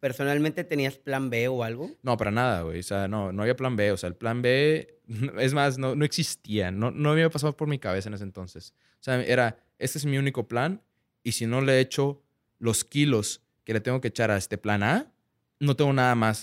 ¿Personalmente 0.00 0.62
tenías 0.62 0.98
plan 0.98 1.30
B 1.30 1.48
o 1.48 1.64
algo? 1.64 1.90
No, 2.02 2.16
para 2.16 2.30
nada, 2.30 2.62
güey. 2.62 2.80
O 2.80 2.82
sea, 2.82 3.08
no, 3.08 3.32
no 3.32 3.42
había 3.42 3.56
plan 3.56 3.76
B. 3.76 3.92
O 3.92 3.96
sea, 3.96 4.08
el 4.08 4.14
plan 4.14 4.42
B, 4.42 5.00
es 5.38 5.54
más, 5.54 5.78
no, 5.78 5.94
no 5.94 6.04
existía. 6.04 6.70
No, 6.70 6.90
no 6.90 7.10
había 7.10 7.30
pasado 7.30 7.56
por 7.56 7.66
mi 7.68 7.78
cabeza 7.78 8.08
en 8.08 8.14
ese 8.14 8.24
entonces. 8.24 8.74
O 9.00 9.02
sea, 9.02 9.22
era, 9.22 9.58
este 9.78 9.98
es 9.98 10.04
mi 10.04 10.18
único 10.18 10.48
plan 10.48 10.82
y 11.22 11.32
si 11.32 11.46
no 11.46 11.60
le 11.60 11.80
echo 11.80 12.22
los 12.58 12.84
kilos 12.84 13.42
que 13.64 13.72
le 13.72 13.80
tengo 13.80 14.00
que 14.00 14.08
echar 14.08 14.30
a 14.30 14.36
este 14.36 14.58
plan 14.58 14.82
A, 14.82 15.12
no 15.60 15.74
tengo 15.74 15.92
nada 15.92 16.14
más. 16.14 16.40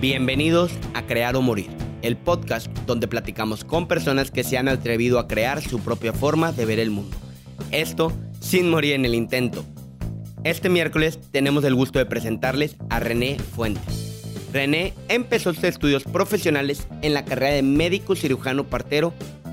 Bienvenidos 0.00 0.72
a 0.94 1.06
Crear 1.06 1.36
o 1.36 1.42
Morir, 1.42 1.70
el 2.02 2.16
podcast 2.16 2.68
donde 2.86 3.08
platicamos 3.08 3.64
con 3.64 3.88
personas 3.88 4.30
que 4.30 4.44
se 4.44 4.58
han 4.58 4.68
atrevido 4.68 5.18
a 5.18 5.28
crear 5.28 5.62
su 5.62 5.80
propia 5.80 6.12
forma 6.12 6.52
de 6.52 6.64
ver 6.64 6.78
el 6.78 6.90
mundo. 6.90 7.16
Esto 7.70 8.12
sin 8.40 8.70
morir 8.70 8.94
en 8.94 9.04
el 9.04 9.14
intento. 9.14 9.64
Este 10.44 10.68
miércoles 10.68 11.18
tenemos 11.30 11.64
el 11.64 11.74
gusto 11.74 11.98
de 11.98 12.06
presentarles 12.06 12.76
a 12.88 13.00
René 13.00 13.38
Fuentes. 13.38 14.10
René 14.52 14.94
empezó 15.08 15.52
sus 15.54 15.64
estudios 15.64 16.04
profesionales 16.04 16.88
en 17.02 17.14
la 17.14 17.24
carrera 17.24 17.54
de 17.54 17.62
médico 17.62 18.16
cirujano 18.16 18.64
partero 18.64 19.12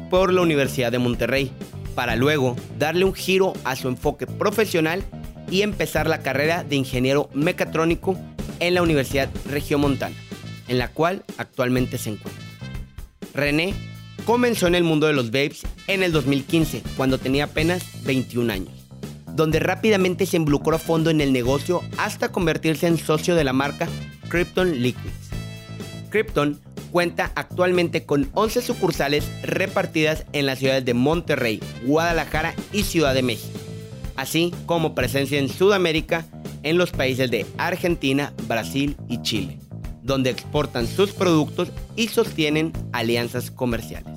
por 0.09 0.33
la 0.33 0.41
Universidad 0.41 0.91
de 0.91 0.99
Monterrey, 0.99 1.51
para 1.93 2.15
luego 2.15 2.55
darle 2.79 3.05
un 3.05 3.13
giro 3.13 3.53
a 3.63 3.75
su 3.75 3.89
enfoque 3.89 4.25
profesional 4.25 5.03
y 5.51 5.61
empezar 5.61 6.07
la 6.07 6.19
carrera 6.19 6.63
de 6.63 6.77
ingeniero 6.77 7.29
mecatrónico 7.33 8.17
en 8.59 8.73
la 8.73 8.81
Universidad 8.81 9.29
Regiomontana 9.49 10.15
en 10.67 10.77
la 10.77 10.89
cual 10.89 11.23
actualmente 11.37 11.97
se 11.97 12.11
encuentra. 12.11 12.43
René 13.33 13.73
comenzó 14.25 14.67
en 14.67 14.75
el 14.75 14.83
mundo 14.83 15.07
de 15.07 15.13
los 15.13 15.27
vapes 15.27 15.63
en 15.87 16.03
el 16.03 16.11
2015, 16.11 16.83
cuando 16.97 17.17
tenía 17.17 17.45
apenas 17.45 18.03
21 18.03 18.51
años, 18.51 18.73
donde 19.33 19.59
rápidamente 19.59 20.25
se 20.25 20.37
involucró 20.37 20.75
a 20.75 20.79
fondo 20.79 21.09
en 21.09 21.21
el 21.21 21.31
negocio 21.31 21.81
hasta 21.97 22.31
convertirse 22.31 22.87
en 22.87 22.97
socio 22.97 23.35
de 23.35 23.43
la 23.43 23.53
marca 23.53 23.87
Krypton 24.29 24.81
Liquids. 24.81 25.29
Krypton 26.09 26.59
cuenta 26.91 27.31
actualmente 27.35 28.05
con 28.05 28.29
11 28.33 28.61
sucursales 28.61 29.29
repartidas 29.43 30.25
en 30.33 30.45
las 30.45 30.59
ciudades 30.59 30.83
de 30.83 30.93
Monterrey, 30.93 31.61
Guadalajara 31.85 32.53
y 32.73 32.83
Ciudad 32.83 33.13
de 33.13 33.23
México, 33.23 33.59
así 34.15 34.53
como 34.65 34.95
presencia 34.95 35.39
en 35.39 35.49
Sudamérica 35.49 36.25
en 36.63 36.77
los 36.77 36.91
países 36.91 37.29
de 37.29 37.45
Argentina, 37.57 38.33
Brasil 38.47 38.97
y 39.07 39.21
Chile 39.21 39.59
donde 40.07 40.31
exportan 40.31 40.87
sus 40.87 41.11
productos 41.11 41.69
y 41.95 42.07
sostienen 42.07 42.71
alianzas 42.93 43.51
comerciales. 43.51 44.11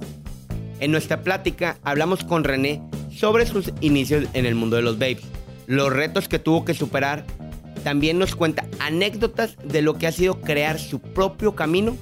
En 0.78 0.92
nuestra 0.92 1.22
plática 1.22 1.78
hablamos 1.82 2.24
con 2.24 2.44
René 2.44 2.80
sobre 3.14 3.44
sus 3.44 3.72
inicios 3.82 4.24
en 4.32 4.46
el 4.46 4.54
mundo 4.54 4.76
de 4.76 4.82
los 4.82 4.98
vapes, 4.98 5.24
los 5.66 5.92
retos 5.92 6.28
que 6.28 6.38
tuvo 6.38 6.64
que 6.64 6.74
superar, 6.74 7.26
también 7.84 8.18
nos 8.18 8.36
cuenta 8.36 8.64
anécdotas 8.78 9.56
de 9.64 9.82
lo 9.82 9.98
que 9.98 10.06
ha 10.06 10.12
sido 10.12 10.40
crear 10.40 10.78
su 10.78 11.00
propio 11.00 11.54
camino 11.54 11.96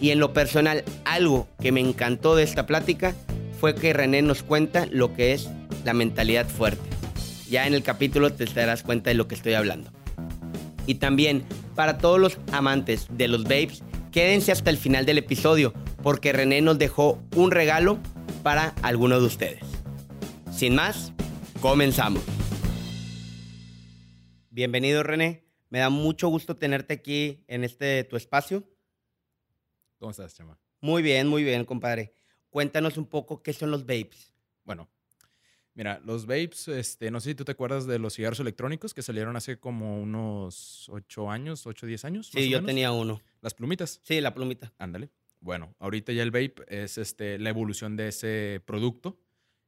y 0.00 0.10
en 0.10 0.18
lo 0.18 0.32
personal 0.32 0.82
algo 1.04 1.46
que 1.60 1.72
me 1.72 1.80
encantó 1.80 2.34
de 2.34 2.42
esta 2.42 2.66
plática 2.66 3.14
fue 3.60 3.74
que 3.74 3.92
René 3.92 4.22
nos 4.22 4.42
cuenta 4.42 4.86
lo 4.90 5.14
que 5.14 5.34
es 5.34 5.48
la 5.84 5.92
mentalidad 5.92 6.48
fuerte. 6.48 6.88
Ya 7.50 7.66
en 7.66 7.74
el 7.74 7.82
capítulo 7.82 8.32
te 8.32 8.46
darás 8.46 8.82
cuenta 8.82 9.10
de 9.10 9.14
lo 9.14 9.28
que 9.28 9.34
estoy 9.34 9.54
hablando. 9.54 9.90
Y 10.86 10.94
también 10.94 11.44
para 11.74 11.98
todos 11.98 12.18
los 12.18 12.38
amantes 12.52 13.06
de 13.10 13.28
los 13.28 13.44
vapes, 13.44 13.82
quédense 14.12 14.52
hasta 14.52 14.70
el 14.70 14.76
final 14.76 15.06
del 15.06 15.18
episodio 15.18 15.72
porque 16.02 16.32
René 16.32 16.60
nos 16.60 16.78
dejó 16.78 17.22
un 17.36 17.50
regalo 17.50 17.98
para 18.42 18.74
alguno 18.82 19.20
de 19.20 19.26
ustedes. 19.26 19.64
Sin 20.52 20.74
más, 20.74 21.12
comenzamos. 21.60 22.22
Bienvenido 24.50 25.02
René, 25.02 25.44
me 25.68 25.78
da 25.78 25.90
mucho 25.90 26.28
gusto 26.28 26.56
tenerte 26.56 26.94
aquí 26.94 27.44
en 27.46 27.64
este 27.64 28.04
tu 28.04 28.16
espacio. 28.16 28.64
¿Cómo 29.98 30.10
estás, 30.10 30.34
Chama? 30.34 30.58
Muy 30.80 31.02
bien, 31.02 31.28
muy 31.28 31.44
bien, 31.44 31.64
compadre. 31.64 32.14
Cuéntanos 32.48 32.96
un 32.96 33.06
poco 33.06 33.42
qué 33.42 33.52
son 33.52 33.70
los 33.70 33.82
vapes. 33.82 34.34
Bueno, 34.64 34.90
Mira, 35.74 36.00
los 36.04 36.26
vapes, 36.26 36.68
este, 36.68 37.10
no 37.10 37.20
sé 37.20 37.30
si 37.30 37.34
tú 37.34 37.44
te 37.44 37.52
acuerdas 37.52 37.86
de 37.86 37.98
los 37.98 38.14
cigarros 38.14 38.40
electrónicos 38.40 38.92
que 38.92 39.02
salieron 39.02 39.36
hace 39.36 39.58
como 39.58 40.00
unos 40.00 40.88
8 40.88 41.30
años, 41.30 41.66
8 41.66 41.86
o 41.86 41.88
10 41.88 42.04
años. 42.04 42.30
Sí, 42.32 42.50
yo 42.50 42.64
tenía 42.64 42.90
uno. 42.92 43.20
¿Las 43.40 43.54
plumitas? 43.54 44.00
Sí, 44.02 44.20
la 44.20 44.34
plumita. 44.34 44.72
Ándale. 44.78 45.10
Bueno, 45.40 45.74
ahorita 45.78 46.12
ya 46.12 46.22
el 46.22 46.32
vape 46.32 46.56
es 46.68 46.98
este, 46.98 47.38
la 47.38 47.50
evolución 47.50 47.96
de 47.96 48.08
ese 48.08 48.60
producto. 48.66 49.18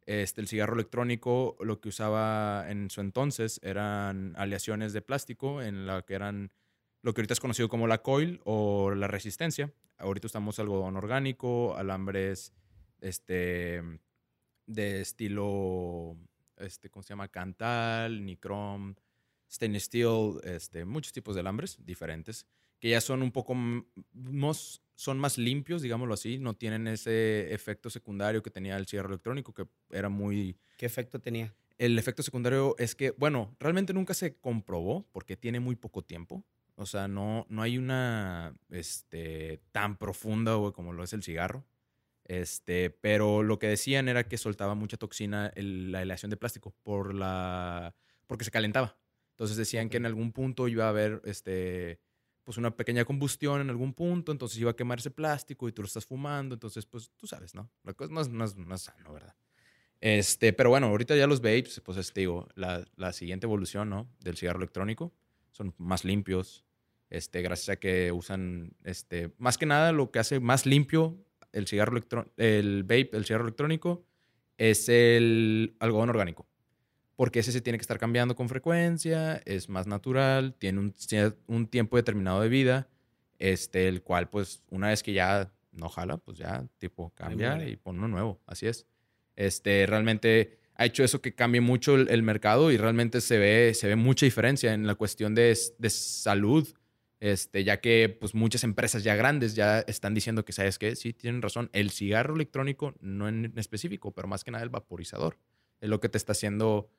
Este, 0.04 0.40
el 0.40 0.48
cigarro 0.48 0.74
electrónico, 0.74 1.56
lo 1.60 1.80
que 1.80 1.88
usaba 1.88 2.68
en 2.68 2.90
su 2.90 3.00
entonces 3.00 3.60
eran 3.62 4.34
aleaciones 4.36 4.92
de 4.92 5.00
plástico 5.00 5.62
en 5.62 5.86
la 5.86 6.02
que 6.02 6.14
eran 6.14 6.52
lo 7.02 7.14
que 7.14 7.20
ahorita 7.20 7.34
es 7.34 7.40
conocido 7.40 7.68
como 7.68 7.86
la 7.86 8.02
coil 8.02 8.40
o 8.44 8.94
la 8.94 9.08
resistencia. 9.08 9.72
Ahorita 9.98 10.26
usamos 10.26 10.58
algodón 10.58 10.96
orgánico, 10.96 11.76
alambres, 11.76 12.52
este, 13.00 13.82
de 14.72 15.00
estilo, 15.00 16.16
este, 16.56 16.90
¿cómo 16.90 17.02
se 17.02 17.10
llama? 17.10 17.28
Cantal, 17.28 18.24
Nicrom, 18.24 18.94
Stainless 19.50 19.84
Steel, 19.84 20.40
este, 20.44 20.84
muchos 20.84 21.12
tipos 21.12 21.34
de 21.34 21.40
alambres 21.40 21.78
diferentes, 21.84 22.46
que 22.78 22.90
ya 22.90 23.00
son 23.00 23.22
un 23.22 23.30
poco 23.30 23.54
más, 23.54 24.82
son 24.94 25.18
más 25.18 25.38
limpios, 25.38 25.82
digámoslo 25.82 26.14
así, 26.14 26.38
no 26.38 26.54
tienen 26.54 26.88
ese 26.88 27.52
efecto 27.52 27.90
secundario 27.90 28.42
que 28.42 28.50
tenía 28.50 28.76
el 28.76 28.86
cigarro 28.86 29.08
electrónico, 29.08 29.52
que 29.52 29.66
era 29.90 30.08
muy... 30.08 30.56
¿Qué 30.78 30.86
efecto 30.86 31.20
tenía? 31.20 31.54
El 31.78 31.98
efecto 31.98 32.22
secundario 32.22 32.74
es 32.78 32.94
que, 32.94 33.12
bueno, 33.12 33.54
realmente 33.60 33.92
nunca 33.92 34.14
se 34.14 34.36
comprobó 34.36 35.06
porque 35.12 35.36
tiene 35.36 35.60
muy 35.60 35.76
poco 35.76 36.02
tiempo. 36.02 36.44
O 36.76 36.86
sea, 36.86 37.08
no, 37.08 37.46
no 37.48 37.62
hay 37.62 37.78
una 37.78 38.54
este, 38.70 39.60
tan 39.72 39.96
profunda 39.96 40.56
como 40.72 40.92
lo 40.92 41.04
es 41.04 41.12
el 41.12 41.22
cigarro. 41.22 41.64
Este, 42.24 42.90
pero 42.90 43.42
lo 43.42 43.58
que 43.58 43.66
decían 43.66 44.08
era 44.08 44.28
que 44.28 44.38
soltaba 44.38 44.74
mucha 44.74 44.96
toxina 44.96 45.52
la 45.56 46.00
aleación 46.00 46.30
de 46.30 46.36
plástico 46.36 46.74
por 46.82 47.14
la, 47.14 47.94
porque 48.26 48.44
se 48.44 48.50
calentaba. 48.50 48.96
Entonces 49.30 49.56
decían 49.56 49.88
que 49.88 49.96
en 49.96 50.06
algún 50.06 50.32
punto 50.32 50.68
iba 50.68 50.86
a 50.86 50.90
haber 50.90 51.20
este, 51.24 52.00
pues 52.44 52.58
una 52.58 52.76
pequeña 52.76 53.04
combustión 53.04 53.60
en 53.60 53.70
algún 53.70 53.92
punto, 53.94 54.32
entonces 54.32 54.58
iba 54.58 54.70
a 54.70 54.76
quemarse 54.76 55.10
plástico 55.10 55.68
y 55.68 55.72
tú 55.72 55.82
lo 55.82 55.86
estás 55.86 56.06
fumando, 56.06 56.54
entonces 56.54 56.86
pues 56.86 57.10
tú 57.16 57.26
sabes, 57.26 57.54
¿no? 57.54 57.70
La 57.82 57.92
cosa 57.94 58.12
no 58.12 58.20
es, 58.20 58.28
no 58.28 58.44
es, 58.44 58.56
no 58.56 58.74
es 58.74 58.82
sano, 58.82 59.12
¿verdad? 59.12 59.34
Este, 60.00 60.52
pero 60.52 60.70
bueno, 60.70 60.88
ahorita 60.88 61.14
ya 61.16 61.26
los 61.26 61.40
vapes, 61.40 61.80
pues 61.84 61.96
este, 61.98 62.20
digo, 62.20 62.48
la, 62.54 62.84
la, 62.96 63.12
siguiente 63.12 63.46
evolución, 63.46 63.88
¿no? 63.88 64.10
Del 64.20 64.36
cigarro 64.36 64.58
electrónico, 64.58 65.12
son 65.52 65.74
más 65.78 66.04
limpios, 66.04 66.64
este, 67.08 67.40
gracias 67.42 67.68
a 67.68 67.76
que 67.76 68.10
usan, 68.10 68.74
este, 68.82 69.32
más 69.38 69.58
que 69.58 69.66
nada 69.66 69.92
lo 69.92 70.10
que 70.10 70.18
hace 70.18 70.40
más 70.40 70.66
limpio 70.66 71.24
el 71.52 71.66
cigarro 71.66 72.00
el 72.36 72.82
vape, 72.82 73.10
el 73.12 73.24
cigarro 73.24 73.44
electrónico, 73.44 74.04
es 74.58 74.88
el 74.88 75.74
algodón 75.78 76.10
orgánico. 76.10 76.46
Porque 77.16 77.40
ese 77.40 77.52
se 77.52 77.60
tiene 77.60 77.78
que 77.78 77.82
estar 77.82 77.98
cambiando 77.98 78.34
con 78.34 78.48
frecuencia, 78.48 79.36
es 79.44 79.68
más 79.68 79.86
natural, 79.86 80.54
tiene 80.54 80.80
un, 80.80 80.94
un 81.46 81.66
tiempo 81.66 81.96
determinado 81.96 82.40
de 82.40 82.48
vida, 82.48 82.88
este, 83.38 83.88
el 83.88 84.02
cual, 84.02 84.28
pues, 84.28 84.62
una 84.70 84.88
vez 84.88 85.02
que 85.02 85.12
ya 85.12 85.52
no 85.72 85.88
jala, 85.88 86.16
pues 86.16 86.38
ya, 86.38 86.66
tipo, 86.78 87.12
cambia 87.14 87.66
y 87.66 87.76
pone 87.76 87.98
uno 87.98 88.08
nuevo. 88.08 88.40
Así 88.46 88.66
es. 88.66 88.86
Este, 89.36 89.86
realmente 89.86 90.58
ha 90.74 90.86
hecho 90.86 91.04
eso 91.04 91.20
que 91.20 91.34
cambie 91.34 91.60
mucho 91.60 91.94
el, 91.96 92.22
mercado 92.22 92.70
y 92.70 92.76
realmente 92.76 93.20
se 93.20 93.38
ve, 93.38 93.72
se 93.74 93.88
ve 93.88 93.96
mucha 93.96 94.26
diferencia 94.26 94.72
en 94.74 94.86
la 94.86 94.94
cuestión 94.94 95.34
de, 95.34 95.56
de 95.78 95.90
salud 95.90 96.68
este, 97.22 97.62
ya 97.62 97.80
que 97.80 98.08
pues, 98.08 98.34
muchas 98.34 98.64
empresas 98.64 99.04
ya 99.04 99.14
grandes 99.14 99.54
ya 99.54 99.78
están 99.86 100.12
diciendo 100.12 100.44
que, 100.44 100.52
¿sabes 100.52 100.76
qué? 100.76 100.96
Sí, 100.96 101.12
tienen 101.12 101.40
razón. 101.40 101.70
El 101.72 101.92
cigarro 101.92 102.34
electrónico, 102.34 102.94
no 102.98 103.28
en 103.28 103.52
específico, 103.54 104.10
pero 104.10 104.26
más 104.26 104.42
que 104.42 104.50
nada 104.50 104.64
el 104.64 104.70
vaporizador, 104.70 105.38
es 105.80 105.88
lo 105.88 106.00
que 106.00 106.08
te 106.08 106.18
está 106.18 106.32
haciendo 106.32 106.90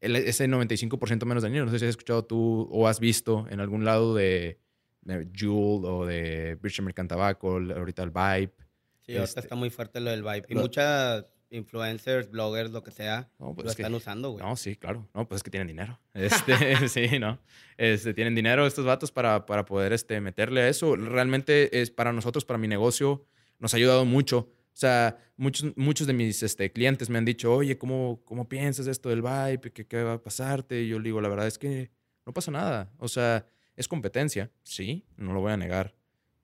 ese 0.00 0.46
95% 0.46 1.24
menos 1.24 1.42
dañino. 1.42 1.64
No 1.64 1.72
sé 1.72 1.80
si 1.80 1.86
has 1.86 1.90
escuchado 1.90 2.24
tú 2.24 2.68
o 2.70 2.86
has 2.86 3.00
visto 3.00 3.44
en 3.50 3.58
algún 3.58 3.84
lado 3.84 4.14
de, 4.14 4.60
de 5.00 5.28
Juul 5.36 5.84
o 5.84 6.06
de 6.06 6.56
British 6.60 6.78
American 6.78 7.08
Tobacco, 7.08 7.56
ahorita 7.56 8.04
el 8.04 8.10
Vibe. 8.10 8.52
Sí, 9.00 9.12
ahorita 9.14 9.24
este 9.24 9.40
está 9.40 9.56
muy 9.56 9.70
fuerte 9.70 9.98
lo 9.98 10.10
del 10.10 10.22
Vibe. 10.22 10.44
Y 10.48 10.54
muchas 10.54 11.24
influencers, 11.52 12.30
bloggers, 12.30 12.70
lo 12.70 12.82
que 12.82 12.90
sea, 12.90 13.30
pues 13.38 13.64
lo 13.64 13.70
están 13.70 13.94
usando, 13.94 14.30
güey. 14.30 14.44
No, 14.44 14.56
sí, 14.56 14.74
claro. 14.76 15.08
No, 15.14 15.28
pues 15.28 15.38
es 15.38 15.42
que 15.42 15.50
tienen 15.50 15.68
dinero. 15.68 16.00
Este, 16.14 16.88
sí, 16.88 17.18
¿no? 17.18 17.38
Este, 17.76 18.14
tienen 18.14 18.34
dinero 18.34 18.66
estos 18.66 18.84
vatos 18.84 19.12
para, 19.12 19.46
para 19.46 19.64
poder 19.64 19.92
este, 19.92 20.20
meterle 20.20 20.62
a 20.62 20.68
eso. 20.68 20.96
Realmente 20.96 21.80
es 21.80 21.90
para 21.90 22.12
nosotros, 22.12 22.44
para 22.44 22.58
mi 22.58 22.68
negocio, 22.68 23.24
nos 23.58 23.74
ha 23.74 23.76
ayudado 23.76 24.04
mucho. 24.04 24.50
O 24.74 24.76
sea, 24.76 25.18
muchos, 25.36 25.76
muchos 25.76 26.06
de 26.06 26.14
mis 26.14 26.42
este, 26.42 26.72
clientes 26.72 27.10
me 27.10 27.18
han 27.18 27.24
dicho, 27.24 27.54
oye, 27.54 27.76
¿cómo, 27.76 28.22
¿cómo 28.24 28.48
piensas 28.48 28.86
esto 28.86 29.10
del 29.10 29.20
Vibe? 29.20 29.72
¿Qué, 29.72 29.86
¿Qué 29.86 30.02
va 30.02 30.14
a 30.14 30.22
pasarte? 30.22 30.82
Y 30.82 30.88
yo 30.88 30.98
le 30.98 31.04
digo, 31.04 31.20
la 31.20 31.28
verdad 31.28 31.46
es 31.46 31.58
que 31.58 31.90
no 32.24 32.32
pasa 32.32 32.50
nada. 32.50 32.90
O 32.98 33.08
sea, 33.08 33.46
es 33.76 33.88
competencia, 33.88 34.50
sí, 34.62 35.04
no 35.16 35.34
lo 35.34 35.40
voy 35.40 35.52
a 35.52 35.56
negar. 35.56 35.94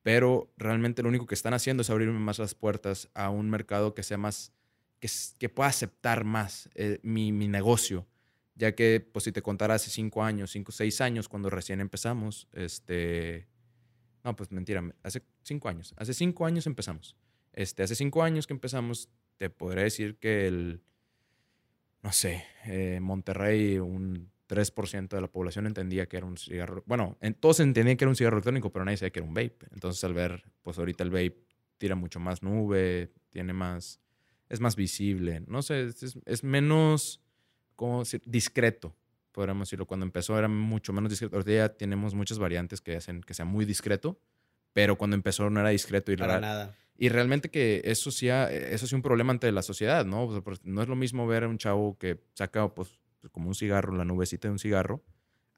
Pero 0.02 0.52
realmente 0.56 1.02
lo 1.02 1.08
único 1.08 1.26
que 1.26 1.34
están 1.34 1.54
haciendo 1.54 1.80
es 1.82 1.90
abrirme 1.90 2.18
más 2.18 2.38
las 2.38 2.54
puertas 2.54 3.08
a 3.14 3.30
un 3.30 3.50
mercado 3.50 3.94
que 3.94 4.02
sea 4.02 4.18
más 4.18 4.52
que, 5.00 5.08
que 5.38 5.48
pueda 5.48 5.68
aceptar 5.68 6.24
más 6.24 6.68
eh, 6.74 6.98
mi, 7.02 7.32
mi, 7.32 7.48
negocio. 7.48 8.06
Ya 8.54 8.74
que, 8.74 9.00
pues 9.00 9.24
si 9.24 9.32
te 9.32 9.42
contara 9.42 9.74
hace 9.74 9.90
cinco 9.90 10.22
años, 10.22 10.50
cinco, 10.50 10.72
seis 10.72 11.00
años, 11.00 11.28
cuando 11.28 11.50
recién 11.50 11.80
empezamos, 11.80 12.48
este... 12.52 13.48
No, 14.24 14.34
pues 14.34 14.50
mentira, 14.50 14.82
hace 15.02 15.22
cinco 15.42 15.68
años. 15.68 15.94
Hace 15.96 16.12
cinco 16.12 16.44
años 16.44 16.66
empezamos. 16.66 17.16
Este, 17.52 17.82
hace 17.82 17.94
cinco 17.94 18.22
años 18.22 18.46
que 18.46 18.52
empezamos, 18.52 19.08
te 19.36 19.48
podría 19.48 19.84
decir 19.84 20.18
que 20.18 20.48
el, 20.48 20.82
no 22.02 22.12
sé, 22.12 22.44
eh, 22.66 22.98
Monterrey, 23.00 23.78
un 23.78 24.30
3% 24.48 25.08
de 25.08 25.20
la 25.20 25.28
población 25.28 25.66
entendía 25.66 26.06
que 26.06 26.16
era 26.16 26.26
un 26.26 26.36
cigarro. 26.36 26.82
Bueno, 26.86 27.16
en, 27.20 27.34
todos 27.34 27.60
entendían 27.60 27.96
que 27.96 28.04
era 28.04 28.10
un 28.10 28.16
cigarro 28.16 28.36
electrónico, 28.36 28.72
pero 28.72 28.84
nadie 28.84 28.96
sabía 28.96 29.10
que 29.10 29.18
era 29.20 29.28
un 29.28 29.34
vape. 29.34 29.58
Entonces, 29.72 30.02
al 30.04 30.14
ver, 30.14 30.44
pues 30.62 30.78
ahorita 30.78 31.04
el 31.04 31.10
vape 31.10 31.44
tira 31.76 31.94
mucho 31.94 32.18
más 32.18 32.42
nube, 32.42 33.12
tiene 33.30 33.52
más. 33.52 34.00
Es 34.48 34.60
más 34.60 34.76
visible. 34.76 35.42
No 35.46 35.62
sé, 35.62 35.84
es, 35.86 36.18
es 36.24 36.44
menos. 36.44 37.20
¿Cómo 37.76 38.00
decir? 38.00 38.22
Discreto, 38.24 38.96
podríamos 39.32 39.68
decirlo. 39.68 39.86
Cuando 39.86 40.04
empezó 40.04 40.38
era 40.38 40.48
mucho 40.48 40.92
menos 40.92 41.10
discreto. 41.10 41.36
Ahorita 41.36 41.52
ya 41.52 41.68
tenemos 41.68 42.14
muchas 42.14 42.38
variantes 42.38 42.80
que 42.80 42.96
hacen 42.96 43.22
que 43.22 43.34
sea 43.34 43.44
muy 43.44 43.64
discreto, 43.64 44.18
pero 44.72 44.96
cuando 44.96 45.14
empezó 45.14 45.48
no 45.50 45.60
era 45.60 45.68
discreto. 45.68 46.12
Y 46.12 46.16
Para 46.16 46.40
nada. 46.40 46.74
Y 47.00 47.10
realmente 47.10 47.48
que 47.48 47.80
eso 47.84 48.10
sí, 48.10 48.28
eso 48.28 48.86
sí 48.88 48.94
un 48.96 49.02
problema 49.02 49.32
ante 49.32 49.52
la 49.52 49.62
sociedad, 49.62 50.04
¿no? 50.04 50.42
Pues, 50.42 50.64
no 50.64 50.82
es 50.82 50.88
lo 50.88 50.96
mismo 50.96 51.28
ver 51.28 51.44
a 51.44 51.48
un 51.48 51.56
chavo 51.56 51.96
que 51.96 52.20
saca, 52.34 52.74
pues, 52.74 52.98
como 53.30 53.46
un 53.46 53.54
cigarro, 53.54 53.94
la 53.94 54.04
nubecita 54.04 54.48
de 54.48 54.52
un 54.52 54.58
cigarro, 54.58 55.04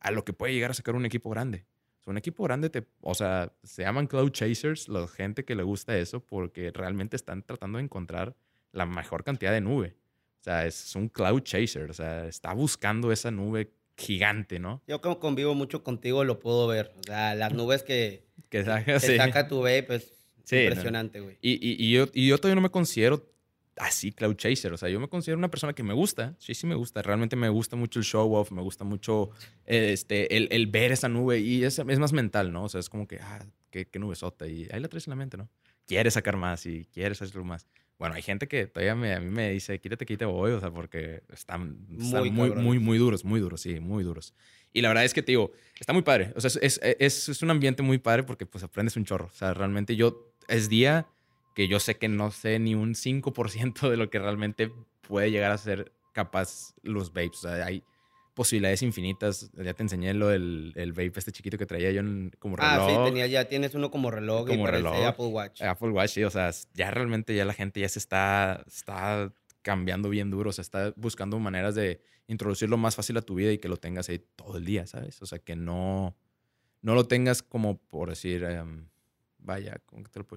a 0.00 0.10
lo 0.10 0.22
que 0.26 0.34
puede 0.34 0.52
llegar 0.52 0.72
a 0.72 0.74
sacar 0.74 0.94
un 0.94 1.06
equipo 1.06 1.30
grande. 1.30 1.64
O 2.00 2.02
sea, 2.02 2.10
un 2.10 2.18
equipo 2.18 2.44
grande, 2.44 2.68
te, 2.68 2.86
o 3.00 3.14
sea, 3.14 3.54
se 3.62 3.82
llaman 3.82 4.06
cloud 4.06 4.30
chasers, 4.32 4.88
la 4.88 5.08
gente 5.08 5.46
que 5.46 5.54
le 5.54 5.62
gusta 5.62 5.96
eso, 5.96 6.20
porque 6.20 6.72
realmente 6.72 7.16
están 7.16 7.42
tratando 7.42 7.78
de 7.78 7.84
encontrar 7.84 8.36
la 8.72 8.86
mejor 8.86 9.24
cantidad 9.24 9.52
de 9.52 9.60
nube. 9.60 9.96
O 10.40 10.42
sea, 10.42 10.66
es 10.66 10.96
un 10.96 11.08
cloud 11.08 11.42
chaser, 11.42 11.90
o 11.90 11.94
sea, 11.94 12.26
está 12.26 12.52
buscando 12.54 13.12
esa 13.12 13.30
nube 13.30 13.72
gigante, 13.96 14.58
¿no? 14.58 14.82
Yo 14.86 15.00
como 15.00 15.18
convivo 15.18 15.54
mucho 15.54 15.84
contigo 15.84 16.24
lo 16.24 16.40
puedo 16.40 16.66
ver. 16.66 16.92
O 16.98 17.02
sea, 17.02 17.34
las 17.34 17.52
nubes 17.52 17.82
que, 17.82 18.24
que 18.48 18.64
saca, 18.64 18.98
saca 18.98 19.48
tu 19.48 19.58
vape, 19.58 19.82
pues 19.82 20.20
Impresionante, 20.58 21.20
güey. 21.20 21.38
Y, 21.40 21.52
y, 21.52 21.76
y, 21.78 21.92
yo, 21.92 22.06
y 22.12 22.28
yo 22.28 22.38
todavía 22.38 22.56
no 22.56 22.60
me 22.60 22.70
considero 22.70 23.30
así 23.76 24.12
cloud 24.12 24.34
chaser. 24.34 24.72
O 24.72 24.76
sea, 24.76 24.88
yo 24.88 25.00
me 25.00 25.08
considero 25.08 25.38
una 25.38 25.50
persona 25.50 25.72
que 25.72 25.82
me 25.82 25.94
gusta. 25.94 26.34
Sí, 26.38 26.54
sí 26.54 26.66
me 26.66 26.74
gusta. 26.74 27.02
Realmente 27.02 27.36
me 27.36 27.48
gusta 27.48 27.76
mucho 27.76 27.98
el 27.98 28.04
show 28.04 28.32
off, 28.34 28.50
me 28.50 28.62
gusta 28.62 28.84
mucho 28.84 29.30
este, 29.66 30.36
el, 30.36 30.48
el 30.50 30.66
ver 30.66 30.92
esa 30.92 31.08
nube. 31.08 31.38
Y 31.38 31.64
es, 31.64 31.78
es, 31.78 31.98
más 31.98 32.12
mental, 32.12 32.52
¿no? 32.52 32.64
O 32.64 32.68
sea, 32.68 32.80
es 32.80 32.88
como 32.88 33.06
que, 33.06 33.18
ah, 33.20 33.44
qué, 33.70 33.86
qué 33.86 33.98
nube 33.98 34.14
sota. 34.16 34.46
Y 34.46 34.68
ahí 34.72 34.80
la 34.80 34.88
traes 34.88 35.06
en 35.06 35.12
la 35.12 35.16
mente, 35.16 35.36
¿no? 35.36 35.48
Quieres 35.86 36.14
sacar 36.14 36.36
más 36.36 36.66
y 36.66 36.86
quieres 36.92 37.20
hacerlo 37.22 37.44
más. 37.44 37.66
Bueno, 38.00 38.14
hay 38.14 38.22
gente 38.22 38.48
que 38.48 38.66
todavía 38.66 38.94
me, 38.94 39.12
a 39.12 39.20
mí 39.20 39.28
me 39.28 39.50
dice, 39.50 39.78
quítate, 39.78 40.06
quítate 40.06 40.24
voy, 40.24 40.52
o 40.52 40.60
sea, 40.60 40.70
porque 40.70 41.22
están, 41.30 41.86
muy, 41.86 42.30
muy, 42.30 42.50
muy, 42.50 42.78
muy, 42.78 42.96
duros, 42.96 43.26
muy 43.26 43.40
duros, 43.40 43.60
sí, 43.60 43.78
muy 43.78 44.02
duros. 44.02 44.32
Y 44.72 44.80
la 44.80 44.88
verdad 44.88 45.04
es 45.04 45.12
que, 45.12 45.22
te 45.22 45.32
digo, 45.32 45.52
está 45.78 45.92
muy 45.92 46.00
padre. 46.00 46.32
O 46.34 46.40
sea, 46.40 46.50
es, 46.62 46.80
es, 46.82 47.28
es 47.28 47.42
un 47.42 47.50
ambiente 47.50 47.82
muy 47.82 47.98
padre 47.98 48.22
porque, 48.22 48.46
pues, 48.46 48.64
aprendes 48.64 48.96
un 48.96 49.04
chorro. 49.04 49.26
O 49.26 49.36
sea, 49.36 49.52
realmente 49.52 49.96
yo 49.96 50.32
es 50.48 50.70
día 50.70 51.08
que 51.54 51.68
yo 51.68 51.78
sé 51.78 51.98
que 51.98 52.08
no 52.08 52.30
sé 52.30 52.58
ni 52.58 52.74
un 52.74 52.94
5% 52.94 53.90
de 53.90 53.98
lo 53.98 54.08
que 54.08 54.18
realmente 54.18 54.72
puede 55.06 55.30
llegar 55.30 55.52
a 55.52 55.58
ser 55.58 55.92
capaz 56.14 56.72
los 56.82 57.12
vapes. 57.12 57.44
O 57.44 57.48
sea, 57.50 57.66
hay 57.66 57.84
posibilidades 58.40 58.80
infinitas. 58.80 59.50
Ya 59.52 59.74
te 59.74 59.82
enseñé 59.82 60.14
lo 60.14 60.28
del 60.28 60.72
el 60.74 60.92
vape 60.92 61.12
este 61.14 61.30
chiquito 61.30 61.58
que 61.58 61.66
traía 61.66 61.90
yo 61.90 62.00
como 62.38 62.56
reloj. 62.56 62.72
Ah, 62.72 62.86
sí, 62.88 62.96
tenía, 63.04 63.26
ya 63.26 63.44
tienes 63.44 63.74
uno 63.74 63.90
como 63.90 64.10
reloj 64.10 64.46
como 64.46 64.66
y 64.66 64.66
reloj. 64.66 64.96
Apple 65.04 65.26
Watch. 65.26 65.60
Apple 65.60 65.90
Watch, 65.90 66.12
sí. 66.12 66.24
O 66.24 66.30
sea, 66.30 66.50
ya 66.72 66.90
realmente 66.90 67.34
ya 67.34 67.44
la 67.44 67.52
gente 67.52 67.80
ya 67.80 67.88
se 67.90 67.98
está, 67.98 68.64
está 68.66 69.30
cambiando 69.60 70.08
bien 70.08 70.30
duro. 70.30 70.48
O 70.48 70.52
sea, 70.54 70.62
está 70.62 70.94
buscando 70.96 71.38
maneras 71.38 71.74
de 71.74 72.00
introducirlo 72.28 72.78
más 72.78 72.96
fácil 72.96 73.18
a 73.18 73.20
tu 73.20 73.34
vida 73.34 73.52
y 73.52 73.58
que 73.58 73.68
lo 73.68 73.76
tengas 73.76 74.08
ahí 74.08 74.24
todo 74.36 74.56
el 74.56 74.64
día, 74.64 74.86
¿sabes? 74.86 75.20
O 75.20 75.26
sea, 75.26 75.38
que 75.38 75.54
no, 75.54 76.16
no 76.80 76.94
lo 76.94 77.06
tengas 77.06 77.42
como, 77.42 77.76
por 77.76 78.08
decir... 78.08 78.44
Em, 78.44 78.88
vaya, 79.36 79.82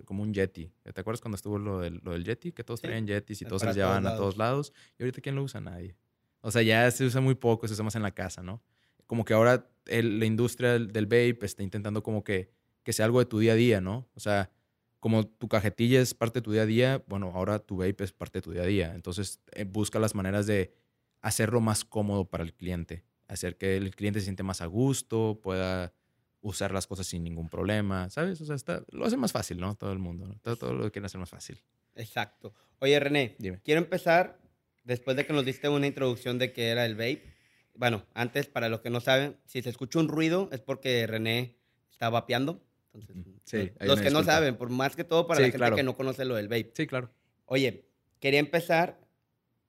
como 0.04 0.24
un 0.24 0.34
Yeti. 0.34 0.74
¿Te 0.94 1.00
acuerdas 1.00 1.22
cuando 1.22 1.38
estuvo 1.38 1.58
lo 1.58 1.80
del, 1.80 2.02
lo 2.04 2.12
del 2.12 2.26
Yeti? 2.26 2.52
Que 2.52 2.66
todos 2.66 2.82
traían 2.82 3.08
Yetis 3.08 3.42
y 3.42 3.46
todos 3.46 3.62
se 3.62 3.68
los 3.68 3.76
llevaban 3.78 4.08
a 4.08 4.18
todos 4.18 4.36
lados. 4.36 4.74
Y 5.00 5.04
ahorita, 5.04 5.22
¿quién 5.22 5.36
lo 5.36 5.44
usa? 5.44 5.62
Nadie. 5.62 5.96
O 6.46 6.52
sea, 6.52 6.62
ya 6.62 6.92
se 6.92 7.06
usa 7.06 7.22
muy 7.22 7.36
poco, 7.36 7.68
se 7.68 7.74
usa 7.74 7.86
más 7.86 7.96
en 7.96 8.04
la 8.04 8.12
casa, 8.12 8.44
¿no? 8.44 8.62
Como 9.08 9.24
que 9.24 9.34
ahora 9.34 9.66
la 9.86 10.26
industria 10.26 10.78
del, 10.78 11.06
vape 11.06 11.40
está 11.42 11.64
intentando 11.64 12.04
como 12.04 12.24
que, 12.24 12.52
que 12.84 12.92
sea 12.92 13.06
algo 13.06 13.20
de 13.20 13.26
tu 13.26 13.40
día 13.40 13.54
a 13.54 13.56
día, 13.56 13.80
¿no? 13.80 14.10
O 14.14 14.20
sea, 14.20 14.52
como 15.00 15.26
tu 15.26 15.48
cajetilla 15.48 16.02
es 16.02 16.14
parte 16.14 16.40
de 16.40 16.44
tu 16.44 16.52
día 16.52 16.64
a 16.64 16.66
día, 16.66 17.04
bueno, 17.08 17.32
ahora 17.34 17.60
tu 17.60 17.78
vape 17.78 18.04
es 18.04 18.12
parte 18.12 18.40
de 18.40 18.42
tu 18.42 18.52
día 18.52 18.64
a 18.64 18.66
día. 18.66 18.94
Entonces, 18.94 19.40
eh, 19.54 19.64
busca 19.64 20.00
las 20.00 20.16
maneras 20.16 20.46
de 20.46 20.74
hacerlo 21.22 21.62
más 21.62 21.86
cómodo 21.86 22.26
para 22.26 22.44
el 22.44 22.54
cliente. 22.54 23.06
Hacer 23.30 23.58
que 23.58 23.78
el 23.78 23.96
cliente 23.96 24.20
se 24.20 24.26
siente 24.26 24.44
más 24.44 24.62
a 24.62 24.66
gusto, 24.66 25.40
pueda 25.42 25.94
usar 26.42 26.74
las 26.74 26.88
cosas 26.88 27.08
sin 27.08 27.24
ningún 27.24 27.48
problema, 27.48 28.10
¿sabes? 28.10 28.42
O 28.42 28.46
sea, 28.46 28.56
está, 28.56 28.84
lo 28.92 29.06
hace 29.06 29.16
más 29.16 29.32
fácil, 29.32 29.60
¿no? 29.60 29.76
Todo 29.76 29.94
el 29.94 30.00
mundo, 30.00 30.28
¿no? 30.28 30.36
todo, 30.42 30.58
todo, 30.58 30.74
lo 30.74 30.92
quiere 30.92 31.06
hacer 31.06 31.20
más 31.20 31.30
fácil. 31.30 31.62
Exacto. 31.96 32.54
Oye, 32.80 33.00
René, 33.00 33.38
quiero 33.64 33.80
empezar, 33.80 34.43
después 34.84 35.18
de 35.18 35.26
que 35.26 35.34
nos 35.34 35.46
diste 35.46 35.70
una 35.70 35.88
introducción 35.88 36.40
de 36.40 36.54
qué 36.54 36.70
era 36.70 36.86
el 36.86 36.96
vape. 36.96 37.24
Bueno, 37.76 38.06
antes, 38.14 38.48
para 38.48 38.70
los 38.70 38.82
que 38.82 38.90
no 38.90 39.02
saben, 39.02 39.38
si 39.46 39.62
se 39.62 39.70
escucha 39.70 40.00
un 40.00 40.08
ruido 40.08 40.50
es 40.52 40.62
porque 40.62 41.08
René 41.08 41.58
está 41.92 42.10
vapeando. 42.10 42.64
Entonces, 42.94 43.16
sí, 43.44 43.72
los 43.80 44.00
que 44.02 44.12
no 44.12 44.24
saben, 44.24 44.56
por 44.56 44.70
más 44.70 44.96
que 44.96 45.04
todo 45.04 45.26
para 45.26 45.40
la 45.42 45.50
gente 45.50 45.76
que 45.76 45.84
no 45.84 45.96
conoce 45.96 46.26
lo 46.26 46.36
del 46.36 46.48
vape. 46.48 46.72
Sí, 46.76 46.86
claro. 46.86 47.10
Oye, 47.46 47.86
quería 48.20 48.40
empezar 48.40 49.00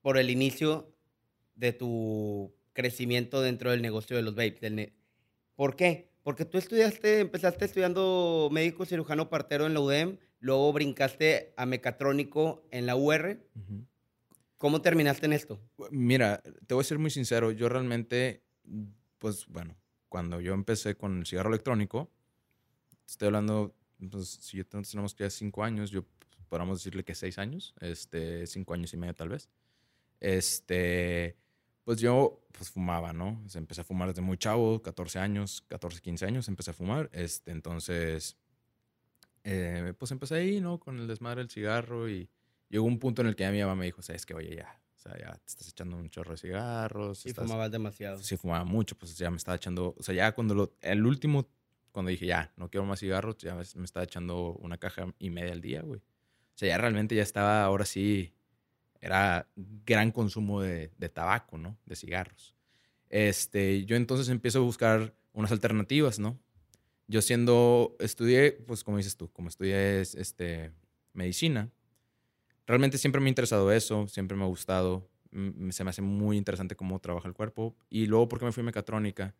por 0.01 0.17
el 0.17 0.29
inicio 0.29 0.93
de 1.55 1.73
tu 1.73 2.53
crecimiento 2.73 3.41
dentro 3.41 3.71
del 3.71 3.81
negocio 3.81 4.15
de 4.15 4.21
los 4.21 4.35
vapes. 4.35 4.91
¿Por 5.55 5.75
qué? 5.75 6.11
Porque 6.21 6.45
tú 6.45 6.57
estudiaste, 6.57 7.21
empezaste 7.21 7.65
estudiando 7.65 8.49
médico 8.51 8.85
cirujano 8.85 9.29
partero 9.29 9.65
en 9.65 9.73
la 9.73 9.79
UDEM, 9.79 10.17
luego 10.39 10.71
brincaste 10.73 11.53
a 11.57 11.65
mecatrónico 11.65 12.67
en 12.71 12.85
la 12.85 12.95
UR. 12.95 13.39
¿Cómo 14.65 14.81
terminaste 14.81 15.27
en 15.27 15.33
esto? 15.33 15.61
Mira, 15.91 16.41
te 16.65 16.73
voy 16.73 16.81
a 16.81 16.85
ser 16.85 16.97
muy 16.97 17.11
sincero, 17.11 17.51
yo 17.51 17.69
realmente, 17.69 18.41
pues 19.19 19.45
bueno, 19.45 19.75
cuando 20.09 20.41
yo 20.41 20.55
empecé 20.55 20.97
con 20.97 21.19
el 21.19 21.27
cigarro 21.27 21.49
electrónico, 21.49 22.09
estoy 23.07 23.27
hablando, 23.27 23.75
pues 24.09 24.27
si 24.27 24.57
yo 24.57 24.65
tenemos 24.65 25.15
ya 25.15 25.29
cinco 25.29 25.63
años, 25.63 25.91
yo 25.91 26.03
podríamos 26.49 26.79
decirle 26.79 27.03
que 27.03 27.13
seis 27.13 27.37
años, 27.37 27.75
este, 27.79 28.47
cinco 28.47 28.73
años 28.73 28.91
y 28.91 28.97
medio 28.97 29.13
tal 29.13 29.29
vez. 29.29 29.51
Este, 30.19 31.37
pues 31.83 31.99
yo 31.99 32.43
pues 32.51 32.71
fumaba, 32.71 33.13
¿no? 33.13 33.43
empecé 33.53 33.81
a 33.81 33.83
fumar 33.83 34.07
desde 34.07 34.23
muy 34.23 34.39
chavo, 34.39 34.81
14 34.81 35.19
años, 35.19 35.63
14, 35.67 36.01
15 36.01 36.25
años 36.25 36.47
empecé 36.47 36.71
a 36.71 36.73
fumar. 36.73 37.11
Este, 37.13 37.51
entonces, 37.51 38.35
eh, 39.43 39.93
pues 39.99 40.09
empecé 40.09 40.33
ahí, 40.33 40.59
¿no? 40.59 40.79
Con 40.79 40.97
el 40.97 41.05
desmadre 41.05 41.41
del 41.41 41.51
cigarro 41.51 42.09
y 42.09 42.27
llegó 42.75 42.85
un 42.85 42.99
punto 42.99 43.21
en 43.21 43.29
el 43.29 43.35
que 43.35 43.43
ya 43.43 43.51
mi 43.51 43.61
mamá 43.61 43.75
me 43.75 43.85
dijo, 43.85 44.01
sabes 44.01 44.25
que 44.25 44.33
oye, 44.33 44.57
ya, 44.57 44.81
o 44.95 44.99
sea, 44.99 45.17
ya 45.17 45.31
te 45.33 45.47
estás 45.47 45.69
echando 45.69 45.95
un 45.95 46.09
chorro 46.09 46.31
de 46.31 46.37
cigarros. 46.37 47.25
Y 47.25 47.33
fumabas 47.33 47.71
demasiado. 47.71 48.21
Sí, 48.21 48.35
fumaba 48.35 48.65
mucho, 48.65 48.97
pues 48.97 49.17
ya 49.17 49.31
me 49.31 49.37
estaba 49.37 49.55
echando, 49.55 49.95
o 49.97 50.03
sea, 50.03 50.13
ya 50.13 50.33
cuando 50.33 50.53
lo, 50.53 50.73
el 50.81 51.05
último, 51.05 51.47
cuando 51.91 52.09
dije, 52.09 52.25
ya, 52.25 52.51
no 52.57 52.69
quiero 52.69 52.85
más 52.85 52.99
cigarros, 52.99 53.37
ya 53.37 53.55
me 53.55 53.85
estaba 53.85 54.03
echando 54.03 54.53
una 54.59 54.77
caja 54.77 55.07
y 55.19 55.29
media 55.29 55.53
al 55.53 55.61
día, 55.61 55.81
güey. 55.81 55.99
O 55.99 56.57
sea, 56.57 56.69
ya 56.69 56.77
realmente 56.77 57.15
ya 57.15 57.23
estaba 57.23 57.63
ahora 57.63 57.85
sí 57.85 58.33
era 59.01 59.47
gran 59.85 60.11
consumo 60.11 60.61
de, 60.61 60.89
tabaco, 61.13 61.57
¿no? 61.57 61.77
De 61.85 61.95
cigarros. 61.95 62.55
Este, 63.09 63.85
yo 63.85 63.95
entonces 63.95 64.29
empiezo 64.29 64.59
a 64.59 64.63
buscar 64.63 65.13
unas 65.31 65.51
alternativas, 65.51 66.17
¿no? 66.17 66.39
Yo 67.07 67.21
siendo, 67.21 67.95
estudié, 67.99 68.53
pues 68.53 68.83
como 68.83 68.97
dices 68.97 69.15
tú, 69.15 69.31
como 69.31 69.49
estudié 69.49 70.01
este, 70.01 70.71
medicina, 71.13 71.71
realmente 72.67 72.97
siempre 72.97 73.21
me 73.21 73.27
ha 73.27 73.29
interesado 73.29 73.71
eso, 73.71 74.07
siempre 74.07 74.37
me 74.37 74.43
ha 74.43 74.47
gustado, 74.47 75.09
se 75.69 75.83
me 75.83 75.89
hace 75.89 76.01
muy 76.01 76.37
interesante 76.37 76.75
cómo 76.75 76.99
trabaja 76.99 77.27
el 77.27 77.33
cuerpo. 77.33 77.75
Y 77.89 78.07
luego, 78.07 78.27
¿por 78.27 78.39
qué 78.39 78.45
me 78.45 78.51
fui 78.51 78.63
mecatrónica? 78.63 79.35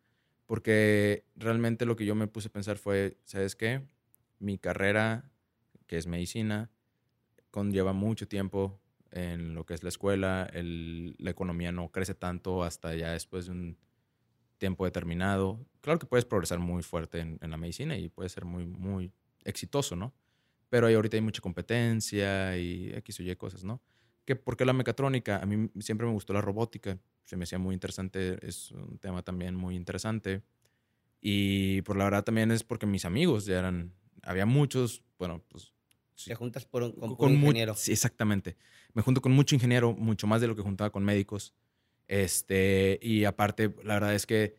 Porque 0.46 1.24
realmente 1.34 1.86
lo 1.86 1.96
que 1.96 2.06
yo 2.06 2.14
me 2.14 2.28
puse 2.28 2.48
a 2.48 2.52
pensar 2.52 2.78
fue, 2.78 3.18
¿sabes 3.24 3.56
qué? 3.56 3.82
Mi 4.38 4.58
carrera, 4.58 5.30
que 5.86 5.96
es 5.96 6.06
medicina, 6.06 6.70
conlleva 7.50 7.92
mucho 7.92 8.28
tiempo, 8.28 8.80
en 9.10 9.54
lo 9.54 9.64
que 9.64 9.74
es 9.74 9.82
la 9.82 9.88
escuela, 9.88 10.50
la 10.52 11.30
economía 11.30 11.72
no 11.72 11.90
crece 11.90 12.14
tanto 12.14 12.62
hasta 12.62 12.94
ya 12.94 13.12
después 13.12 13.46
de 13.46 13.52
un 13.52 13.78
tiempo 14.58 14.84
determinado. 14.84 15.64
Claro 15.80 15.98
que 15.98 16.06
puedes 16.06 16.24
progresar 16.24 16.58
muy 16.58 16.82
fuerte 16.82 17.20
en, 17.20 17.38
la 17.40 17.56
medicina 17.56 17.96
y 17.96 18.08
puedes 18.08 18.32
ser 18.32 18.44
muy, 18.44 18.66
muy 18.66 19.12
exitoso, 19.44 19.96
¿no? 19.96 20.12
Pero 20.68 20.86
ahí 20.86 20.94
ahorita 20.94 21.16
hay 21.16 21.20
mucha 21.20 21.40
competencia 21.40 22.56
y 22.58 22.90
X 22.94 23.20
o 23.20 23.22
Y 23.22 23.36
cosas, 23.36 23.64
¿no? 23.64 23.80
Que 24.24 24.34
porque 24.36 24.64
la 24.64 24.72
mecatrónica, 24.72 25.40
a 25.40 25.46
mí 25.46 25.70
siempre 25.80 26.06
me 26.06 26.12
gustó 26.12 26.32
la 26.32 26.40
robótica, 26.40 26.98
se 27.24 27.36
me 27.36 27.44
hacía 27.44 27.58
muy 27.58 27.74
interesante, 27.74 28.38
es 28.46 28.72
un 28.72 28.98
tema 28.98 29.22
también 29.22 29.54
muy 29.54 29.76
interesante. 29.76 30.42
Y 31.20 31.82
por 31.82 31.96
la 31.96 32.04
verdad 32.04 32.24
también 32.24 32.50
es 32.50 32.64
porque 32.64 32.86
mis 32.86 33.04
amigos 33.04 33.46
ya 33.46 33.58
eran, 33.58 33.92
había 34.22 34.46
muchos, 34.46 35.02
bueno, 35.18 35.42
pues 35.48 35.72
Te 36.24 36.34
juntas 36.34 36.66
con, 36.66 36.94
un 37.00 37.32
ingeniero. 37.32 37.74
sí, 37.74 37.92
exactamente. 37.92 38.56
Me 38.92 39.02
junto 39.02 39.20
con 39.20 39.32
mucho 39.32 39.54
ingeniero, 39.54 39.92
mucho 39.92 40.26
más 40.26 40.40
de 40.40 40.48
lo 40.48 40.56
que 40.56 40.62
juntaba 40.62 40.90
con 40.90 41.04
médicos. 41.04 41.54
Este, 42.08 42.98
y 43.02 43.24
aparte, 43.24 43.74
la 43.82 43.94
verdad 43.94 44.14
es 44.14 44.26
que, 44.26 44.54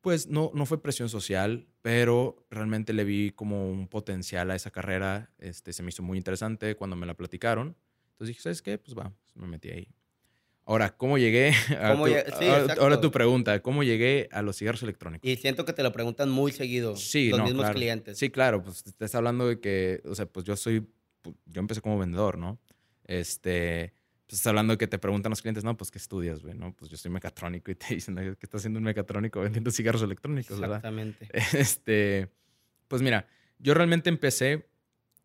pues 0.00 0.26
no, 0.28 0.50
no 0.54 0.66
fue 0.66 0.80
presión 0.80 1.08
social, 1.08 1.66
pero 1.82 2.46
realmente 2.50 2.92
le 2.92 3.04
vi 3.04 3.30
como 3.30 3.68
un 3.70 3.88
potencial 3.88 4.50
a 4.50 4.54
esa 4.54 4.70
carrera. 4.70 5.30
Este, 5.38 5.72
se 5.72 5.82
me 5.82 5.90
hizo 5.90 6.02
muy 6.02 6.18
interesante 6.18 6.76
cuando 6.76 6.96
me 6.96 7.06
la 7.06 7.14
platicaron. 7.14 7.76
Entonces 8.12 8.28
dije, 8.28 8.42
¿sabes 8.42 8.62
qué? 8.62 8.78
Pues 8.78 8.96
va, 8.96 9.12
pues 9.22 9.36
me 9.36 9.46
metí 9.46 9.70
ahí. 9.70 9.88
Ahora, 10.64 10.94
¿cómo 10.94 11.16
llegué? 11.16 11.48
A 11.80 11.96
tu, 11.96 12.80
ahora, 12.82 13.00
tu 13.00 13.10
pregunta, 13.10 13.62
¿cómo 13.62 13.82
llegué 13.82 14.28
a 14.32 14.42
los 14.42 14.58
cigarros 14.58 14.82
electrónicos? 14.82 15.28
Y 15.28 15.36
siento 15.36 15.64
que 15.64 15.72
te 15.72 15.82
lo 15.82 15.92
preguntan 15.92 16.28
muy 16.28 16.52
seguido 16.52 16.94
sí, 16.94 17.30
los 17.30 17.42
mismos 17.42 17.70
clientes. 17.70 18.18
Sí, 18.18 18.28
claro, 18.28 18.62
pues 18.62 18.82
te 18.82 18.90
estás 18.90 19.14
hablando 19.14 19.48
de 19.48 19.60
que, 19.60 20.02
o 20.04 20.14
sea, 20.14 20.26
pues 20.26 20.44
yo 20.44 20.56
soy, 20.56 20.86
pues, 21.22 21.34
yo 21.46 21.60
empecé 21.60 21.80
como 21.80 21.98
vendedor, 21.98 22.36
¿no? 22.36 22.58
Este, 23.04 23.94
pues 24.28 24.40
estás 24.40 24.50
hablando 24.50 24.74
de 24.74 24.78
que 24.78 24.86
te 24.86 24.98
preguntan 24.98 25.30
los 25.30 25.40
clientes, 25.40 25.64
no, 25.64 25.74
pues 25.74 25.90
¿qué 25.90 25.96
estudias, 25.96 26.42
güey? 26.42 26.52
No, 26.52 26.74
pues 26.74 26.90
yo 26.90 26.98
soy 26.98 27.10
mecatrónico 27.10 27.70
y 27.70 27.74
te 27.74 27.86
dicen, 27.94 28.14
¿qué 28.14 28.36
está 28.42 28.58
haciendo 28.58 28.78
un 28.78 28.84
mecatrónico 28.84 29.40
vendiendo 29.40 29.70
cigarros 29.70 30.02
electrónicos, 30.02 30.58
Exactamente. 30.58 31.28
Este, 31.54 32.28
pues 32.88 33.00
mira, 33.00 33.26
yo 33.58 33.72
realmente 33.72 34.10
empecé, 34.10 34.68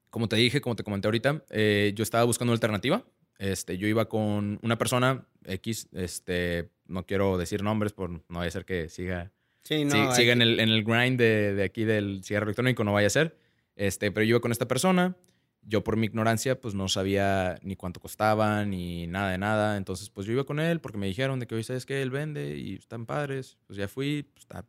como 0.10 0.30
te 0.30 0.38
dije, 0.38 0.62
como 0.62 0.78
te 0.78 0.86
comenté 0.86 1.10
ahorita, 1.10 1.44
eh, 1.50 1.92
yo 1.96 2.02
estaba 2.02 2.24
buscando 2.24 2.52
una 2.52 2.56
alternativa. 2.56 3.04
Este, 3.40 3.78
yo 3.78 3.88
iba 3.88 4.08
con 4.08 4.58
una 4.62 4.78
persona 4.78 5.28
X, 5.44 5.90
este, 5.92 6.70
no 6.88 7.06
quiero 7.06 7.38
decir 7.38 7.62
nombres 7.62 7.92
por 7.92 8.10
no 8.10 8.22
vaya 8.30 8.48
a 8.48 8.52
ser 8.52 8.64
que 8.64 8.88
siga, 8.88 9.34
siga 9.64 10.32
en, 10.32 10.42
el, 10.42 10.62
en 10.62 10.70
el 10.70 10.86
grind 10.86 11.20
de, 11.20 11.54
de, 11.56 11.64
aquí 11.64 11.84
del 11.84 12.24
cigarro 12.24 12.46
electrónico, 12.46 12.86
no 12.86 12.94
vaya 12.94 13.08
a 13.08 13.10
ser. 13.10 13.36
Este, 13.76 14.12
pero 14.12 14.24
yo 14.24 14.30
iba 14.30 14.40
con 14.40 14.54
esta 14.54 14.68
persona, 14.68 15.18
yo 15.66 15.84
por 15.84 15.98
mi 15.98 16.08
ignorancia 16.08 16.60
pues 16.60 16.74
no 16.74 16.88
sabía 16.88 17.60
ni 17.64 17.76
cuánto 17.76 18.00
costaba, 18.00 18.66
ni 18.66 19.08
nada 19.08 19.32
de 19.32 19.38
nada, 19.38 19.78
entonces 19.78 20.10
pues 20.10 20.28
yo 20.28 20.34
iba 20.34 20.46
con 20.46 20.60
él 20.60 20.80
porque 20.80 20.98
me 20.98 21.08
dijeron 21.08 21.40
de 21.40 21.48
que 21.48 21.56
hoy 21.56 21.64
sabes 21.64 21.86
que 21.86 22.02
él 22.02 22.12
vende 22.12 22.58
y 22.58 22.76
están 22.76 23.06
padres, 23.06 23.58
pues 23.68 23.78
ya 23.78 23.88
fui, 23.88 24.24
pues 24.24 24.44
está 24.44 24.66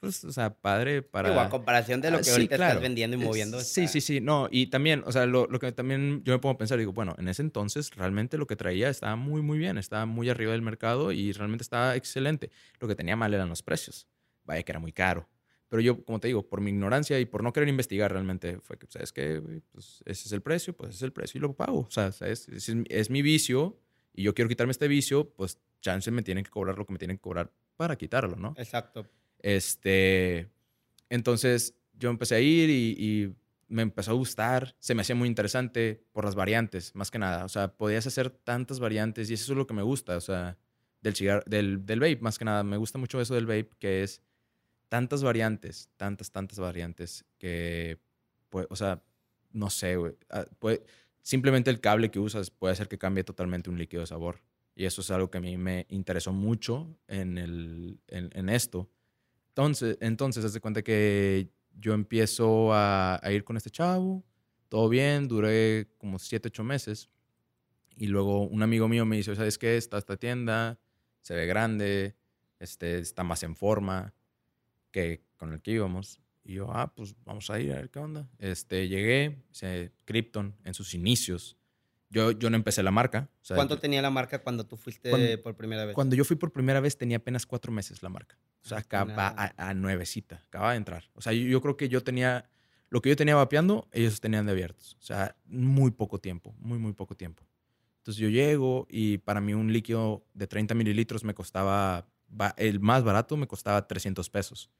pues, 0.00 0.22
o 0.24 0.32
sea, 0.32 0.54
padre 0.54 1.02
para... 1.02 1.30
Igual, 1.30 1.46
a 1.46 1.50
comparación 1.50 2.00
de 2.00 2.12
lo 2.12 2.18
ah, 2.18 2.20
que 2.20 2.30
ahorita 2.30 2.54
estás 2.54 2.80
vendiendo 2.80 3.16
y 3.16 3.20
moviendo. 3.20 3.60
Sí, 3.60 3.88
sí, 3.88 4.00
sí, 4.00 4.20
no, 4.20 4.48
y 4.50 4.68
también, 4.68 5.02
o 5.06 5.12
sea, 5.12 5.26
lo, 5.26 5.46
lo, 5.48 5.58
que 5.58 5.72
también 5.72 6.22
yo 6.24 6.32
me 6.32 6.38
pongo 6.38 6.54
a 6.54 6.58
pensar, 6.58 6.78
digo, 6.78 6.92
bueno, 6.92 7.16
en 7.18 7.26
ese 7.26 7.42
entonces 7.42 7.94
realmente 7.96 8.38
lo 8.38 8.46
que 8.46 8.54
traía 8.54 8.88
estaba 8.90 9.16
muy, 9.16 9.42
muy 9.42 9.58
bien, 9.58 9.76
estaba 9.76 10.06
muy 10.06 10.30
arriba 10.30 10.52
del 10.52 10.62
mercado 10.62 11.10
y 11.10 11.32
realmente 11.32 11.62
estaba 11.62 11.96
excelente. 11.96 12.50
Lo 12.78 12.86
que 12.86 12.94
tenía 12.94 13.16
mal 13.16 13.34
eran 13.34 13.48
los 13.48 13.62
precios. 13.62 14.06
Vaya 14.44 14.62
que 14.62 14.70
era 14.72 14.78
muy 14.78 14.92
caro. 14.92 15.28
Pero 15.68 15.82
yo, 15.82 16.04
como 16.04 16.18
te 16.18 16.28
digo, 16.28 16.48
por 16.48 16.60
mi 16.60 16.70
ignorancia 16.70 17.20
y 17.20 17.26
por 17.26 17.42
no 17.42 17.52
querer 17.52 17.68
investigar 17.68 18.12
realmente, 18.12 18.58
fue 18.60 18.78
que, 18.78 18.86
¿sabes 18.88 19.12
qué? 19.12 19.42
Pues 19.70 20.02
ese 20.06 20.28
es 20.28 20.32
el 20.32 20.40
precio, 20.40 20.74
pues 20.74 20.90
ese 20.90 20.96
es 20.98 21.02
el 21.02 21.12
precio 21.12 21.38
y 21.38 21.42
lo 21.42 21.54
pago. 21.54 21.80
O 21.80 21.90
sea, 21.90 22.10
¿sabes? 22.12 22.48
Es, 22.48 22.68
es 22.68 23.10
mi 23.10 23.22
vicio 23.22 23.78
y 24.14 24.22
yo 24.22 24.34
quiero 24.34 24.48
quitarme 24.48 24.70
este 24.70 24.88
vicio, 24.88 25.30
pues 25.30 25.58
chance 25.80 26.10
me 26.10 26.22
tienen 26.22 26.44
que 26.44 26.50
cobrar 26.50 26.76
lo 26.76 26.86
que 26.86 26.92
me 26.92 26.98
tienen 26.98 27.18
que 27.18 27.22
cobrar 27.22 27.52
para 27.76 27.96
quitarlo, 27.96 28.36
¿no? 28.36 28.54
Exacto. 28.56 29.06
Este, 29.38 30.48
entonces 31.08 31.76
yo 31.92 32.10
empecé 32.10 32.36
a 32.36 32.40
ir 32.40 32.70
y, 32.70 33.34
me 33.70 33.82
empezó 33.82 34.12
a 34.12 34.14
gustar, 34.14 34.74
se 34.78 34.94
me 34.94 35.02
hacía 35.02 35.14
muy 35.14 35.28
interesante 35.28 36.02
por 36.12 36.24
las 36.24 36.34
variantes, 36.34 36.94
más 36.94 37.10
que 37.10 37.18
nada. 37.18 37.44
O 37.44 37.50
sea, 37.50 37.76
podías 37.76 38.06
hacer 38.06 38.30
tantas 38.30 38.80
variantes 38.80 39.28
y 39.30 39.34
eso 39.34 39.52
es 39.52 39.58
lo 39.58 39.66
que 39.66 39.74
me 39.74 39.82
gusta, 39.82 40.16
o 40.16 40.22
sea, 40.22 40.56
del 41.02 41.14
cigarro, 41.14 41.42
del, 41.44 41.84
del 41.84 42.00
vape, 42.00 42.20
más 42.20 42.38
que 42.38 42.46
nada. 42.46 42.64
Me 42.64 42.78
gusta 42.78 42.96
mucho 42.96 43.20
eso 43.20 43.34
del 43.34 43.44
vape, 43.44 43.68
que 43.78 44.02
es 44.02 44.22
tantas 44.88 45.22
variantes, 45.22 45.90
tantas, 45.96 46.30
tantas 46.30 46.58
variantes 46.58 47.24
que, 47.38 47.98
o 48.50 48.76
sea, 48.76 49.02
no 49.52 49.70
sé, 49.70 49.96
güey. 49.96 50.14
Ah, 50.30 50.44
simplemente 51.22 51.70
el 51.70 51.80
cable 51.80 52.10
que 52.10 52.18
usas 52.18 52.50
puede 52.50 52.72
hacer 52.72 52.88
que 52.88 52.98
cambie 52.98 53.24
totalmente 53.24 53.70
un 53.70 53.78
líquido 53.78 54.00
de 54.00 54.06
sabor. 54.06 54.42
Y 54.74 54.84
eso 54.84 55.00
es 55.00 55.10
algo 55.10 55.30
que 55.30 55.38
a 55.38 55.40
mí 55.40 55.56
me 55.56 55.86
interesó 55.88 56.32
mucho 56.32 56.96
en, 57.08 58.48
esto. 58.48 58.88
Entonces, 59.48 59.98
entonces, 60.00 60.52
de 60.52 60.60
cuenta 60.60 60.82
que 60.82 61.50
yo 61.72 61.94
empiezo 61.94 62.72
a, 62.72 63.20
ir 63.30 63.44
con 63.44 63.56
este 63.56 63.70
chavo, 63.70 64.24
todo 64.68 64.88
bien, 64.88 65.26
duré 65.26 65.88
como 65.98 66.18
7, 66.18 66.48
8 66.48 66.64
meses. 66.64 67.08
Y 67.96 68.06
luego 68.06 68.46
un 68.46 68.62
amigo 68.62 68.86
mío 68.88 69.04
me 69.04 69.16
dice, 69.16 69.34
¿sabes 69.34 69.58
qué? 69.58 69.76
Está 69.76 69.98
esta 69.98 70.16
tienda, 70.16 70.78
se 71.22 71.34
ve 71.34 71.46
grande, 71.46 72.14
este, 72.60 73.00
está 73.00 73.24
más 73.24 73.42
en 73.42 73.56
forma 73.56 74.14
que 74.98 75.24
con 75.36 75.52
el 75.52 75.60
que 75.60 75.72
íbamos. 75.72 76.20
Y 76.44 76.54
yo, 76.54 76.70
ah, 76.72 76.92
pues 76.94 77.14
vamos 77.24 77.50
a 77.50 77.60
ir 77.60 77.72
a 77.72 77.76
ver 77.76 77.90
qué 77.90 77.98
onda. 77.98 78.28
Este, 78.38 78.88
llegué, 78.88 79.44
se, 79.50 79.92
Krypton 80.04 80.56
en 80.64 80.74
sus 80.74 80.94
inicios. 80.94 81.56
Yo, 82.10 82.30
yo 82.30 82.48
no 82.48 82.56
empecé 82.56 82.82
la 82.82 82.90
marca. 82.90 83.28
¿Cuánto 83.46 83.78
tenía 83.78 84.00
la 84.00 84.10
marca 84.10 84.42
cuando 84.42 84.64
tú 84.64 84.76
fuiste 84.76 85.38
por 85.38 85.56
primera 85.56 85.84
vez? 85.84 85.94
Cuando 85.94 86.16
yo 86.16 86.24
fui 86.24 86.36
por 86.36 86.52
primera 86.52 86.80
vez 86.80 86.96
tenía 86.96 87.18
apenas 87.18 87.44
cuatro 87.44 87.70
meses 87.70 88.02
la 88.02 88.08
marca. 88.08 88.38
O 88.64 88.68
sea, 88.68 88.78
acaba 88.78 89.34
a, 89.56 89.74
nuevecita, 89.74 90.42
acaba 90.46 90.72
de 90.72 90.78
entrar. 90.78 91.04
O 91.12 91.20
sea, 91.20 91.32
yo, 91.32 91.60
creo 91.60 91.76
que 91.76 91.88
yo 91.88 92.02
tenía, 92.02 92.50
lo 92.88 93.02
que 93.02 93.10
yo 93.10 93.16
tenía 93.16 93.36
vapeando, 93.36 93.88
ellos 93.92 94.20
tenían 94.20 94.46
de 94.46 94.52
abiertos. 94.52 94.96
O 95.00 95.02
sea, 95.02 95.36
muy 95.44 95.90
poco 95.90 96.18
tiempo, 96.18 96.54
muy, 96.58 96.78
muy 96.78 96.94
poco 96.94 97.14
tiempo. 97.14 97.46
Entonces 97.98 98.22
yo 98.22 98.30
llego 98.30 98.86
y 98.88 99.18
para 99.18 99.42
mí 99.42 99.52
un 99.52 99.70
líquido 99.70 100.24
de 100.32 100.46
30 100.46 100.74
mililitros 100.74 101.24
me 101.24 101.34
costaba, 101.34 102.08
el 102.56 102.80
más 102.80 103.04
barato 103.04 103.36
me 103.36 103.46
costaba 103.46 103.86
300 103.86 104.30
pesos. 104.30 104.70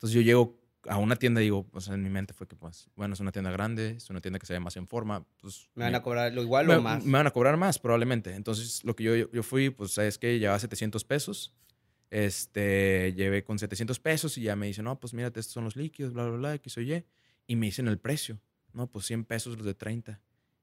Entonces 0.00 0.14
yo 0.14 0.22
llego 0.22 0.58
a 0.88 0.96
una 0.96 1.16
tienda 1.16 1.40
y 1.40 1.44
digo, 1.44 1.64
pues 1.64 1.88
en 1.88 2.02
mi 2.02 2.08
mente 2.10 2.32
fue 2.32 2.48
que, 2.48 2.56
pues, 2.56 2.88
bueno, 2.96 3.14
es 3.14 3.20
una 3.20 3.32
tienda 3.32 3.50
grande, 3.50 3.90
es 3.90 4.08
una 4.08 4.20
tienda 4.20 4.38
que 4.38 4.46
se 4.46 4.54
ve 4.54 4.60
más 4.60 4.76
en 4.76 4.88
forma. 4.88 5.26
Pues, 5.40 5.68
me 5.74 5.84
van 5.84 5.94
a 5.94 6.02
cobrar 6.02 6.32
lo 6.32 6.42
igual 6.42 6.70
o 6.70 6.80
más. 6.80 7.04
Me 7.04 7.12
van 7.12 7.26
a 7.26 7.30
cobrar 7.30 7.56
más, 7.56 7.78
probablemente. 7.78 8.34
Entonces, 8.34 8.82
lo 8.84 8.96
que 8.96 9.04
yo, 9.04 9.14
yo 9.30 9.42
fui, 9.42 9.70
pues, 9.70 9.98
es 9.98 10.18
que 10.18 10.38
llevaba 10.38 10.58
700 10.58 11.04
pesos 11.04 11.54
este, 12.10 13.14
llevé 13.16 13.44
con 13.44 13.58
700 13.58 14.00
pesos 14.00 14.36
y 14.36 14.42
ya 14.42 14.56
me 14.56 14.66
dice, 14.66 14.82
no, 14.82 14.98
pues 14.98 15.14
mírate, 15.14 15.40
estos 15.40 15.54
son 15.54 15.64
los 15.64 15.76
líquidos, 15.76 16.12
bla, 16.12 16.24
bla, 16.26 16.36
bla, 16.36 16.54
X 16.56 16.76
o 16.76 16.80
Y. 16.80 17.04
Y 17.46 17.56
me 17.56 17.66
dicen 17.66 17.88
el 17.88 17.98
precio. 17.98 18.40
No, 18.72 18.88
pues 18.88 19.06
100 19.06 19.24
pesos 19.24 19.56
los 19.56 19.64
de 19.64 19.74
30. 19.74 20.20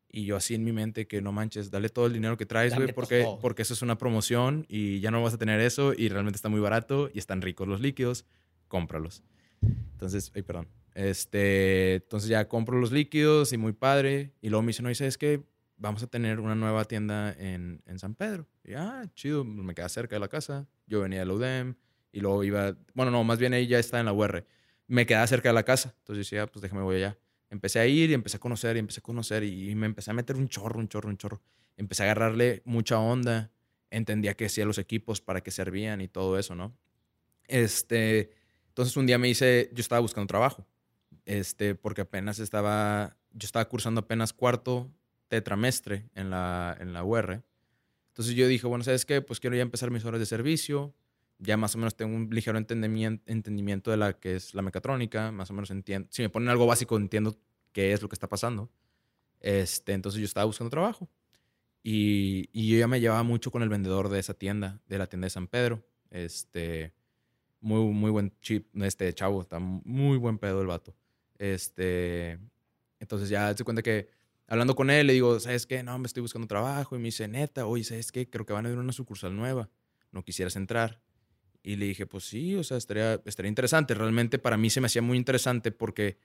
Y 0.09 0.25
yo 0.25 0.37
así 0.37 0.55
en 0.55 0.63
mi 0.63 0.71
mente 0.71 1.07
que 1.07 1.21
no 1.21 1.31
manches, 1.31 1.69
dale 1.69 1.89
todo 1.89 2.05
el 2.05 2.13
dinero 2.13 2.37
que 2.37 2.45
traes, 2.45 2.73
güey, 2.75 2.93
porque, 2.93 3.25
porque 3.41 3.61
eso 3.61 3.73
es 3.73 3.81
una 3.81 3.97
promoción 3.97 4.65
y 4.69 5.01
ya 5.01 5.11
no 5.11 5.21
vas 5.21 5.33
a 5.33 5.37
tener 5.37 5.59
eso 5.59 5.93
y 5.93 6.07
realmente 6.07 6.37
está 6.37 6.47
muy 6.47 6.61
barato 6.61 7.09
y 7.13 7.19
están 7.19 7.41
ricos 7.41 7.67
los 7.67 7.81
líquidos, 7.81 8.25
cómpralos. 8.67 9.23
Entonces, 9.61 10.31
ay, 10.35 10.41
perdón. 10.41 10.67
Este, 10.93 11.95
entonces 11.95 12.29
ya 12.29 12.47
compro 12.47 12.79
los 12.79 12.91
líquidos 12.91 13.53
y 13.53 13.57
muy 13.57 13.73
padre. 13.73 14.33
Y 14.41 14.49
luego 14.49 14.63
me 14.63 14.67
dice, 14.67 14.83
no, 14.83 14.89
¿y 14.89 14.95
sabes 14.95 15.17
qué? 15.17 15.43
vamos 15.77 16.03
a 16.03 16.07
tener 16.07 16.39
una 16.39 16.55
nueva 16.55 16.85
tienda 16.85 17.33
en, 17.37 17.81
en 17.85 17.99
San 17.99 18.15
Pedro. 18.15 18.47
Y, 18.63 18.73
ah, 18.73 19.05
chido, 19.13 19.45
me 19.45 19.73
queda 19.73 19.87
cerca 19.89 20.15
de 20.15 20.19
la 20.19 20.27
casa. 20.27 20.67
Yo 20.87 21.01
venía 21.01 21.19
de 21.19 21.25
la 21.25 21.33
UDEM 21.33 21.75
y 22.11 22.19
luego 22.19 22.43
iba, 22.43 22.75
bueno, 22.93 23.11
no, 23.11 23.23
más 23.23 23.39
bien 23.39 23.53
ahí 23.53 23.67
ya 23.67 23.79
está 23.79 23.99
en 23.99 24.05
la 24.07 24.13
UR. 24.13 24.45
Me 24.87 25.05
quedaba 25.05 25.27
cerca 25.27 25.49
de 25.49 25.53
la 25.53 25.63
casa. 25.63 25.93
Entonces 25.99 26.25
decía, 26.25 26.47
pues 26.47 26.61
déjame 26.61 26.81
voy 26.81 26.97
allá. 26.97 27.17
Empecé 27.49 27.79
a 27.79 27.87
ir 27.87 28.09
y 28.09 28.13
empecé 28.13 28.37
a 28.37 28.39
conocer 28.39 28.75
y 28.75 28.79
empecé 28.79 28.99
a 28.99 29.03
conocer 29.03 29.43
y, 29.43 29.73
me 29.75 29.85
empecé 29.85 30.11
a 30.11 30.13
meter 30.13 30.35
un 30.35 30.49
chorro, 30.49 30.79
un 30.79 30.89
chorro, 30.89 31.09
un 31.09 31.17
chorro. 31.17 31.41
Empecé 31.77 32.03
a 32.03 32.05
agarrarle 32.07 32.61
mucha 32.65 32.99
onda. 32.99 33.51
Entendía 33.89 34.33
qué 34.33 34.45
hacían 34.45 34.67
los 34.67 34.79
equipos, 34.79 35.21
para 35.21 35.41
qué 35.41 35.51
servían 35.51 36.01
y 36.01 36.09
todo 36.09 36.37
eso, 36.37 36.55
¿no? 36.55 36.77
Este, 37.47 38.31
entonces 38.77 38.95
un 38.95 39.07
día 39.07 39.17
me 39.17 39.27
hice, 39.27 39.71
yo 39.73 39.81
estaba 39.81 40.01
buscando 40.01 40.27
trabajo, 40.27 40.63
este, 41.25 41.73
porque 41.73 42.01
apenas 42.01 42.37
estaba, 42.37 43.17
yo 43.31 43.47
estaba 43.47 43.67
cursando 43.67 44.01
apenas 44.01 44.33
cuarto 44.33 44.93
tetramestre 45.29 46.11
en 46.13 46.29
la, 46.29 46.77
en 46.79 46.93
la 46.93 47.03
UR. 47.03 47.43
Entonces 48.09 48.35
yo 48.35 48.47
dije, 48.47 48.67
bueno, 48.67 48.83
¿sabes 48.83 49.03
qué? 49.03 49.23
Pues 49.23 49.39
quiero 49.39 49.55
ya 49.55 49.63
empezar 49.63 49.89
mis 49.89 50.05
horas 50.05 50.19
de 50.19 50.27
servicio. 50.27 50.93
Ya 51.39 51.57
más 51.57 51.73
o 51.73 51.79
menos 51.79 51.95
tengo 51.95 52.15
un 52.15 52.29
ligero 52.29 52.55
entendimiento 52.59 53.89
de 53.89 53.97
la 53.97 54.13
que 54.13 54.35
es 54.35 54.53
la 54.53 54.61
mecatrónica. 54.61 55.31
Más 55.31 55.49
o 55.49 55.53
menos 55.55 55.71
entiendo. 55.71 56.07
Si 56.11 56.21
me 56.21 56.29
ponen 56.29 56.49
algo 56.49 56.67
básico, 56.67 56.97
entiendo 56.97 57.35
qué 57.71 57.93
es 57.93 58.03
lo 58.03 58.09
que 58.09 58.15
está 58.15 58.29
pasando. 58.29 58.69
Este, 59.39 59.93
entonces 59.93 60.19
yo 60.19 60.25
estaba 60.25 60.45
buscando 60.45 60.69
trabajo. 60.69 61.09
Y, 61.81 62.47
y 62.53 62.69
yo 62.69 62.77
ya 62.77 62.87
me 62.87 62.99
llevaba 62.99 63.23
mucho 63.23 63.49
con 63.49 63.63
el 63.63 63.69
vendedor 63.69 64.09
de 64.09 64.19
esa 64.19 64.35
tienda, 64.35 64.79
de 64.87 64.99
la 64.99 65.07
tienda 65.07 65.25
de 65.25 65.31
San 65.31 65.47
Pedro. 65.47 65.83
Este, 66.11 66.93
muy, 67.59 67.91
muy 67.93 68.11
buen 68.11 68.33
chip, 68.41 68.67
este 68.81 69.13
chavo, 69.13 69.41
está 69.41 69.59
muy 69.59 70.17
buen 70.17 70.37
pedo 70.37 70.61
el 70.61 70.67
vato. 70.67 70.95
Este, 71.37 72.39
entonces 72.99 73.29
ya 73.29 73.55
se 73.55 73.63
cuenta 73.63 73.81
que 73.81 74.09
hablando 74.47 74.75
con 74.75 74.89
él, 74.89 75.07
le 75.07 75.13
digo, 75.13 75.39
¿sabes 75.39 75.65
qué? 75.67 75.83
No, 75.83 75.97
me 75.99 76.07
estoy 76.07 76.21
buscando 76.21 76.47
trabajo. 76.47 76.95
Y 76.95 76.99
me 76.99 77.05
dice, 77.05 77.27
neta, 77.27 77.65
oye, 77.65 77.83
¿sabes 77.83 78.11
qué? 78.11 78.29
Creo 78.29 78.45
que 78.45 78.53
van 78.53 78.65
a 78.65 78.69
abrir 78.69 78.81
una 78.81 78.93
sucursal 78.93 79.35
nueva. 79.35 79.69
¿No 80.11 80.23
quisieras 80.23 80.55
entrar? 80.55 81.01
Y 81.63 81.75
le 81.75 81.85
dije, 81.85 82.05
pues 82.05 82.23
sí, 82.23 82.55
o 82.55 82.63
sea, 82.63 82.77
estaría, 82.77 83.21
estaría 83.25 83.49
interesante. 83.49 83.93
Realmente 83.93 84.39
para 84.39 84.57
mí 84.57 84.69
se 84.69 84.79
me 84.79 84.87
hacía 84.87 85.01
muy 85.01 85.17
interesante 85.17 85.71
porque, 85.71 86.17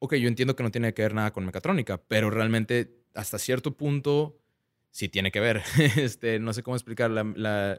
ok, 0.00 0.14
yo 0.16 0.28
entiendo 0.28 0.56
que 0.56 0.62
no 0.62 0.70
tiene 0.70 0.92
que 0.92 1.02
ver 1.02 1.14
nada 1.14 1.32
con 1.32 1.44
mecatrónica, 1.44 2.02
pero 2.08 2.30
realmente 2.30 3.04
hasta 3.14 3.38
cierto 3.38 3.76
punto 3.76 4.38
sí 4.90 5.08
tiene 5.08 5.30
que 5.30 5.40
ver. 5.40 5.62
este, 5.96 6.40
no 6.40 6.52
sé 6.52 6.62
cómo 6.62 6.76
explicar. 6.76 7.10
La, 7.10 7.22
la 7.22 7.76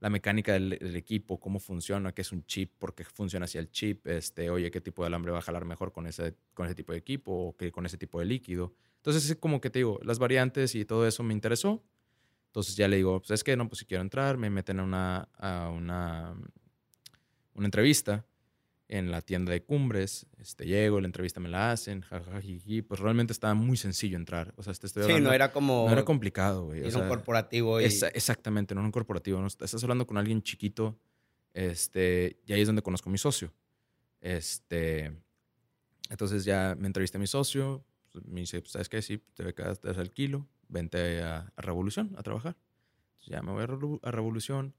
mecánica 0.00 0.52
del, 0.52 0.74
equipo, 0.94 1.40
cómo 1.40 1.58
funciona, 1.58 2.12
qué 2.12 2.22
es 2.22 2.32
un 2.32 2.44
chip, 2.46 2.72
por 2.78 2.94
qué 2.94 3.04
funciona 3.04 3.44
así 3.44 3.58
el 3.58 3.70
chip, 3.70 4.06
este, 4.06 4.48
oye, 4.50 4.70
qué 4.70 4.80
tipo 4.80 5.02
de 5.02 5.08
alambre 5.08 5.32
va 5.32 5.38
a 5.38 5.42
jalar 5.42 5.64
mejor 5.64 5.92
con 5.92 6.06
ese, 6.06 6.34
con 6.54 6.66
ese 6.66 6.74
tipo 6.76 6.92
de 6.92 6.98
equipo 6.98 7.32
o 7.32 7.56
que 7.56 7.72
con 7.72 7.84
ese 7.84 7.98
tipo 7.98 8.20
de 8.20 8.26
líquido. 8.26 8.74
Entonces, 8.96 9.28
es 9.28 9.36
como 9.36 9.60
que 9.60 9.70
te 9.70 9.80
digo, 9.80 9.98
las 10.04 10.18
variantes 10.18 10.74
y 10.74 10.84
todo 10.84 11.06
eso 11.06 11.22
me 11.22 11.34
interesó. 11.34 11.82
Entonces 12.46 12.76
ya 12.76 12.88
le 12.88 12.96
digo, 12.96 13.20
pues 13.20 13.32
es 13.32 13.44
que 13.44 13.56
no, 13.56 13.68
pues 13.68 13.80
si 13.80 13.84
quiero 13.86 14.02
entrar, 14.02 14.38
me 14.38 14.50
meten 14.50 14.80
a 14.80 14.84
una, 14.84 15.28
a 15.36 15.68
una, 15.70 16.34
una 17.54 17.66
entrevista 17.66 18.24
en 18.88 19.10
la 19.10 19.20
tienda 19.20 19.52
de 19.52 19.62
cumbres, 19.62 20.26
este, 20.38 20.64
llego, 20.64 21.00
la 21.00 21.06
entrevista 21.06 21.40
me 21.40 21.50
la 21.50 21.72
hacen, 21.72 22.00
jajajiji, 22.00 22.80
pues 22.80 23.00
realmente 23.00 23.34
estaba 23.34 23.52
muy 23.52 23.76
sencillo 23.76 24.16
entrar. 24.16 24.54
O 24.56 24.62
sea, 24.62 24.72
te 24.72 24.86
estoy 24.86 25.02
Sí, 25.04 25.20
no 25.20 25.32
era 25.32 25.52
como... 25.52 25.84
No 25.86 25.92
era 25.92 26.04
complicado, 26.04 26.66
güey. 26.66 26.86
Era 26.86 26.98
un 26.98 27.08
corporativo. 27.08 27.80
Y... 27.80 27.84
exactamente, 27.84 28.74
no 28.74 28.80
era 28.80 28.86
un 28.86 28.92
corporativo. 28.92 29.40
¿no? 29.40 29.46
Estás 29.46 29.82
hablando 29.82 30.06
con 30.06 30.16
alguien 30.16 30.42
chiquito, 30.42 30.98
este, 31.52 32.40
y 32.46 32.52
ahí 32.54 32.62
es 32.62 32.66
donde 32.66 32.82
conozco 32.82 33.10
a 33.10 33.12
mi 33.12 33.18
socio. 33.18 33.52
Este, 34.20 35.12
entonces 36.08 36.46
ya 36.46 36.74
me 36.78 36.86
entrevisté 36.86 37.18
a 37.18 37.20
mi 37.20 37.26
socio, 37.26 37.84
pues, 38.10 38.24
me 38.26 38.40
dice, 38.40 38.60
pues, 38.60 38.72
¿sabes 38.72 38.88
qué? 38.88 39.02
Sí, 39.02 39.22
te 39.34 39.44
becas 39.44 39.80
al 39.84 40.10
kilo, 40.10 40.48
vente 40.68 41.20
a, 41.22 41.52
Revolución 41.58 42.14
a 42.16 42.22
trabajar. 42.22 42.56
Entonces 43.10 43.28
ya 43.28 43.42
me 43.42 43.52
voy 43.52 43.62
a, 43.62 44.08
a 44.08 44.10
Revolución. 44.10 44.74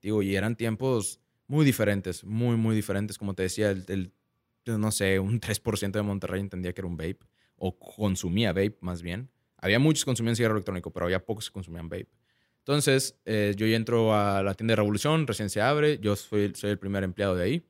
Digo, 0.00 0.20
y 0.22 0.34
eran 0.34 0.56
tiempos 0.56 1.21
muy 1.52 1.66
diferentes, 1.66 2.24
muy, 2.24 2.56
muy 2.56 2.74
diferentes. 2.74 3.18
Como 3.18 3.34
te 3.34 3.42
decía, 3.42 3.70
el, 3.70 4.10
no 4.64 4.90
sé, 4.90 5.18
un 5.18 5.38
3% 5.38 5.92
de 5.92 6.02
Monterrey 6.02 6.40
entendía 6.40 6.72
que 6.72 6.80
era 6.80 6.88
un 6.88 6.96
vape, 6.96 7.18
o 7.56 7.78
consumía 7.78 8.54
vape 8.54 8.78
más 8.80 9.02
bien. 9.02 9.30
Había 9.58 9.78
muchos 9.78 10.04
que 10.04 10.08
consumían 10.08 10.34
cigarro 10.34 10.54
electrónico, 10.54 10.90
pero 10.90 11.04
había 11.04 11.22
pocos 11.22 11.50
que 11.50 11.52
consumían 11.52 11.90
vape. 11.90 12.08
Entonces, 12.60 13.20
eh, 13.26 13.52
yo 13.54 13.66
entro 13.66 14.14
a 14.14 14.42
la 14.42 14.54
tienda 14.54 14.72
de 14.72 14.76
Revolución, 14.76 15.26
recién 15.26 15.50
se 15.50 15.60
abre, 15.60 15.98
yo 15.98 16.16
soy, 16.16 16.54
soy 16.54 16.70
el 16.70 16.78
primer 16.78 17.04
empleado 17.04 17.36
de 17.36 17.44
ahí. 17.44 17.66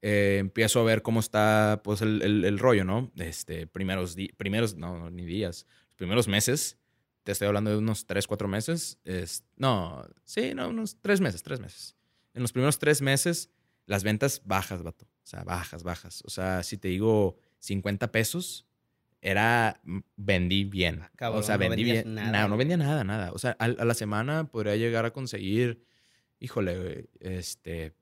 Eh, 0.00 0.38
empiezo 0.40 0.80
a 0.80 0.84
ver 0.84 1.02
cómo 1.02 1.20
está 1.20 1.82
pues, 1.84 2.00
el, 2.00 2.22
el, 2.22 2.58
rollo, 2.58 2.84
¿no? 2.84 3.12
Este, 3.16 3.66
primeros, 3.66 4.16
primeros, 4.38 4.74
no, 4.76 5.10
ni 5.10 5.26
días, 5.26 5.66
primeros 5.96 6.28
meses, 6.28 6.78
te 7.24 7.32
estoy 7.32 7.46
hablando 7.46 7.70
de 7.70 7.76
unos 7.76 8.06
3, 8.06 8.26
4 8.26 8.48
meses, 8.48 8.98
es, 9.04 9.44
no, 9.56 10.02
sí, 10.24 10.54
no, 10.54 10.70
unos 10.70 10.96
3 11.02 11.20
meses, 11.20 11.42
3 11.42 11.60
meses 11.60 11.94
en 12.34 12.42
los 12.42 12.52
primeros 12.52 12.78
tres 12.78 13.02
meses, 13.02 13.50
las 13.86 14.04
ventas 14.04 14.42
bajas, 14.44 14.82
vato. 14.82 15.04
O 15.04 15.26
sea, 15.26 15.44
bajas, 15.44 15.82
bajas. 15.82 16.22
O 16.26 16.30
sea, 16.30 16.62
si 16.62 16.78
te 16.78 16.88
digo 16.88 17.36
50 17.58 18.10
pesos, 18.12 18.66
era, 19.20 19.80
mm, 19.84 19.98
vendí 20.16 20.64
bien. 20.64 21.02
Ah, 21.20 21.30
o 21.30 21.42
sea, 21.42 21.56
vendí 21.56 21.84
bien. 21.84 22.14
Nada, 22.14 22.48
no, 22.48 22.56
vendía 22.56 22.76
nada, 22.76 23.04
nada. 23.04 23.32
O 23.32 23.38
sea, 23.38 23.52
a, 23.58 23.68
la 23.68 23.94
semana 23.94 24.48
podría 24.48 24.76
llegar 24.76 25.04
a 25.04 25.12
conseguir, 25.12 25.84
híjole, 26.40 27.08
este, 27.20 27.94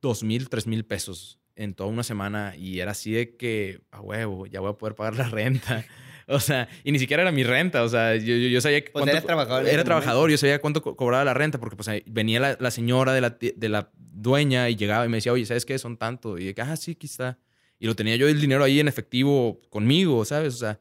dos 0.00 0.22
mil, 0.22 0.48
tres 0.48 0.66
mil 0.66 0.84
pesos 0.84 1.40
en 1.54 1.74
toda 1.74 1.88
una 1.88 2.02
semana 2.02 2.54
y 2.56 2.80
era 2.80 2.90
así 2.90 3.12
de 3.12 3.36
que, 3.36 3.80
a 3.90 4.00
huevo, 4.00 4.46
ya 4.46 4.60
voy 4.60 4.70
a 4.70 4.74
poder 4.74 4.94
pagar 4.94 5.16
la 5.16 5.28
renta. 5.28 5.84
O 6.28 6.40
sea, 6.40 6.68
y 6.82 6.92
ni 6.92 6.98
siquiera 6.98 7.22
era 7.22 7.32
mi 7.32 7.44
renta. 7.44 7.82
O 7.84 7.88
sea, 7.88 8.16
yo, 8.16 8.34
yo, 8.34 8.60
sabía 8.60 8.82
que. 8.82 8.90
Pues 8.90 9.06
era 9.06 9.20
trabajador. 9.20 9.68
Era 9.68 9.84
trabajador, 9.84 10.30
yo 10.30 10.36
sabía 10.36 10.60
cuánto 10.60 10.82
cobraba 10.82 11.24
la 11.24 11.34
renta, 11.34 11.58
porque 11.58 11.76
pues 11.76 11.88
venía 12.06 12.40
la, 12.40 12.56
la 12.58 12.70
señora 12.70 13.12
de 13.12 13.20
la, 13.20 13.30
de 13.30 13.68
la, 13.68 13.90
dueña 13.96 14.70
y 14.70 14.76
llegaba 14.76 15.04
y 15.04 15.08
me 15.08 15.18
decía, 15.18 15.32
oye, 15.32 15.44
¿sabes 15.46 15.64
qué? 15.64 15.78
Son 15.78 15.96
tanto. 15.96 16.38
Y 16.38 16.46
de 16.46 16.54
que, 16.54 16.62
ah, 16.62 16.76
sí, 16.76 16.92
aquí 16.92 17.06
está. 17.06 17.38
Y 17.78 17.86
lo 17.86 17.94
tenía 17.94 18.16
yo 18.16 18.26
el 18.28 18.40
dinero 18.40 18.64
ahí 18.64 18.80
en 18.80 18.88
efectivo 18.88 19.60
conmigo, 19.68 20.24
¿sabes? 20.24 20.54
O 20.54 20.58
sea, 20.58 20.80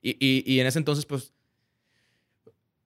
y, 0.00 0.10
y, 0.24 0.44
y 0.46 0.60
en 0.60 0.66
ese 0.66 0.78
entonces, 0.78 1.04
pues. 1.04 1.34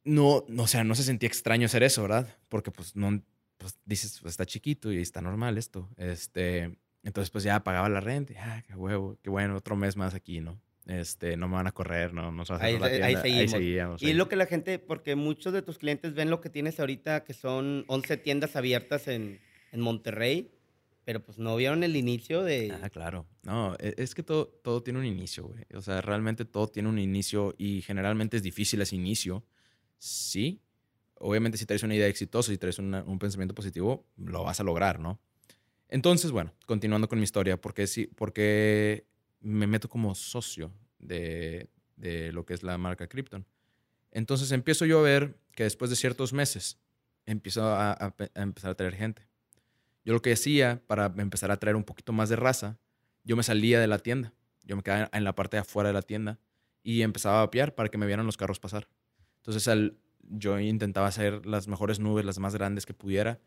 No, 0.04 0.44
no, 0.48 0.64
o 0.64 0.66
sea, 0.66 0.82
no 0.82 0.96
se 0.96 1.04
sentía 1.04 1.28
extraño 1.28 1.66
hacer 1.66 1.84
eso, 1.84 2.02
¿verdad? 2.02 2.36
Porque 2.48 2.72
pues 2.72 2.96
no, 2.96 3.22
pues 3.56 3.78
dices, 3.84 4.18
pues 4.20 4.32
está 4.32 4.44
chiquito 4.44 4.90
y 4.90 5.00
está 5.00 5.20
normal 5.20 5.56
esto. 5.56 5.88
Este, 5.96 6.76
entonces 7.04 7.30
pues 7.30 7.44
ya 7.44 7.62
pagaba 7.62 7.88
la 7.88 8.00
renta, 8.00 8.32
y, 8.32 8.36
ah, 8.36 8.64
qué 8.66 8.74
huevo, 8.74 9.16
qué 9.22 9.30
bueno, 9.30 9.54
otro 9.54 9.76
mes 9.76 9.96
más 9.96 10.14
aquí, 10.14 10.40
¿no? 10.40 10.60
Este, 10.86 11.36
no 11.36 11.48
me 11.48 11.54
van 11.54 11.68
a 11.68 11.72
correr, 11.72 12.12
no, 12.12 12.32
no 12.32 12.44
se 12.44 12.54
ahí, 12.54 12.74
ahí, 12.74 13.46
seguimos. 13.48 14.02
Y 14.02 14.10
es 14.10 14.16
lo 14.16 14.28
que 14.28 14.34
la 14.34 14.46
gente, 14.46 14.78
porque 14.78 15.14
muchos 15.14 15.52
de 15.52 15.62
tus 15.62 15.78
clientes 15.78 16.14
ven 16.14 16.28
lo 16.28 16.40
que 16.40 16.50
tienes 16.50 16.80
ahorita, 16.80 17.24
que 17.24 17.34
son 17.34 17.84
11 17.86 18.16
tiendas 18.16 18.56
abiertas 18.56 19.06
en, 19.06 19.40
en 19.70 19.80
Monterrey, 19.80 20.50
pero 21.04 21.24
pues 21.24 21.38
no 21.38 21.54
vieron 21.56 21.84
el 21.84 21.94
inicio 21.94 22.42
de... 22.42 22.76
Ah, 22.82 22.90
claro. 22.90 23.26
No, 23.42 23.76
e, 23.78 23.94
es 23.96 24.14
que 24.14 24.22
todo, 24.22 24.46
todo 24.46 24.82
tiene 24.82 24.98
un 24.98 25.04
inicio, 25.04 25.44
güey. 25.44 25.64
O 25.74 25.82
sea, 25.82 26.00
realmente 26.00 26.44
todo 26.44 26.68
tiene 26.68 26.88
un 26.88 26.98
inicio 26.98 27.54
y 27.58 27.82
generalmente 27.82 28.36
es 28.36 28.42
difícil 28.42 28.80
ese 28.82 28.96
inicio. 28.96 29.44
Sí. 29.98 30.60
Obviamente 31.14 31.58
si 31.58 31.66
traes 31.66 31.84
una 31.84 31.94
idea 31.94 32.08
exitosa, 32.08 32.50
si 32.50 32.58
traes 32.58 32.80
un 32.80 33.18
pensamiento 33.20 33.54
positivo, 33.54 34.04
lo 34.16 34.42
vas 34.42 34.58
a 34.58 34.64
lograr, 34.64 34.98
¿no? 34.98 35.20
Entonces, 35.92 36.30
bueno, 36.30 36.54
continuando 36.66 37.06
con 37.06 37.18
mi 37.18 37.24
historia, 37.24 37.60
porque 37.60 37.86
sí, 37.86 38.06
porque 38.16 39.06
me 39.42 39.66
meto 39.66 39.88
como 39.88 40.14
socio 40.14 40.72
de, 40.98 41.68
lo 42.32 42.44
que 42.46 42.54
es 42.54 42.62
la 42.62 42.78
marca 42.78 43.06
Krypton. 43.06 43.46
Entonces 44.10 44.52
empiezo 44.52 44.84
yo 44.86 45.00
a 45.00 45.02
ver 45.02 45.38
que 45.52 45.64
después 45.64 45.90
de 45.90 45.96
ciertos 45.96 46.32
meses 46.32 46.78
empiezo 47.26 47.64
a, 47.64 48.14
empezar 48.34 48.70
a 48.70 48.74
traer 48.74 48.94
gente. 48.94 49.26
Yo 50.04 50.12
lo 50.12 50.22
que 50.22 50.32
hacía 50.32 50.82
para 50.86 51.12
empezar 51.18 51.50
a 51.50 51.58
traer 51.58 51.76
un 51.76 51.84
poquito 51.84 52.12
más 52.12 52.28
de 52.28 52.36
raza, 52.36 52.78
yo 53.24 53.36
me 53.36 53.42
salía 53.42 53.80
de 53.80 53.86
la 53.86 53.98
tienda. 53.98 54.32
Yo 54.64 54.76
me 54.76 54.82
quedaba 54.82 55.10
en 55.12 55.24
la 55.24 55.34
parte 55.34 55.56
de 55.56 55.62
afuera 55.62 55.88
de 55.88 55.92
la 55.92 56.02
tienda 56.02 56.38
y 56.82 57.02
empezaba 57.02 57.38
a 57.38 57.44
vapear 57.44 57.74
para 57.74 57.88
que 57.88 57.98
me 57.98 58.06
vieran 58.06 58.26
los 58.26 58.36
carros 58.36 58.60
pasar. 58.60 58.88
Entonces 59.38 59.68
yo 60.20 60.58
intentaba 60.58 61.06
hacer 61.06 61.46
las 61.46 61.68
mejores 61.68 61.98
nubes, 61.98 62.24
las 62.24 62.38
más 62.38 62.54
grandes 62.54 62.86
que 62.86 62.94
pudiera, 62.94 63.40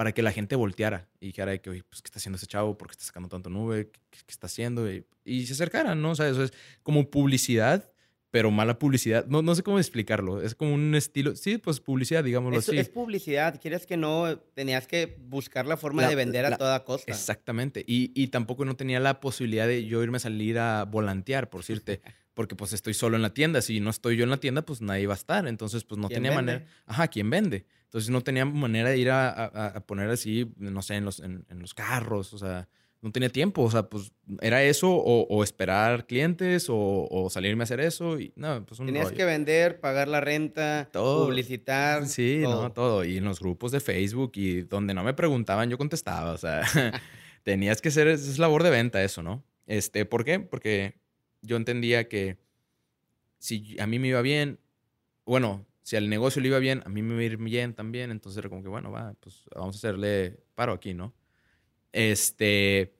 para 0.00 0.12
que 0.12 0.22
la 0.22 0.32
gente 0.32 0.56
volteara 0.56 1.10
y 1.20 1.26
dijera 1.26 1.58
que, 1.58 1.68
oye, 1.68 1.82
pues, 1.86 2.00
¿qué 2.00 2.06
está 2.06 2.18
haciendo 2.20 2.38
ese 2.38 2.46
chavo? 2.46 2.78
¿Por 2.78 2.88
qué 2.88 2.92
está 2.92 3.04
sacando 3.04 3.28
tanto 3.28 3.50
nube? 3.50 3.90
¿Qué, 4.08 4.18
está 4.28 4.46
haciendo? 4.46 4.90
Y, 4.90 5.44
se 5.44 5.52
acercaran, 5.52 6.00
¿no? 6.00 6.12
O 6.12 6.14
sea, 6.14 6.26
eso 6.26 6.42
es 6.42 6.54
como 6.82 7.10
publicidad, 7.10 7.92
pero 8.30 8.50
mala 8.50 8.78
publicidad. 8.78 9.26
No, 9.26 9.42
no 9.42 9.54
sé 9.54 9.62
cómo 9.62 9.78
explicarlo. 9.78 10.40
Es 10.40 10.54
como 10.54 10.72
un 10.72 10.94
estilo, 10.94 11.36
sí, 11.36 11.58
pues 11.58 11.80
publicidad, 11.80 12.24
digámoslo 12.24 12.60
así. 12.60 12.78
Es 12.78 12.88
publicidad. 12.88 13.60
Quieres 13.60 13.84
que 13.84 13.98
no, 13.98 14.38
tenías 14.54 14.86
que 14.86 15.18
buscar 15.20 15.66
la 15.66 15.76
forma 15.76 16.08
de 16.08 16.14
vender 16.14 16.46
a 16.46 16.56
toda 16.56 16.82
costa. 16.82 17.12
Exactamente. 17.12 17.84
Y, 17.86 18.10
y 18.14 18.28
tampoco 18.28 18.64
no 18.64 18.76
tenía 18.76 19.00
la 19.00 19.20
posibilidad 19.20 19.66
de 19.66 19.84
yo 19.84 20.02
irme 20.02 20.16
a 20.16 20.20
salir 20.20 20.58
a 20.58 20.86
volantear, 20.86 21.50
por 21.50 21.60
decirte. 21.60 22.00
porque 22.32 22.56
pues 22.56 22.72
estoy 22.72 22.94
solo 22.94 23.16
en 23.16 23.22
la 23.22 23.34
tienda. 23.34 23.60
Si 23.60 23.80
no 23.80 23.90
estoy 23.90 24.16
yo 24.16 24.24
en 24.24 24.30
la 24.30 24.38
tienda, 24.38 24.62
pues 24.62 24.80
nadie 24.80 25.06
va 25.06 25.12
a 25.12 25.16
estar. 25.18 25.46
Entonces, 25.46 25.84
pues 25.84 26.00
no 26.00 26.08
tenía 26.08 26.32
manera. 26.32 26.64
Ajá, 26.86 27.08
¿quién 27.08 27.28
vende? 27.28 27.66
Entonces 27.90 28.10
no 28.10 28.20
tenía 28.20 28.44
manera 28.44 28.90
de 28.90 28.98
ir 28.98 29.10
a, 29.10 29.82
poner 29.84 30.08
así, 30.10 30.48
no 30.58 30.80
sé, 30.80 30.94
en 30.94 31.04
los, 31.04 31.18
en, 31.18 31.44
los, 31.58 31.74
carros, 31.74 32.32
o 32.32 32.38
sea, 32.38 32.68
no 33.02 33.10
tenía 33.10 33.30
tiempo, 33.30 33.62
o 33.62 33.70
sea, 33.72 33.82
pues 33.82 34.12
era 34.40 34.62
eso 34.62 34.92
o, 34.92 35.42
esperar 35.42 36.06
clientes 36.06 36.66
o, 36.68 37.26
salirme 37.32 37.62
a 37.62 37.64
hacer 37.64 37.80
eso 37.80 38.20
y 38.20 38.32
no, 38.36 38.64
pues 38.64 38.78
un 38.78 38.86
Tenías 38.86 39.10
que 39.10 39.24
vender, 39.24 39.80
pagar 39.80 40.06
la 40.06 40.20
renta, 40.20 40.88
publicitar. 40.92 42.06
Sí, 42.06 42.42
todo. 42.44 42.62
no, 42.62 42.72
todo. 42.72 43.04
Y 43.04 43.16
en 43.16 43.24
los 43.24 43.40
grupos 43.40 43.72
de 43.72 43.80
Facebook 43.80 44.30
y 44.36 44.60
donde 44.62 44.94
no 44.94 45.02
me 45.02 45.12
preguntaban, 45.12 45.68
yo 45.68 45.76
contestaba, 45.76 46.30
o 46.30 46.38
sea, 46.38 46.62
tenías 47.42 47.80
que 47.80 47.88
hacer, 47.88 48.06
es 48.06 48.38
labor 48.38 48.62
de 48.62 48.70
venta 48.70 49.02
eso, 49.02 49.24
¿no? 49.24 49.42
Este, 49.66 50.04
¿por 50.04 50.24
qué? 50.24 50.38
Porque 50.38 50.94
yo 51.42 51.56
entendía 51.56 52.06
que 52.06 52.38
si 53.40 53.76
a 53.80 53.88
mí 53.88 53.98
me 53.98 54.06
iba 54.06 54.22
bien, 54.22 54.60
bueno, 55.24 55.66
si 55.90 55.96
al 55.96 56.08
negocio 56.08 56.40
le 56.40 56.46
iba 56.46 56.60
bien, 56.60 56.84
a 56.86 56.88
mí 56.88 57.02
me 57.02 57.24
iba 57.24 57.36
bien 57.42 57.74
también. 57.74 58.12
Entonces 58.12 58.38
era 58.38 58.48
como 58.48 58.62
que, 58.62 58.68
bueno, 58.68 58.92
va, 58.92 59.12
pues 59.18 59.42
vamos 59.52 59.74
a 59.74 59.78
hacerle 59.78 60.38
paro 60.54 60.72
aquí, 60.72 60.94
¿no? 60.94 61.12
Este, 61.90 62.94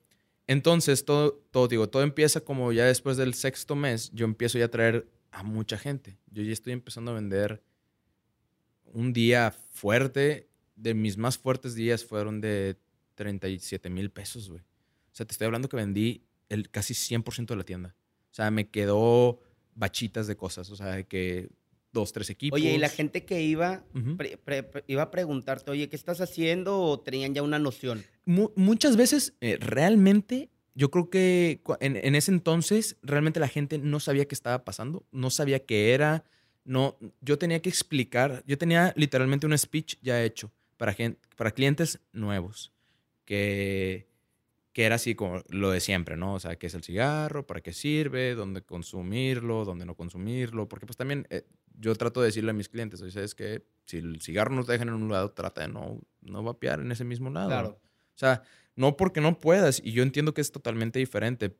entonces 0.48 1.04
todo, 1.04 1.34
todo, 1.52 1.68
digo, 1.68 1.88
todo 1.88 2.02
empieza 2.02 2.40
como 2.40 2.72
ya 2.72 2.84
después 2.86 3.16
del 3.16 3.34
sexto 3.34 3.76
mes, 3.76 4.10
yo 4.10 4.24
empiezo 4.24 4.58
ya 4.58 4.64
a 4.64 4.70
traer 4.72 5.08
a 5.30 5.44
mucha 5.44 5.78
gente. 5.78 6.18
Yo 6.32 6.42
ya 6.42 6.52
estoy 6.52 6.72
empezando 6.72 7.12
a 7.12 7.14
vender 7.14 7.62
un 8.86 9.12
día 9.12 9.52
fuerte. 9.52 10.48
De 10.74 10.92
mis 10.92 11.16
más 11.16 11.38
fuertes 11.38 11.76
días 11.76 12.04
fueron 12.04 12.40
de 12.40 12.76
37 13.14 13.88
mil 13.88 14.10
pesos, 14.10 14.48
güey. 14.48 14.62
O 14.62 15.14
sea, 15.14 15.24
te 15.26 15.30
estoy 15.30 15.44
hablando 15.44 15.68
que 15.68 15.76
vendí 15.76 16.24
el 16.48 16.68
casi 16.70 16.94
100% 16.94 17.46
de 17.46 17.56
la 17.56 17.62
tienda. 17.62 17.94
O 18.32 18.34
sea, 18.34 18.50
me 18.50 18.68
quedó 18.68 19.38
bachitas 19.76 20.26
de 20.26 20.36
cosas. 20.36 20.70
O 20.70 20.74
sea, 20.74 21.04
que 21.04 21.50
dos, 21.92 22.12
tres 22.12 22.30
equipos. 22.30 22.58
Oye, 22.58 22.74
y 22.74 22.78
la 22.78 22.88
gente 22.88 23.24
que 23.24 23.42
iba, 23.42 23.84
iba 24.86 25.02
a 25.02 25.10
preguntarte, 25.10 25.70
oye, 25.70 25.88
¿qué 25.88 25.96
estás 25.96 26.20
haciendo? 26.20 26.80
¿O 26.80 27.00
tenían 27.00 27.34
ya 27.34 27.42
una 27.42 27.58
noción? 27.58 28.04
muchas 28.26 28.96
veces, 28.96 29.34
eh, 29.40 29.56
realmente, 29.60 30.50
yo 30.74 30.90
creo 30.90 31.10
que 31.10 31.60
en, 31.80 32.14
ese 32.14 32.30
entonces, 32.30 32.96
realmente 33.02 33.40
la 33.40 33.48
gente 33.48 33.78
no 33.78 33.98
sabía 33.98 34.26
qué 34.26 34.34
estaba 34.34 34.64
pasando, 34.64 35.04
no 35.10 35.30
sabía 35.30 35.64
qué 35.64 35.92
era. 35.94 36.24
No, 36.64 36.96
yo 37.20 37.38
tenía 37.38 37.60
que 37.60 37.68
explicar, 37.68 38.44
yo 38.46 38.56
tenía 38.56 38.92
literalmente 38.96 39.46
un 39.46 39.58
speech 39.58 39.96
ya 40.02 40.22
hecho 40.22 40.52
para, 40.76 40.92
gente, 40.92 41.18
para 41.36 41.50
clientes 41.50 41.98
nuevos, 42.12 42.72
que 43.24 44.10
que 44.72 44.84
era 44.84 44.96
así 44.96 45.14
como 45.14 45.42
lo 45.48 45.70
de 45.70 45.80
siempre, 45.80 46.16
¿no? 46.16 46.34
O 46.34 46.40
sea, 46.40 46.56
qué 46.56 46.68
es 46.68 46.74
el 46.74 46.84
cigarro, 46.84 47.46
para 47.46 47.60
qué 47.60 47.72
sirve, 47.72 48.34
dónde 48.34 48.62
consumirlo, 48.62 49.64
dónde 49.64 49.84
no 49.84 49.96
consumirlo, 49.96 50.68
porque 50.68 50.86
pues 50.86 50.96
también 50.96 51.26
eh, 51.30 51.42
yo 51.78 51.94
trato 51.94 52.20
de 52.20 52.26
decirle 52.26 52.50
a 52.50 52.54
mis 52.54 52.68
clientes, 52.68 53.00
oye, 53.02 53.10
¿sabes 53.12 53.34
qué? 53.34 53.64
Si 53.86 53.98
el 53.98 54.20
cigarro 54.20 54.54
no 54.54 54.64
te 54.64 54.72
deja 54.72 54.84
en 54.84 54.90
un 54.90 55.10
lado, 55.10 55.30
trata 55.32 55.62
de 55.62 55.68
no, 55.68 56.00
no 56.20 56.42
vapear 56.42 56.80
en 56.80 56.92
ese 56.92 57.04
mismo 57.04 57.30
lado. 57.30 57.48
Claro. 57.48 57.68
O 58.14 58.18
sea, 58.20 58.42
no 58.76 58.96
porque 58.96 59.20
no 59.20 59.38
puedas, 59.38 59.80
y 59.84 59.92
yo 59.92 60.02
entiendo 60.02 60.34
que 60.34 60.40
es 60.40 60.52
totalmente 60.52 60.98
diferente, 60.98 61.56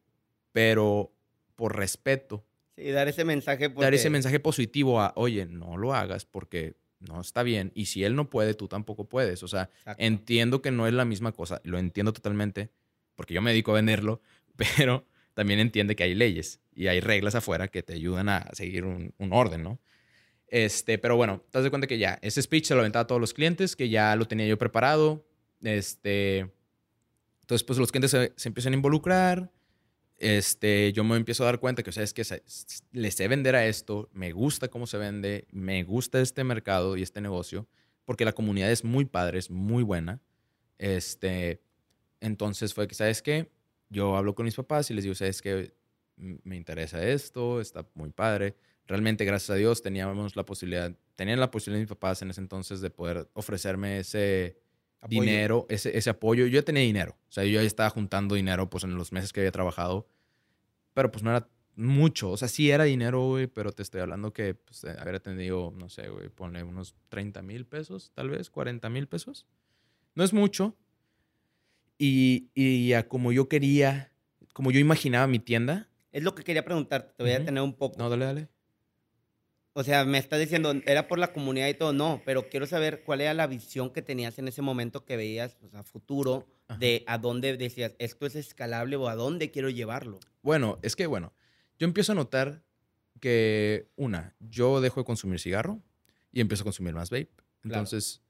pero 0.53 1.13
por 1.57 1.77
respeto, 1.77 2.45
Sí, 2.77 2.91
dar 2.91 3.09
ese 3.09 3.25
mensaje. 3.25 3.69
dar 3.69 3.75
porque- 3.75 3.97
ese 3.97 4.11
mensaje 4.11 4.41
positivo 4.41 5.01
a, 5.01 5.13
oye, 5.17 5.47
no 5.47 5.77
lo 5.77 5.95
hagas 5.95 6.25
porque 6.25 6.77
no 6.99 7.21
está 7.21 7.43
bien, 7.43 7.73
y 7.75 7.87
si 7.87 8.05
él 8.05 8.15
no 8.15 8.29
puede, 8.31 8.55
tú 8.55 8.69
tampoco 8.69 9.09
puedes. 9.09 9.43
O 9.43 9.49
sea, 9.49 9.71
Exacto. 9.81 10.03
entiendo 10.03 10.63
que 10.63 10.71
no 10.71 10.87
es 10.87 10.93
la 10.95 11.05
misma 11.05 11.33
cosa, 11.33 11.61
lo 11.65 11.79
entiendo 11.79 12.13
totalmente, 12.13 12.71
porque 13.15 13.35
yo 13.35 13.43
me 13.43 13.51
dedico 13.51 13.73
a 13.73 13.75
venderlo, 13.75 14.21
pero 14.57 15.07
también 15.35 15.61
entiende 15.61 15.97
que 15.97 16.05
hay 16.05 16.15
leyes 16.15 16.61
y 16.75 16.87
hay 16.89 17.01
reglas 17.01 17.35
afuera 17.35 17.69
que 17.69 17.83
te 17.83 17.95
ayudan 17.95 18.29
a 18.29 18.49
seguir 18.53 18.85
un, 18.85 19.15
un 19.19 19.33
orden, 19.33 19.63
¿no? 19.63 19.79
Este, 20.51 20.99
pero 20.99 21.17
bueno, 21.17 21.43
te 21.51 21.61
das 21.63 21.71
cuenta 21.71 21.89
que 21.89 21.99
ya, 21.99 22.19
ese 22.23 22.43
speech 22.43 22.67
se 22.67 22.75
lo 22.75 22.81
aventaba 22.81 23.05
a 23.05 23.09
todos 23.09 23.21
los 23.23 23.35
clientes, 23.35 23.77
que 23.77 23.89
ya 23.91 24.17
lo 24.17 24.27
tenía 24.29 24.49
yo 24.49 24.59
preparado. 24.59 25.25
Este, 25.63 26.51
entonces, 27.43 27.65
pues 27.65 27.79
los 27.79 27.91
clientes 27.91 28.11
se, 28.13 28.33
se 28.37 28.49
empiezan 28.49 28.73
a 28.73 28.77
involucrar. 28.77 29.51
Este, 30.19 30.93
yo 30.93 31.05
me 31.05 31.17
empiezo 31.17 31.45
a 31.45 31.47
dar 31.47 31.61
cuenta 31.61 31.83
que, 31.83 31.91
o 31.91 31.93
sea, 31.93 32.05
es 32.05 32.15
que 32.15 32.25
se- 32.25 32.43
le 32.93 33.11
sé 33.11 33.29
vender 33.29 33.57
a 33.57 33.67
esto, 33.67 34.11
me 34.13 34.33
gusta 34.33 34.69
cómo 34.69 34.87
se 34.87 34.99
vende, 34.99 35.47
me 35.53 35.83
gusta 35.85 36.21
este 36.21 36.45
mercado 36.45 36.97
y 36.97 37.03
este 37.03 37.21
negocio, 37.21 37.69
porque 38.05 38.25
la 38.27 38.33
comunidad 38.33 38.71
es 38.73 38.85
muy 38.85 39.07
padre, 39.07 39.39
es 39.39 39.51
muy 39.51 39.83
buena. 39.85 40.21
Este, 40.79 41.63
entonces 42.21 42.75
fue 42.75 42.89
que, 42.89 42.95
¿sabes 42.95 43.23
qué? 43.23 43.51
Yo 43.91 44.17
hablo 44.17 44.35
con 44.35 44.45
mis 44.47 44.57
papás 44.57 44.91
y 44.91 44.95
les 44.95 45.05
digo, 45.05 45.15
¿sabes 45.15 45.43
qué? 45.43 45.75
Me 46.17 46.57
interesa 46.57 47.03
esto, 47.07 47.61
está 47.61 47.87
muy 47.95 48.11
padre. 48.11 48.57
Realmente, 48.91 49.25
gracias 49.25 49.51
a 49.51 49.55
Dios, 49.55 49.83
teníamos 49.83 50.35
la 50.35 50.45
posibilidad, 50.45 50.93
tenían 51.15 51.39
la 51.39 51.53
posibilidad 51.53 51.81
mis 51.81 51.89
papás 51.89 52.23
en 52.23 52.31
ese 52.31 52.41
entonces 52.41 52.81
de 52.81 52.91
poder 52.91 53.31
ofrecerme 53.35 54.01
ese 54.01 54.59
Apoyo. 55.01 55.21
dinero, 55.21 55.67
ese, 55.69 55.97
ese 55.97 56.11
apoyo. 56.11 56.45
Yo 56.47 56.59
ya 56.59 56.65
tenía 56.65 56.83
dinero, 56.83 57.17
o 57.29 57.33
sea, 57.33 57.45
yo 57.45 57.53
ya 57.53 57.63
estaba 57.63 57.89
juntando 57.91 58.35
dinero 58.35 58.69
pues 58.69 58.83
en 58.83 58.97
los 58.97 59.13
meses 59.13 59.33
que 59.33 59.39
había 59.39 59.53
trabajado, 59.53 60.09
pero 60.93 61.13
pues 61.13 61.23
no 61.23 61.31
era 61.31 61.49
mucho, 61.77 62.33
o 62.33 62.37
sea, 62.37 62.49
sí 62.49 62.69
era 62.73 62.83
dinero, 62.83 63.29
güey, 63.29 63.47
pero 63.47 63.71
te 63.71 63.85
estoy 63.85 64.01
hablando 64.01 64.33
que 64.33 64.55
pues, 64.55 64.83
eh, 64.83 64.97
habría 64.99 65.21
tenido, 65.21 65.73
no 65.77 65.89
sé, 65.89 66.09
güey, 66.09 66.29
ponle 66.29 66.65
unos 66.65 66.97
30 67.11 67.43
mil 67.43 67.67
pesos, 67.67 68.11
tal 68.13 68.31
vez, 68.31 68.51
40 68.51 68.91
mil 68.91 69.07
pesos. 69.07 69.47
No 70.17 70.25
es 70.25 70.33
mucho. 70.33 70.77
Y, 71.97 72.51
y 72.55 72.89
ya 72.89 73.07
como 73.07 73.31
yo 73.31 73.49
quería, 73.49 74.13
como 74.53 74.73
yo 74.73 74.81
imaginaba 74.81 75.29
mi 75.29 75.39
tienda, 75.39 75.89
Es 76.11 76.25
lo 76.25 76.35
que 76.35 76.43
quería 76.43 76.65
preguntarte. 76.65 77.15
Te 77.17 77.23
voy 77.23 77.35
a 77.35 77.45
tener 77.45 77.63
un 77.63 77.75
poco. 77.75 77.97
no, 77.97 78.11
dale, 78.11 78.25
dale. 78.25 78.49
O 79.73 79.85
sea, 79.85 80.05
me 80.05 80.19
estás 80.19 80.41
diciendo, 80.41 80.75
era 80.87 81.07
por 81.07 81.19
la 81.19 81.33
comunidad 81.33 81.69
y 81.69 81.75
todo. 81.75 81.93
No, 81.93 82.21
pero 82.25 82.49
quiero 82.49 82.67
saber 82.67 83.03
cuál 83.05 83.21
era 83.21 83.35
la 83.35 83.47
visión 83.47 83.91
que 83.91 84.03
tenías 84.03 84.39
en 84.39 84.49
ese 84.49 84.63
momento 84.63 85.05
que 85.05 85.17
veías, 85.17 85.57
o 85.63 85.69
sea, 85.69 85.85
futuro, 85.85 86.49
Ajá. 86.67 86.79
de 86.79 87.05
a 87.07 87.19
dónde 87.19 87.57
decías, 87.57 87.95
esto 87.99 88.27
es 88.27 88.35
escalable 88.35 88.97
o 88.97 89.09
a 89.09 89.15
dónde 89.15 89.51
quiero 89.51 89.71
llevarlo. 89.71 90.19
Bueno, 90.43 90.79
es 90.83 90.97
que, 90.97 91.07
bueno, 91.07 91.33
yo 91.79 91.87
empiezo 91.87 92.13
a 92.13 92.17
notar 92.17 92.65
que, 93.21 93.89
una, 93.97 94.35
yo 94.41 94.81
dejo 94.81 95.01
de 95.01 95.05
consumir 95.05 95.39
cigarro 95.39 95.81
y 96.33 96.41
empiezo 96.41 96.63
a 96.63 96.65
consumir 96.65 96.95
más 96.95 97.11
vape. 97.11 97.31
Entonces, 97.63 98.23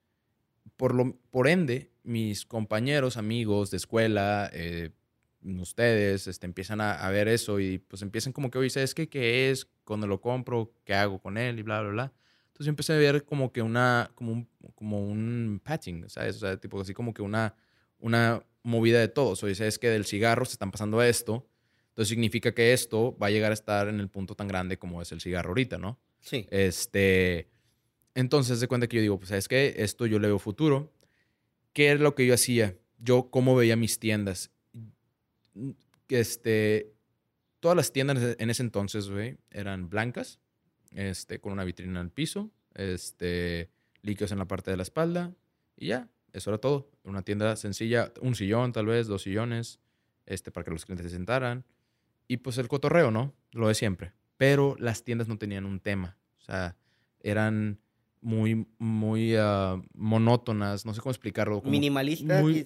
por, 0.77 0.95
lo, 0.95 1.17
por 1.31 1.49
ende, 1.49 1.91
mis 2.03 2.45
compañeros, 2.45 3.17
amigos 3.17 3.71
de 3.71 3.77
escuela, 3.79 4.51
eh, 4.53 4.91
ustedes, 5.43 6.27
este, 6.27 6.47
empiezan 6.47 6.81
a, 6.81 6.93
a 6.93 7.11
ver 7.11 7.29
eso 7.29 7.61
y 7.61 7.79
pues 7.79 8.03
empiezan 8.03 8.33
como 8.33 8.51
que, 8.51 8.59
oye, 8.59 8.71
¿sabes 8.71 8.95
qué? 8.95 9.09
¿Qué 9.09 9.51
es? 9.51 9.69
Cuando 9.85 10.07
lo 10.07 10.21
compro, 10.21 10.73
¿qué 10.85 10.95
hago 10.95 11.21
con 11.21 11.39
él? 11.39 11.59
Y 11.59 11.63
bla, 11.63 11.81
bla, 11.81 11.91
bla. 11.91 12.13
Entonces 12.49 12.67
yo 12.67 12.71
empecé 12.71 12.93
a 12.93 12.97
ver 12.97 13.25
como 13.25 13.53
que 13.53 13.63
una, 13.63 14.11
como 14.15 14.33
un, 14.33 14.49
como 14.75 15.03
un 15.03 15.61
patching, 15.65 16.09
¿sabes? 16.11 16.37
O 16.37 16.41
sea, 16.41 16.57
tipo 16.59 16.81
así 16.81 16.93
como 16.93 17.15
que 17.15 17.23
una, 17.23 17.55
una 17.99 18.45
movida 18.63 19.01
de 19.01 19.09
todos. 19.09 19.43
Oye, 19.43 19.55
¿sabes 19.55 19.79
que 19.79 19.89
Del 19.89 20.05
cigarro 20.05 20.45
se 20.45 20.53
están 20.53 20.71
pasando 20.71 21.01
a 21.01 21.09
esto. 21.09 21.47
Entonces 21.89 22.11
significa 22.11 22.53
que 22.53 22.73
esto 22.73 23.17
va 23.17 23.29
a 23.29 23.31
llegar 23.31 23.51
a 23.51 23.55
estar 23.55 23.89
en 23.89 23.99
el 23.99 24.09
punto 24.09 24.35
tan 24.35 24.47
grande 24.47 24.79
como 24.79 25.03
es 25.03 25.11
el 25.13 25.21
cigarro 25.21 25.51
ahorita, 25.51 25.79
¿no? 25.79 25.99
Sí. 26.21 26.47
Este, 26.51 27.49
entonces 28.15 28.61
de 28.61 28.69
cuenta 28.69 28.87
que 28.87 28.97
yo 28.97 29.03
digo, 29.03 29.19
pues, 29.19 29.31
¿sabes 29.31 29.49
qué? 29.49 29.75
Esto 29.79 30.07
yo 30.07 30.19
le 30.19 30.29
veo 30.29 30.39
futuro. 30.39 30.93
¿Qué 31.73 31.89
era 31.89 32.01
lo 32.01 32.15
que 32.15 32.27
yo 32.27 32.35
hacía? 32.35 32.77
Yo, 32.99 33.31
¿cómo 33.31 33.57
veía 33.57 33.77
mis 33.77 33.99
tiendas? 33.99 34.51
Este, 36.09 36.93
todas 37.61 37.77
las 37.77 37.93
tiendas 37.93 38.37
en 38.39 38.51
ese 38.51 38.63
entonces, 38.63 39.09
güey, 39.11 39.39
eran 39.51 39.89
blancas, 39.89 40.41
este, 40.93 41.41
con 41.41 41.53
una 41.53 41.65
vitrina 41.65 42.01
el 42.01 42.11
piso, 42.11 42.51
este, 42.75 43.71
líquidos 44.03 44.33
en 44.33 44.39
la 44.39 44.47
parte 44.47 44.71
de 44.71 44.77
la 44.77 44.83
espalda, 44.83 45.35
y 45.77 45.89
ya, 45.89 46.09
eso 46.33 46.51
era 46.51 46.59
todo. 46.59 46.91
Una 47.05 47.23
tienda 47.23 47.57
sencilla, 47.57 48.13
un 48.21 48.35
sillón 48.35 48.73
tal 48.73 48.87
vez, 48.87 49.07
dos 49.07 49.23
sillones, 49.23 49.81
este, 50.27 50.51
para 50.51 50.65
que 50.65 50.71
los 50.71 50.85
clientes 50.85 51.11
se 51.11 51.17
sentaran. 51.17 51.65
Y 52.29 52.39
pues 52.39 52.59
el 52.59 52.69
cotorreo, 52.69 53.11
¿no? 53.11 53.35
Lo 53.53 53.69
de 53.69 53.75
siempre. 53.75 54.13
Pero 54.37 54.77
las 54.79 55.03
tiendas 55.03 55.29
no 55.29 55.39
tenían 55.39 55.65
un 55.65 55.81
tema. 55.81 56.17
O 56.39 56.43
sea, 56.43 56.77
eran 57.21 57.81
muy, 58.21 58.67
muy 58.79 59.35
ah, 59.37 59.81
monótonas, 59.95 60.85
no 60.85 60.93
sé 60.95 61.01
cómo 61.01 61.11
explicarlo. 61.11 61.61
como 61.61 61.71
Minimalista, 61.73 62.41
muy- 62.43 62.63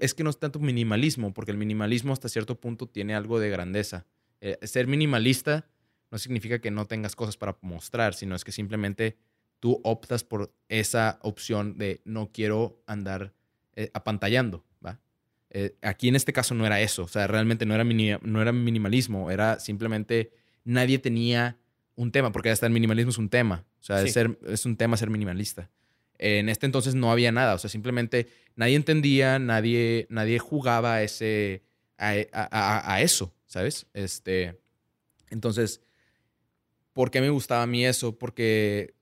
es 0.00 0.14
que 0.14 0.24
no 0.24 0.30
es 0.30 0.38
tanto 0.38 0.58
minimalismo, 0.58 1.32
porque 1.32 1.52
el 1.52 1.56
minimalismo 1.58 2.12
hasta 2.12 2.28
cierto 2.28 2.58
punto 2.60 2.88
tiene 2.88 3.14
algo 3.14 3.38
de 3.38 3.50
grandeza. 3.50 4.06
Eh, 4.40 4.58
ser 4.62 4.86
minimalista 4.86 5.66
no 6.10 6.18
significa 6.18 6.60
que 6.60 6.70
no 6.70 6.86
tengas 6.86 7.14
cosas 7.16 7.36
para 7.36 7.56
mostrar, 7.60 8.14
sino 8.14 8.34
es 8.34 8.44
que 8.44 8.52
simplemente 8.52 9.16
tú 9.60 9.80
optas 9.84 10.24
por 10.24 10.54
esa 10.68 11.18
opción 11.22 11.76
de 11.78 12.00
no 12.04 12.30
quiero 12.32 12.82
andar 12.86 13.34
eh, 13.74 13.90
apantallando, 13.94 14.64
¿va? 14.84 15.00
Eh, 15.50 15.76
aquí 15.82 16.08
en 16.08 16.16
este 16.16 16.32
caso 16.32 16.54
no 16.54 16.66
era 16.66 16.80
eso, 16.80 17.04
o 17.04 17.08
sea, 17.08 17.26
realmente 17.26 17.66
no 17.66 17.74
era, 17.74 17.84
mini- 17.84 18.18
no 18.22 18.42
era 18.42 18.52
minimalismo, 18.52 19.30
era 19.30 19.58
simplemente 19.60 20.32
nadie 20.64 20.98
tenía 20.98 21.56
un 21.98 22.12
tema, 22.12 22.30
porque 22.32 22.50
hasta 22.50 22.66
el 22.66 22.72
minimalismo 22.72 23.10
es 23.10 23.18
un 23.18 23.28
tema, 23.28 23.64
o 23.80 23.82
sea, 23.82 24.00
Sí. 24.02 24.06
es, 24.08 24.12
ser, 24.14 24.38
es 24.46 24.64
un 24.66 24.76
tema 24.76 24.96
ser 24.96 25.10
minimalista. 25.10 25.68
En 26.16 26.48
este 26.48 26.66
entonces 26.66 26.94
no 26.94 27.10
había 27.12 27.32
nada, 27.32 27.54
o 27.54 27.58
sea, 27.58 27.68
simplemente 27.70 28.28
nadie 28.56 28.76
entendía, 28.76 29.38
nadie, 29.38 30.06
nadie 30.10 30.38
jugaba 30.38 30.94
a, 30.94 31.02
ese, 31.02 31.62
a, 31.96 32.10
a- 32.32 32.48
a- 32.50 32.94
a 32.94 33.00
eso, 33.02 33.34
¿sabes? 33.46 33.86
Este, 33.94 34.60
entonces, 35.30 35.80
¿por 36.92 37.10
qué 37.10 37.20
me 37.20 37.30
gustaba 37.30 37.62
a 37.62 37.66
mí 37.66 37.84
eso? 37.86 38.18
Porque, 38.18 38.94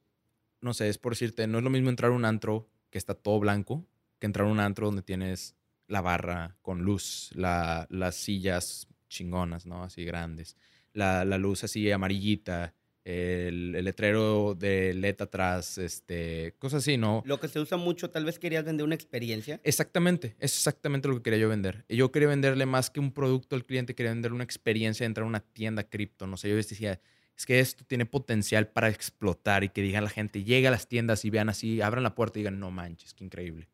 no 0.61 0.75
sé, 0.75 0.89
es 0.89 0.99
por 0.99 1.13
decirte, 1.13 1.47
no 1.47 1.59
es 1.59 1.65
lo 1.65 1.71
mismo 1.71 1.91
entrar 1.91 2.11
a 2.13 2.15
un 2.15 2.25
antro 2.25 2.69
que 2.91 2.99
está 2.99 3.15
todo 3.15 3.39
blanco 3.41 3.87
que 4.19 4.27
entrar 4.27 4.47
a 4.49 4.51
un 4.51 4.61
antro 4.61 4.87
donde 4.87 5.03
tienes 5.03 5.55
la 5.89 6.01
barra 6.01 6.57
con 6.63 6.83
luz, 6.83 7.31
la- 7.35 7.87
las 7.91 8.17
sillas 8.17 8.89
chingonas, 9.09 9.67
¿no? 9.67 9.83
Así 9.85 10.05
grandes, 10.05 10.57
la, 10.95 11.25
la 11.27 11.37
luz 11.39 11.65
así 11.65 11.91
amarillita, 11.91 12.73
el, 13.07 13.75
el 13.77 13.85
letrero 13.85 14.57
de 14.59 14.93
LED 14.95 15.21
atrás, 15.23 15.79
este, 15.79 16.55
cosas 16.59 16.83
así, 16.83 16.97
¿no? 16.97 17.23
Lo 17.25 17.39
que 17.39 17.47
se 17.49 17.61
usa 17.61 17.77
mucho, 17.77 18.11
tal 18.11 18.25
vez 18.25 18.39
querías 18.39 18.65
vender 18.65 18.85
una 18.85 18.97
experiencia. 18.97 19.61
Exactamente, 19.63 20.35
es 20.41 20.55
exactamente 20.57 21.07
lo 21.07 21.17
que 21.17 21.23
quería 21.23 21.39
yo 21.39 21.49
vender. 21.49 21.85
Yo 21.89 22.11
quería 22.11 22.29
venderle 22.29 22.67
más 22.67 22.91
que 22.91 22.99
un 22.99 23.13
producto 23.13 23.55
al 23.55 23.65
cliente, 23.65 23.95
quería 23.95 24.11
venderle 24.13 24.35
una 24.35 24.45
experiencia 24.45 25.05
de 25.05 25.09
entrar 25.09 25.25
a 25.25 25.29
una 25.29 25.41
tienda 25.41 25.85
cripto. 25.89 26.27
No 26.27 26.37
sé, 26.37 26.49
yo 26.49 26.57
les 26.57 26.69
decía, 26.69 27.01
es 27.37 27.47
que 27.47 27.61
esto 27.61 27.85
tiene 27.87 28.07
potencial 28.07 28.67
para 28.69 28.89
explotar 28.89 29.63
y 29.63 29.69
que 29.69 29.83
digan 29.83 30.03
la 30.03 30.11
gente, 30.11 30.43
llega 30.43 30.69
a 30.69 30.73
las 30.73 30.89
tiendas 30.89 31.25
y 31.25 31.31
vean 31.31 31.49
así, 31.49 31.81
abran 31.81 32.03
la 32.03 32.15
puerta 32.17 32.39
y 32.39 32.43
digan, 32.43 32.59
no 32.59 32.71
manches, 32.73 33.15
qué 33.15 33.23
increíble. 33.25 33.69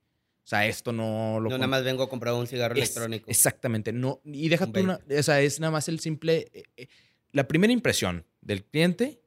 O 0.44 0.48
sea, 0.52 0.66
esto 0.66 0.92
no 0.92 1.38
lo... 1.40 1.48
No, 1.48 1.56
nada 1.56 1.68
más 1.68 1.84
vengo 1.84 2.02
a 2.02 2.08
comprar 2.10 2.34
un 2.34 2.46
cigarro 2.46 2.74
es- 2.74 2.80
electrónico. 2.82 3.30
Exactamente. 3.30 3.92
No, 3.92 4.20
y 4.24 4.48
deja 4.50 4.66
Un 4.66 4.76
una, 4.76 5.00
o 5.18 5.22
sea, 5.22 5.40
es 5.40 5.58
nada 5.60 5.70
más 5.70 5.88
el 5.88 6.00
simple. 6.00 6.50
eh, 6.52 6.64
eh, 6.76 6.88
la 7.30 7.48
primera 7.48 7.72
impresión 7.72 8.26
del 8.42 8.64
cliente, 8.64 9.21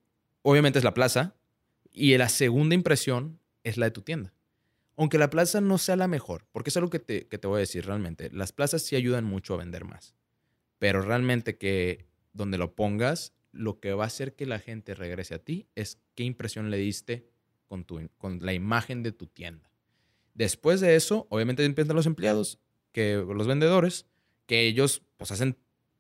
obviamente, 0.46 0.80
es 0.80 0.86
la 0.86 0.94
plaza. 0.94 1.36
Y 1.92 2.16
la 2.18 2.30
segunda 2.30 2.76
impresión 2.76 3.40
es 3.64 3.78
la 3.78 3.88
de 3.88 3.92
tu 3.92 4.02
tienda. 4.02 4.34
Aunque 4.96 5.18
la 5.18 5.30
plaza 5.30 5.60
no 5.60 5.78
sea 5.78 5.96
la 5.96 6.08
mejor, 6.08 6.46
porque 6.52 6.70
es 6.70 6.78
algo 6.78 6.90
que 6.90 7.00
te, 7.00 7.28
que 7.28 7.38
te 7.38 7.48
voy 7.48 7.58
a 7.58 7.60
decir 7.60 7.86
realmente. 7.86 8.30
Las 8.32 8.54
plazas 8.54 8.84
sí 8.84 8.96
ayudan 8.96 9.26
mucho 9.26 9.54
a 9.54 9.58
vender 9.58 9.86
más. 9.86 10.16
Pero 10.78 11.02
realmente 11.02 11.58
que 11.58 12.06
donde 12.32 12.58
lo 12.58 12.76
pongas, 12.76 13.34
lo 13.52 13.80
que 13.80 13.94
va 13.94 14.04
a 14.04 14.08
hacer 14.08 14.36
que 14.36 14.46
la 14.46 14.60
gente 14.60 14.94
regrese 14.94 15.36
a 15.36 15.40
ti 15.40 15.68
es 15.76 16.00
qué 16.14 16.24
impresión 16.24 16.70
le 16.70 16.78
diste 16.78 17.28
con, 17.68 17.86
tu, 17.86 18.10
con 18.18 18.40
la 18.46 18.54
imagen 18.54 19.02
de 19.04 19.12
tu 19.12 19.28
tienda. 19.28 19.72
Después 20.34 20.82
de 20.82 20.96
eso, 20.96 21.28
obviamente 21.30 21.64
empiezan 21.66 21.96
los 21.96 22.06
empleados, 22.06 22.60
que 22.92 23.16
los 23.16 23.48
vendedores, 23.48 24.06
que 24.46 24.68
ellos 24.68 25.02
pues 25.18 25.32
hacen 25.32 25.58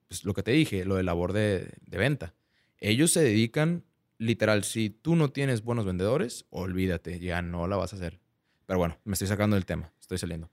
pues, 0.08 0.23
lo 0.25 0.34
que 0.34 0.43
te 0.43 0.51
dije, 0.51 0.86
lo 0.86 0.95
de 0.95 1.03
labor 1.03 1.34
de, 1.34 1.73
de 1.81 1.97
venta. 1.97 2.36
Ellos 2.79 3.12
se 3.12 3.23
dedican, 3.23 3.86
literal, 4.17 4.63
si 4.63 4.89
tú 4.89 5.15
no 5.15 5.30
tienes 5.32 5.63
buenos 5.63 5.86
vendedores, 5.86 6.45
olvídate, 6.49 7.19
ya 7.19 7.41
no 7.41 7.67
la 7.67 7.75
vas 7.75 7.93
a 7.93 7.95
hacer. 7.97 8.19
Pero 8.65 8.80
bueno, 8.80 8.97
me 9.04 9.13
estoy 9.13 9.28
sacando 9.28 9.56
del 9.56 9.65
tema, 9.65 9.93
estoy 9.99 10.17
saliendo. 10.17 10.49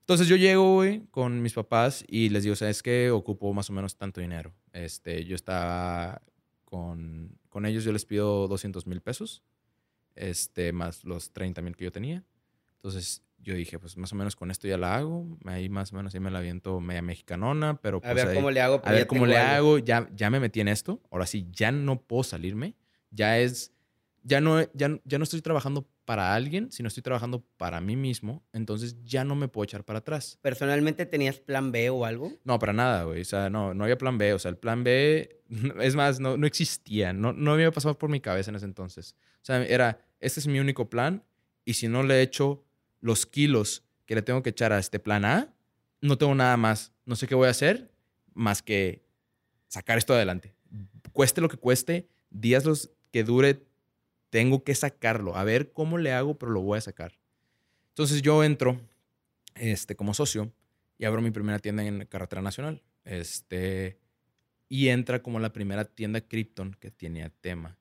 Entonces 0.00 0.26
yo 0.28 0.36
llego, 0.36 0.74
güey, 0.74 1.06
con 1.10 1.40
mis 1.42 1.52
papás 1.54 2.04
y 2.08 2.30
les 2.30 2.42
digo, 2.42 2.56
¿sabes 2.56 2.82
qué? 2.82 3.10
Ocupo 3.10 3.52
más 3.52 3.70
o 3.70 3.72
menos 3.72 3.96
tanto 3.96 4.20
dinero. 4.20 4.52
Este, 4.72 5.24
yo 5.24 5.34
estaba 5.36 6.20
con, 6.64 7.38
con 7.48 7.66
ellos, 7.66 7.84
yo 7.84 7.92
les 7.92 8.04
pido 8.04 8.48
200 8.48 8.86
mil 8.86 9.00
pesos, 9.02 9.42
este, 10.16 10.72
más 10.72 11.04
los 11.04 11.32
30 11.32 11.62
mil 11.62 11.76
que 11.76 11.84
yo 11.84 11.92
tenía. 11.92 12.24
Entonces 12.76 13.22
yo 13.38 13.54
dije, 13.54 13.78
pues 13.78 13.96
más 13.96 14.12
o 14.12 14.16
menos 14.16 14.36
con 14.36 14.50
esto 14.50 14.66
ya 14.68 14.76
la 14.78 14.96
hago. 14.96 15.26
Ahí 15.44 15.68
más 15.68 15.92
o 15.92 15.96
menos 15.96 16.14
ahí 16.14 16.20
me 16.20 16.30
la 16.30 16.38
aviento 16.38 16.80
media 16.80 17.02
mexicanona, 17.02 17.80
pero 17.80 18.00
pues 18.00 18.10
a 18.10 18.14
ver 18.14 18.28
ahí- 18.28 18.34
cómo 18.34 18.50
le 18.50 18.60
hago. 18.60 18.76
a 18.76 18.82
pero 18.82 18.94
ver 18.96 19.06
cómo 19.06 19.26
le 19.26 19.36
algo. 19.38 19.68
hago. 19.74 19.78
Ya, 19.78 20.08
ya 20.14 20.30
me 20.30 20.40
metí 20.40 20.60
en 20.60 20.68
esto. 20.68 21.00
Ahora 21.10 21.26
sí, 21.26 21.46
ya 21.52 21.70
no 21.72 22.00
puedo 22.02 22.22
salirme. 22.24 22.74
Ya 23.10 23.38
es, 23.38 23.72
ya 24.22 24.40
no, 24.40 24.60
ya, 24.74 25.00
ya 25.04 25.18
no 25.18 25.24
estoy 25.24 25.40
trabajando 25.42 25.86
para 26.04 26.34
alguien, 26.34 26.72
sino 26.72 26.88
estoy 26.88 27.02
trabajando 27.04 27.44
para 27.56 27.80
mí 27.80 27.94
mismo. 27.94 28.42
Entonces 28.52 28.96
ya 29.04 29.24
no 29.24 29.36
me 29.36 29.46
puedo 29.46 29.64
echar 29.64 29.84
para 29.84 30.00
atrás. 30.00 30.38
¿Personalmente 30.42 31.06
tenías 31.06 31.38
plan 31.38 31.70
B 31.70 31.88
o 31.90 32.04
algo? 32.04 32.32
No, 32.44 32.58
para 32.58 32.72
nada, 32.72 33.04
güey. 33.04 33.20
O 33.22 33.24
sea, 33.24 33.48
no, 33.48 33.74
no 33.74 33.84
había 33.84 33.96
plan 33.96 34.18
B. 34.18 34.34
O 34.34 34.38
sea, 34.38 34.50
el 34.50 34.56
plan 34.56 34.82
B, 34.82 35.40
es 35.80 35.94
más, 35.94 36.18
no, 36.18 36.36
no 36.36 36.46
existía. 36.46 37.12
No, 37.12 37.32
no 37.32 37.52
había 37.52 37.70
pasado 37.70 37.96
por 37.96 38.10
mi 38.10 38.20
cabeza 38.20 38.50
en 38.50 38.56
ese 38.56 38.64
entonces. 38.64 39.14
O 39.36 39.44
sea, 39.44 39.64
era, 39.64 40.00
este 40.18 40.40
es 40.40 40.46
mi 40.48 40.58
único 40.58 40.90
plan. 40.90 41.22
Y 41.64 41.74
si 41.74 41.86
no 41.86 42.02
le 42.02 42.22
echo 42.22 42.64
los 43.00 43.24
kilos 43.26 43.84
que 44.06 44.16
le 44.16 44.22
tengo 44.22 44.42
que 44.42 44.50
echar 44.50 44.72
a 44.72 44.78
este 44.78 44.98
plan 44.98 45.24
A, 45.24 45.54
no 46.00 46.18
tengo 46.18 46.34
nada 46.34 46.56
más. 46.56 46.92
No 47.04 47.14
sé 47.14 47.28
qué 47.28 47.36
voy 47.36 47.46
a 47.46 47.50
hacer 47.50 47.92
más 48.34 48.62
que 48.62 49.04
sacar 49.68 49.96
esto 49.96 50.14
adelante. 50.14 50.54
Cueste 51.12 51.40
lo 51.40 51.48
que 51.48 51.56
cueste, 51.56 52.08
días 52.30 52.64
los 52.64 52.90
que 53.10 53.24
dure, 53.24 53.62
tengo 54.30 54.64
que 54.64 54.74
sacarlo. 54.74 55.36
A 55.36 55.44
ver 55.44 55.72
cómo 55.72 55.98
le 55.98 56.12
hago, 56.12 56.38
pero 56.38 56.52
lo 56.52 56.60
voy 56.60 56.78
a 56.78 56.82
sacar. 56.82 57.18
Entonces 57.88 58.22
yo 58.22 58.44
entro 58.44 58.80
este, 59.56 59.96
como 59.96 60.14
socio 60.14 60.52
y 60.98 61.04
abro 61.04 61.20
mi 61.20 61.30
primera 61.30 61.58
tienda 61.58 61.84
en 61.84 62.06
Carretera 62.06 62.42
Nacional. 62.42 62.82
Este, 63.04 63.98
y 64.68 64.88
entra 64.88 65.22
como 65.22 65.40
la 65.40 65.52
primera 65.52 65.84
tienda 65.84 66.20
Krypton 66.20 66.76
que 66.78 66.90
tenía 66.90 67.28
tema. 67.28 67.76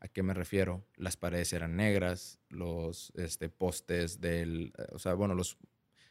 ¿A 0.00 0.08
qué 0.08 0.22
me 0.22 0.34
refiero? 0.34 0.84
Las 0.96 1.16
paredes 1.16 1.52
eran 1.52 1.76
negras, 1.76 2.40
los 2.50 3.12
este, 3.14 3.48
postes 3.48 4.20
del, 4.20 4.72
eh, 4.76 4.86
o 4.92 4.98
sea, 4.98 5.14
bueno, 5.14 5.34
los 5.34 5.56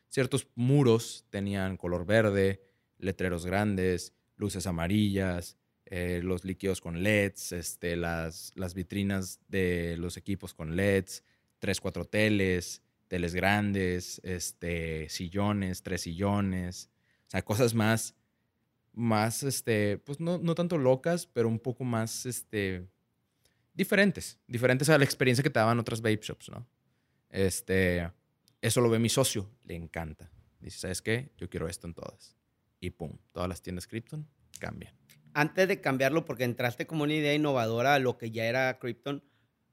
ciertos 0.08 0.48
muros 0.56 1.26
tenían 1.30 1.78
color 1.78 2.06
verde, 2.06 2.62
letreros 2.98 3.46
grandes, 3.46 4.14
luces 4.36 4.66
amarillas, 4.66 5.58
eh, 5.96 6.22
los 6.24 6.44
líquidos 6.44 6.82
con 6.82 7.04
LEDs, 7.04 7.52
este, 7.52 7.96
las, 7.96 8.52
las 8.56 8.74
vitrinas 8.74 9.40
de 9.48 9.96
los 10.00 10.18
equipos 10.18 10.56
con 10.56 10.76
LEDs, 10.76 11.24
tres, 11.60 11.80
cuatro 11.80 12.04
teles, 12.04 12.82
teles 13.08 13.36
grandes, 13.36 14.20
este, 14.24 15.08
sillones, 15.08 15.84
tres 15.84 16.02
sillones, 16.02 16.90
o 17.28 17.30
sea, 17.30 17.46
cosas 17.46 17.76
más, 17.76 18.16
más, 18.92 19.44
este, 19.44 20.00
pues 20.00 20.20
no, 20.20 20.40
no 20.40 20.56
tanto 20.56 20.80
locas, 20.80 21.28
pero 21.28 21.48
un 21.48 21.60
poco 21.60 21.84
más, 21.84 22.26
este, 22.26 22.88
diferentes, 23.76 24.40
diferentes 24.48 24.90
a 24.90 24.98
la 24.98 25.06
experiencia 25.06 25.44
que 25.44 25.52
te 25.52 25.60
daban 25.60 25.78
otras 25.78 26.02
vape 26.02 26.22
shops, 26.24 26.50
¿no? 26.50 26.66
Este, 27.30 28.10
eso 28.62 28.82
lo 28.82 28.90
ve 28.90 28.98
mi 28.98 29.10
socio, 29.10 29.48
le 29.66 29.76
encanta. 29.76 30.32
Dice, 30.60 30.80
¿sabes 30.80 31.04
qué? 31.04 31.30
Yo 31.38 31.52
quiero 31.52 31.68
esto 31.68 31.86
en 31.86 31.94
todas. 31.94 32.36
Y 32.80 32.90
pum, 32.90 33.16
todas 33.32 33.48
las 33.48 33.62
tiendas 33.62 33.86
Krypton 33.86 34.28
cambian. 34.60 35.03
Antes 35.34 35.68
de 35.68 35.82
cambiarlo, 35.82 36.26
porque 36.26 36.44
entraste 36.44 36.86
como 36.88 37.04
una 37.04 37.14
idea 37.14 37.34
innovadora 37.34 37.96
a 37.96 38.00
lo 38.00 38.18
que 38.18 38.32
ya 38.32 38.46
era 38.46 38.78
Krypton, 38.80 39.24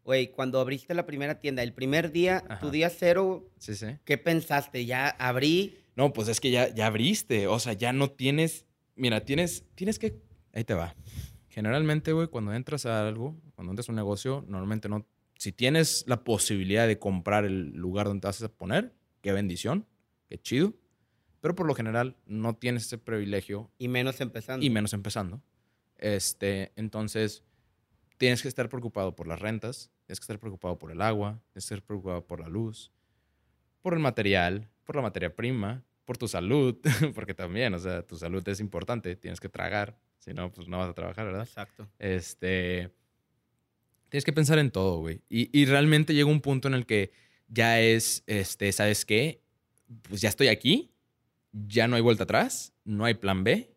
güey, 0.05 0.31
cuando 0.33 0.61
abriste 0.61 0.95
la 0.95 1.07
primera 1.07 1.39
tienda, 1.41 1.63
el 1.63 1.73
primer 1.75 2.11
día, 2.13 2.41
tu 2.41 2.53
Ajá. 2.53 2.71
día 2.71 2.91
cero, 2.91 3.51
Sí, 3.59 3.75
sí. 3.75 3.87
¿qué 4.05 4.17
pensaste? 4.19 4.87
Ya 4.87 5.09
abrí, 5.09 5.77
No, 5.97 6.13
pues 6.13 6.29
es 6.29 6.41
que 6.41 6.51
ya, 6.51 6.73
ya 6.75 6.87
abriste. 6.87 7.47
O 7.47 7.59
sea, 7.59 7.75
ya 7.75 7.93
no 7.93 8.11
tienes. 8.11 8.65
Mira, 8.97 9.21
tienes, 9.25 9.65
tienes 9.75 9.99
que. 9.99 10.17
Ahí 10.55 10.65
te 10.65 10.73
va. 10.75 10.95
Generalmente, 11.49 12.13
güey, 12.13 12.29
cuando 12.29 12.55
entras 12.55 12.87
a 12.87 13.07
algo, 13.07 13.39
cuando 13.55 13.73
entras 13.73 13.89
a 13.89 13.93
un 13.93 13.97
negocio, 13.97 14.45
normalmente 14.49 14.89
no. 14.89 15.07
Si 15.37 15.53
tienes 15.53 16.05
la 16.07 16.23
posibilidad 16.25 16.87
de 16.87 16.99
comprar 16.99 17.45
el 17.45 17.73
lugar 17.73 18.07
donde 18.07 18.21
te 18.21 18.27
vas 18.29 18.43
a 18.43 18.49
poner, 18.49 18.95
qué 19.21 19.33
bendición, 19.33 19.87
qué 20.29 20.39
chido. 20.41 20.75
Pero 21.41 21.55
por 21.55 21.67
lo 21.67 21.75
general 21.75 22.17
no 22.27 22.55
tienes 22.57 22.85
ese 22.87 22.99
privilegio 22.99 23.71
y 23.79 23.89
menos 23.89 24.21
empezando. 24.21 24.65
y 24.65 24.71
menos 24.71 24.93
empezando. 24.93 25.43
Este, 26.01 26.73
entonces, 26.77 27.45
tienes 28.17 28.43
que 28.43 28.49
estar 28.49 28.69
preocupado 28.69 29.15
por 29.15 29.27
las 29.27 29.39
rentas, 29.39 29.91
tienes 30.07 30.19
que 30.19 30.25
estar 30.25 30.39
preocupado 30.39 30.79
por 30.79 30.91
el 30.91 31.01
agua, 31.03 31.41
tienes 31.53 31.69
que 31.69 31.75
estar 31.75 31.83
preocupado 31.83 32.27
por 32.27 32.41
la 32.41 32.49
luz, 32.49 32.91
por 33.83 33.95
el 33.95 34.01
material, 34.01 34.69
por 34.85 34.97
la 34.97 35.03
materia 35.03 35.35
prima, 35.35 35.85
por 36.05 36.19
tu 36.19 36.27
salud, 36.27 36.77
porque 37.15 37.35
también, 37.35 37.75
o 37.75 37.79
sea, 37.79 38.03
tu 38.03 38.17
salud 38.17 38.47
es 38.49 38.61
importante, 38.61 39.15
tienes 39.17 39.41
que 39.41 39.49
tragar, 39.49 39.97
si 40.19 40.35
no, 40.35 40.51
pues 40.51 40.69
no 40.69 40.79
vas 40.79 40.89
a 40.89 40.95
trabajar, 40.95 41.27
¿verdad? 41.27 41.45
Exacto. 41.45 41.89
Este, 41.99 42.91
tienes 44.09 44.25
que 44.25 44.33
pensar 44.33 44.59
en 44.59 44.71
todo, 44.71 44.99
güey. 44.99 45.23
Y, 45.29 45.57
y 45.59 45.67
realmente 45.67 46.15
llega 46.15 46.29
un 46.29 46.41
punto 46.41 46.69
en 46.69 46.75
el 46.75 46.87
que 46.87 47.13
ya 47.49 47.81
es, 47.81 48.25
este, 48.27 48.73
¿sabes 48.73 49.05
qué? 49.05 49.43
Pues 50.09 50.21
ya 50.21 50.29
estoy 50.29 50.49
aquí, 50.49 50.93
ya 51.53 51.89
no 51.89 51.97
hay 51.97 52.03
vuelta 52.03 52.25
atrás, 52.25 52.73
no 52.85 53.05
hay 53.05 53.15
plan 53.15 53.45
B, 53.45 53.75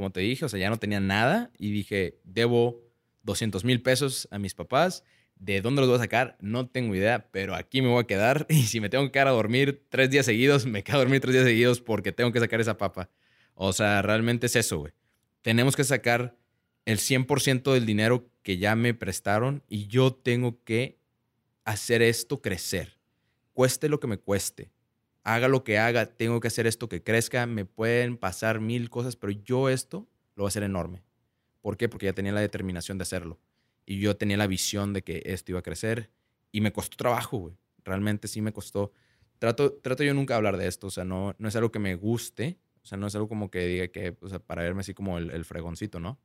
como 0.00 0.12
te 0.12 0.20
dije, 0.20 0.46
o 0.46 0.48
sea, 0.48 0.58
ya 0.58 0.70
no 0.70 0.78
tenía 0.78 0.98
nada 0.98 1.50
y 1.58 1.72
dije, 1.72 2.18
debo 2.24 2.80
200 3.24 3.64
mil 3.66 3.82
pesos 3.82 4.28
a 4.30 4.38
mis 4.38 4.54
papás. 4.54 5.04
¿De 5.34 5.60
dónde 5.60 5.82
los 5.82 5.90
voy 5.90 5.98
a 5.98 6.00
sacar? 6.00 6.38
No 6.40 6.68
tengo 6.68 6.94
idea, 6.94 7.28
pero 7.30 7.54
aquí 7.54 7.82
me 7.82 7.88
voy 7.88 8.02
a 8.02 8.06
quedar. 8.06 8.46
Y 8.50 8.62
si 8.62 8.80
me 8.80 8.88
tengo 8.88 9.04
que 9.04 9.12
quedar 9.12 9.28
a 9.28 9.32
dormir 9.32 9.84
tres 9.90 10.08
días 10.08 10.24
seguidos, 10.24 10.64
me 10.64 10.82
quedo 10.82 10.96
a 10.96 11.00
dormir 11.00 11.20
tres 11.20 11.34
días 11.34 11.44
seguidos 11.44 11.82
porque 11.82 12.12
tengo 12.12 12.32
que 12.32 12.40
sacar 12.40 12.62
esa 12.62 12.78
papa. 12.78 13.10
O 13.54 13.74
sea, 13.74 14.00
realmente 14.00 14.46
es 14.46 14.56
eso, 14.56 14.78
güey. 14.78 14.94
Tenemos 15.42 15.76
que 15.76 15.84
sacar 15.84 16.34
el 16.86 16.96
100% 16.96 17.74
del 17.74 17.84
dinero 17.84 18.30
que 18.42 18.56
ya 18.56 18.74
me 18.76 18.94
prestaron 18.94 19.62
y 19.68 19.86
yo 19.86 20.14
tengo 20.14 20.64
que 20.64 20.98
hacer 21.64 22.00
esto 22.00 22.40
crecer. 22.40 22.96
Cueste 23.52 23.90
lo 23.90 24.00
que 24.00 24.06
me 24.06 24.16
cueste. 24.16 24.70
Haga 25.22 25.48
lo 25.48 25.64
que 25.64 25.78
haga, 25.78 26.06
tengo 26.06 26.40
que 26.40 26.48
hacer 26.48 26.66
esto 26.66 26.88
que 26.88 27.02
crezca. 27.02 27.46
Me 27.46 27.64
pueden 27.64 28.16
pasar 28.16 28.60
mil 28.60 28.88
cosas, 28.90 29.16
pero 29.16 29.32
yo 29.32 29.68
esto 29.68 30.08
lo 30.34 30.42
voy 30.44 30.48
a 30.48 30.48
hacer 30.48 30.62
enorme. 30.62 31.02
¿Por 31.60 31.76
qué? 31.76 31.88
Porque 31.88 32.06
ya 32.06 32.14
tenía 32.14 32.32
la 32.32 32.40
determinación 32.40 32.96
de 32.98 33.02
hacerlo. 33.02 33.38
Y 33.84 34.00
yo 34.00 34.16
tenía 34.16 34.36
la 34.36 34.46
visión 34.46 34.92
de 34.92 35.02
que 35.02 35.22
esto 35.26 35.52
iba 35.52 35.58
a 35.60 35.62
crecer. 35.62 36.10
Y 36.52 36.60
me 36.62 36.72
costó 36.72 36.96
trabajo, 36.96 37.36
güey. 37.38 37.54
Realmente 37.84 38.28
sí 38.28 38.40
me 38.40 38.52
costó. 38.52 38.92
Trato, 39.38 39.72
trato 39.74 40.02
yo 40.04 40.14
nunca 40.14 40.36
hablar 40.36 40.56
de 40.56 40.66
esto. 40.68 40.86
O 40.86 40.90
sea, 40.90 41.04
no, 41.04 41.34
no 41.38 41.48
es 41.48 41.56
algo 41.56 41.70
que 41.70 41.78
me 41.78 41.94
guste. 41.96 42.58
O 42.82 42.86
sea, 42.86 42.96
no 42.96 43.06
es 43.06 43.14
algo 43.14 43.28
como 43.28 43.50
que 43.50 43.66
diga 43.66 43.88
que, 43.88 44.16
o 44.22 44.28
sea, 44.28 44.38
para 44.38 44.62
verme 44.62 44.80
así 44.80 44.94
como 44.94 45.18
el, 45.18 45.30
el 45.30 45.44
fregoncito, 45.44 46.00
¿no? 46.00 46.18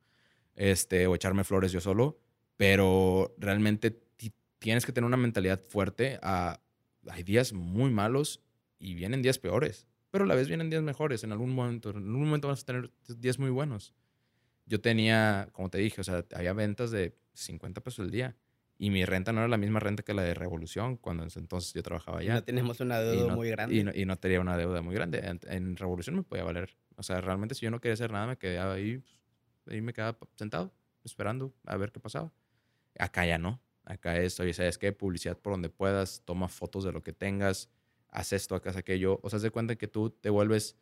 Este, 0.56 1.08
o 1.08 1.16
echarme 1.16 1.44
flores 1.44 1.72
yo 1.74 1.82
solo. 1.82 2.18
Pero 2.56 3.36
realmente 3.38 3.92
ti- 3.92 4.34
tienes 4.60 4.86
que 4.86 4.94
tener 4.94 5.06
una 5.06 5.18
mentalidad 5.18 5.62
fuerte. 5.62 6.18
A, 6.22 6.62
hay 7.10 7.24
días 7.24 7.52
muy 7.52 7.92
malos 7.92 8.42
y 8.80 8.94
vienen 8.96 9.22
días 9.22 9.40
peores. 9.40 9.88
Pero 10.12 10.24
a 10.24 10.28
la 10.28 10.36
vez 10.36 10.48
vienen 10.48 10.70
días 10.70 10.82
mejores. 10.84 11.24
En 11.24 11.32
algún 11.32 11.54
momento, 11.54 11.90
en 11.90 11.98
algún 11.98 12.26
momento 12.26 12.48
vas 12.48 12.62
a 12.64 12.66
tener 12.66 12.92
días 13.18 13.38
muy 13.40 13.50
buenos. 13.50 13.94
Yo 14.66 14.82
tenía, 14.82 15.50
como 15.52 15.70
te 15.70 15.78
dije, 15.78 16.02
o 16.02 16.04
sea, 16.04 16.26
había 16.34 16.54
ventas 16.54 16.92
de 16.92 17.18
50 17.34 17.82
pesos 17.82 18.00
al 18.06 18.12
día. 18.12 18.36
Y 18.78 18.90
mi 18.90 19.06
renta 19.06 19.32
no 19.32 19.40
era 19.40 19.48
la 19.48 19.58
misma 19.58 19.80
renta 19.80 20.04
que 20.04 20.14
la 20.14 20.24
de 20.24 20.34
Revolución, 20.34 20.98
cuando 20.98 21.24
en 21.24 21.28
ese 21.28 21.40
entonces 21.40 21.74
yo 21.74 21.82
trabajaba 21.84 22.20
allá. 22.20 22.34
No 22.34 22.44
tenemos 22.44 22.80
una 22.82 23.00
deuda 23.00 23.28
no- 23.28 23.36
muy 23.36 23.50
grande. 23.50 23.76
Y 23.76 23.84
no, 23.84 23.92
y 23.94 24.06
no 24.06 24.18
tenía 24.18 24.42
una 24.42 24.58
deuda 24.58 24.82
muy 24.82 24.96
grande. 24.96 25.20
En, 25.20 25.40
en 25.48 25.78
Revolución 25.78 26.16
me 26.18 26.24
podía 26.24 26.44
valer. 26.44 26.76
O 26.98 27.04
sea, 27.04 27.22
realmente 27.22 27.56
si 27.56 27.62
yo 27.66 27.72
no 27.72 27.80
quería 27.80 27.94
hacer 27.94 28.12
nada, 28.12 28.28
me 28.28 28.38
quedaba 28.38 28.74
ahí, 28.74 28.98
pues, 28.98 29.74
ahí 29.76 29.82
me 29.82 29.94
quedaba 29.94 30.18
sentado, 30.36 30.74
esperando 31.04 31.54
a 31.66 31.78
ver 31.78 31.92
qué 31.92 32.00
pasaba. 32.00 32.34
Acá 32.98 33.26
ya 33.26 33.38
no. 33.38 33.62
Acá 33.84 34.18
es, 34.18 34.40
oye, 34.40 34.54
¿sabes 34.54 34.78
qué? 34.78 34.92
Publicidad 34.92 35.38
por 35.38 35.54
donde 35.54 35.70
puedas, 35.70 36.24
toma 36.26 36.48
fotos 36.50 36.84
de 36.84 36.92
lo 36.92 37.04
que 37.04 37.14
tengas, 37.14 37.70
haz 38.16 38.34
esto, 38.34 38.60
haz 38.64 38.76
aquello. 38.78 39.20
O 39.24 39.30
sea, 39.30 39.38
haz 39.38 39.44
de 39.44 39.52
cuenta 39.52 39.76
que 39.76 39.88
tú 39.88 40.10
te 40.10 40.30
vuelves, 40.30 40.76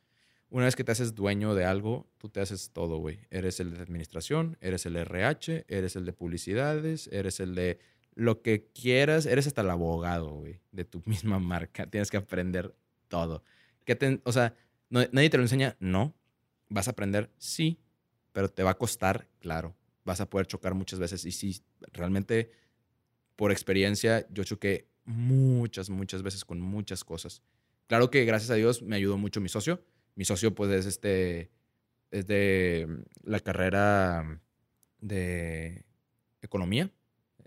una 0.50 0.65
vez 0.65 0.76
que 0.76 0.84
te 0.84 0.91
haces 0.91 1.15
dueño 1.15 1.56
de 1.56 1.65
algo, 1.65 2.08
tú 2.19 2.30
te 2.30 2.39
haces 2.39 2.69
todo, 2.72 2.98
güey. 2.98 3.19
Eres 3.32 3.60
el 3.60 3.74
de 3.74 3.82
administración, 3.82 4.58
eres 4.62 4.86
el 4.86 4.96
RH, 4.96 5.65
eres 5.67 5.96
el 5.96 6.06
de 6.06 6.13
publicidades, 6.13 7.08
eres 7.12 7.39
el 7.39 7.56
de 7.56 7.80
lo 8.13 8.43
que 8.43 8.67
quieras, 8.74 9.26
eres 9.26 9.48
hasta 9.48 9.62
el 9.62 9.69
abogado, 9.72 10.30
güey, 10.36 10.60
de 10.72 10.86
tu 10.86 11.02
misma 11.06 11.39
marca. 11.39 11.88
Tienes 11.88 12.12
que 12.12 12.17
aprender 12.17 12.76
todo. 13.08 13.43
¿Qué 13.84 13.96
te- 13.96 14.22
o 14.24 14.32
sea, 14.32 14.54
nadie 14.89 15.30
te 15.30 15.38
lo 15.38 15.43
enseña, 15.43 15.76
no. 15.80 16.13
Vas 16.69 16.88
a 16.88 16.91
aprender, 16.91 17.32
sí, 17.38 17.80
pero 18.32 18.48
te 18.50 18.63
va 18.63 18.72
a 18.72 18.78
costar, 18.78 19.28
claro. 19.39 19.76
Vas 20.06 20.22
a 20.22 20.30
poder 20.30 20.46
chocar 20.48 20.74
muchas 20.76 21.00
veces. 21.00 21.26
Y 21.26 21.32
sí, 21.32 21.62
realmente, 21.93 22.52
por 23.36 23.52
experiencia, 23.52 24.28
yo 24.30 24.43
choqué 24.43 24.88
muchas, 25.06 25.89
muchas 25.89 26.24
veces 26.24 26.46
con 26.46 26.60
muchas 26.60 27.04
cosas. 27.04 27.42
Claro 27.88 28.10
que 28.10 28.26
gracias 28.26 28.50
a 28.52 28.56
Dios 28.56 28.82
me 28.82 28.96
ayudó 28.96 29.18
mucho 29.18 29.42
mi 29.42 29.50
socio. 29.50 29.84
Mi 30.16 30.26
socio, 30.26 30.54
pues, 30.54 30.72
es 30.72 30.86
este, 30.86 31.50
es 32.12 32.28
de 32.28 32.88
la 33.24 33.39
carrera 33.39 34.42
de 35.00 35.84
economía. 36.42 36.89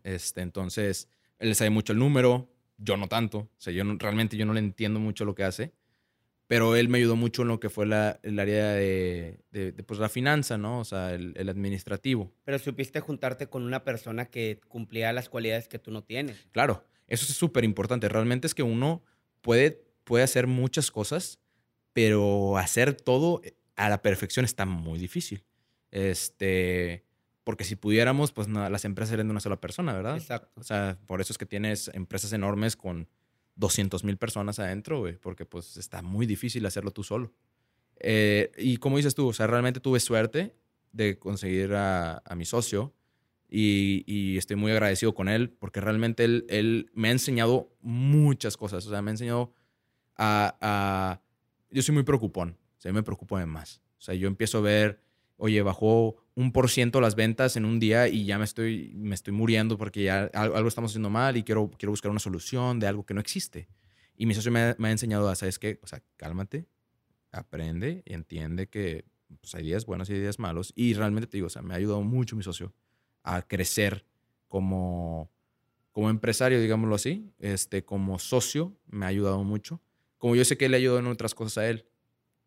Este, 0.02 0.40
entonces, 0.40 1.08
él 1.38 1.48
le 1.50 1.54
sabe 1.54 1.70
mucho 1.70 1.92
el 1.92 1.98
número, 1.98 2.48
yo 2.78 2.96
no 2.96 3.08
tanto. 3.08 3.38
O 3.38 3.50
sea, 3.58 3.72
yo 3.72 3.84
no- 3.84 3.96
realmente 3.98 4.36
yo 4.36 4.46
no 4.46 4.52
le 4.52 4.60
entiendo 4.60 5.00
mucho 5.00 5.24
lo 5.24 5.34
que 5.34 5.44
hace. 5.44 5.72
Pero 6.48 6.76
él 6.76 6.88
me 6.88 6.98
ayudó 6.98 7.16
mucho 7.16 7.42
en 7.42 7.48
lo 7.48 7.58
que 7.58 7.70
fue 7.70 7.86
la, 7.86 8.20
el 8.22 8.38
área 8.38 8.68
de, 8.72 9.40
de- 9.50 9.72
de, 9.72 9.82
pues, 9.82 9.98
la 9.98 10.08
finanza, 10.08 10.56
¿no? 10.56 10.78
O 10.78 10.84
sea, 10.84 11.12
el, 11.12 11.32
el 11.36 11.48
administrativo. 11.48 12.32
Pero 12.44 12.58
supiste 12.60 13.00
juntarte 13.00 13.48
con 13.48 13.62
una 13.64 13.82
persona 13.82 14.26
que 14.26 14.60
cumplía 14.68 15.12
las 15.12 15.28
cualidades 15.28 15.66
que 15.66 15.80
tú 15.80 15.90
no 15.90 16.04
tienes. 16.04 16.46
Claro, 16.52 16.84
eso 17.06 17.26
es 17.26 17.36
súper 17.36 17.64
importante. 17.64 18.08
Realmente 18.08 18.46
es 18.46 18.54
que 18.54 18.62
uno 18.62 19.02
puede 19.40 19.86
puede 20.06 20.22
hacer 20.24 20.46
muchas 20.46 20.90
cosas, 20.90 21.40
pero 21.92 22.56
hacer 22.56 22.94
todo 22.94 23.42
a 23.74 23.90
la 23.90 24.00
perfección 24.00 24.44
está 24.44 24.64
muy 24.64 24.98
difícil. 24.98 25.44
Este, 25.90 27.04
porque 27.42 27.64
si 27.64 27.74
pudiéramos, 27.74 28.32
pues 28.32 28.46
no, 28.48 28.70
las 28.70 28.84
empresas 28.84 29.10
serían 29.10 29.26
de 29.26 29.32
una 29.32 29.40
sola 29.40 29.60
persona, 29.60 29.92
¿verdad? 29.92 30.16
Exacto. 30.16 30.60
O 30.60 30.62
sea, 30.62 30.96
por 31.06 31.20
eso 31.20 31.32
es 31.32 31.38
que 31.38 31.44
tienes 31.44 31.90
empresas 31.92 32.32
enormes 32.32 32.76
con 32.76 33.08
200 33.56 34.04
mil 34.04 34.16
personas 34.16 34.58
adentro, 34.60 35.00
güey, 35.00 35.16
porque 35.16 35.44
pues 35.44 35.76
está 35.76 36.02
muy 36.02 36.24
difícil 36.24 36.64
hacerlo 36.66 36.92
tú 36.92 37.02
solo. 37.02 37.32
Eh, 37.98 38.52
y 38.56 38.76
como 38.76 38.98
dices 38.98 39.16
tú, 39.16 39.28
o 39.28 39.32
sea, 39.32 39.48
realmente 39.48 39.80
tuve 39.80 39.98
suerte 39.98 40.54
de 40.92 41.18
conseguir 41.18 41.74
a, 41.74 42.18
a 42.24 42.34
mi 42.36 42.44
socio 42.44 42.94
y, 43.48 44.02
y, 44.06 44.38
estoy 44.38 44.56
muy 44.56 44.72
agradecido 44.72 45.14
con 45.14 45.28
él 45.28 45.50
porque 45.50 45.80
realmente 45.80 46.24
él, 46.24 46.46
él, 46.48 46.90
me 46.94 47.08
ha 47.08 47.12
enseñado 47.12 47.70
muchas 47.80 48.56
cosas, 48.56 48.84
o 48.86 48.90
sea, 48.90 49.02
me 49.02 49.10
ha 49.10 49.12
enseñado 49.12 49.52
a... 50.16 50.56
a 50.60 51.22
yo 51.70 51.82
soy 51.82 51.94
muy 51.94 52.04
preocupón, 52.04 52.56
o 52.78 52.80
sea, 52.80 52.92
me 52.92 53.02
preocupo 53.02 53.38
de 53.38 53.46
más. 53.46 53.82
O 53.98 54.02
sea, 54.02 54.14
yo 54.14 54.28
empiezo 54.28 54.58
a 54.58 54.60
ver, 54.62 55.00
oye, 55.36 55.62
bajó 55.62 56.16
un 56.34 56.52
por 56.52 56.70
ciento 56.70 57.00
las 57.00 57.14
ventas 57.14 57.56
en 57.56 57.64
un 57.64 57.80
día 57.80 58.08
y 58.08 58.24
ya 58.24 58.38
me 58.38 58.44
estoy, 58.44 58.92
me 58.96 59.14
estoy 59.14 59.32
muriendo 59.32 59.76
porque 59.76 60.04
ya 60.04 60.24
algo 60.34 60.68
estamos 60.68 60.92
haciendo 60.92 61.10
mal 61.10 61.36
y 61.36 61.42
quiero, 61.42 61.70
quiero 61.76 61.90
buscar 61.90 62.10
una 62.10 62.20
solución 62.20 62.78
de 62.78 62.86
algo 62.86 63.04
que 63.04 63.14
no 63.14 63.20
existe. 63.20 63.68
Y 64.16 64.26
mi 64.26 64.34
socio 64.34 64.50
me, 64.52 64.74
me 64.78 64.88
ha 64.88 64.90
enseñado 64.90 65.28
a, 65.28 65.34
¿sabes 65.34 65.58
qué? 65.58 65.78
O 65.82 65.86
sea, 65.86 66.02
cálmate, 66.16 66.66
aprende 67.32 68.02
y 68.06 68.14
entiende 68.14 68.68
que 68.68 69.04
pues, 69.40 69.54
hay 69.54 69.64
días 69.64 69.86
buenos 69.86 70.08
y 70.08 70.14
hay 70.14 70.20
días 70.20 70.38
malos. 70.38 70.72
Y 70.76 70.94
realmente 70.94 71.26
te 71.26 71.36
digo, 71.36 71.48
o 71.48 71.50
sea, 71.50 71.62
me 71.62 71.74
ha 71.74 71.76
ayudado 71.76 72.02
mucho 72.02 72.36
mi 72.36 72.42
socio 72.42 72.72
a 73.26 73.42
crecer 73.42 74.06
como, 74.48 75.30
como 75.90 76.08
empresario, 76.08 76.60
digámoslo 76.60 76.94
así, 76.94 77.28
este, 77.40 77.84
como 77.84 78.18
socio, 78.18 78.72
me 78.86 79.04
ha 79.04 79.08
ayudado 79.08 79.42
mucho. 79.44 79.82
Como 80.16 80.36
yo 80.36 80.44
sé 80.44 80.56
que 80.56 80.68
le 80.68 80.78
ayudado 80.78 81.00
en 81.00 81.08
otras 81.08 81.34
cosas 81.34 81.58
a 81.58 81.68
él, 81.68 81.86